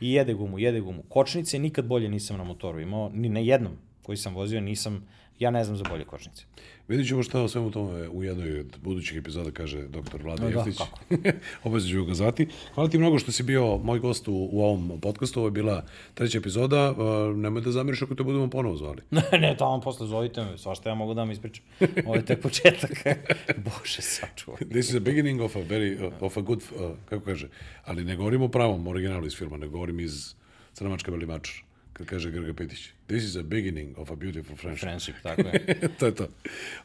[0.00, 1.02] I jede gumu, jede gumu.
[1.08, 3.72] Kočnice nikad bolje nisam na motoru imao, ni na jednom
[4.02, 5.06] koji sam vozio nisam,
[5.38, 6.44] ja ne znam za bolje kočnice.
[6.90, 10.22] Vidjet ćemo šta o svemu tome u jednoj od budućih epizoda kaže dr.
[10.22, 10.78] Vlada Da, Jeftić.
[10.78, 10.98] kako.
[11.64, 12.48] Obavezno ću ga zvati.
[12.74, 15.40] Hvala ti mnogo što si bio moj gost u, u ovom podcastu.
[15.40, 15.84] Ovo je bila
[16.14, 16.90] treća epizoda.
[16.90, 19.02] Uh, nemoj da zamiriš ako te budemo ponovo zvali.
[19.42, 21.64] ne, tamo posle zovite me, svašta ja mogu da vam ispričam.
[22.06, 22.90] Ovo je tek početak.
[23.64, 24.58] Bože, sačuvaj.
[24.58, 27.48] This is the beginning of a very, uh, of a good, uh, kako kaže,
[27.84, 30.34] ali ne govorim o pravom originalu iz filma, ne govorim iz
[30.72, 31.54] Crnamačka Belimačar.
[31.92, 32.88] kad kaže Grga Petić.
[33.10, 34.80] This is a beginning of a beautiful friendship.
[34.80, 35.88] Friendship, tako je.
[35.98, 36.28] to je to.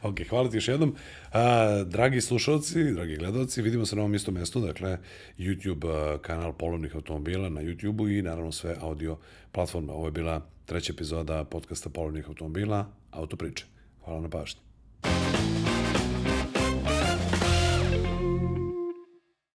[0.02, 0.94] Ok, hvala ti još jednom.
[1.32, 4.98] A, dragi slušalci, dragi gledalci, vidimo se na ovom istom mestu, dakle,
[5.38, 9.16] YouTube kanal polovnih automobila na YouTube-u i naravno sve audio
[9.52, 9.92] platforme.
[9.92, 13.64] Ovo je bila treća epizoda podcasta polovnih automobila, Autopriče.
[14.04, 14.65] Hvala na pažnji.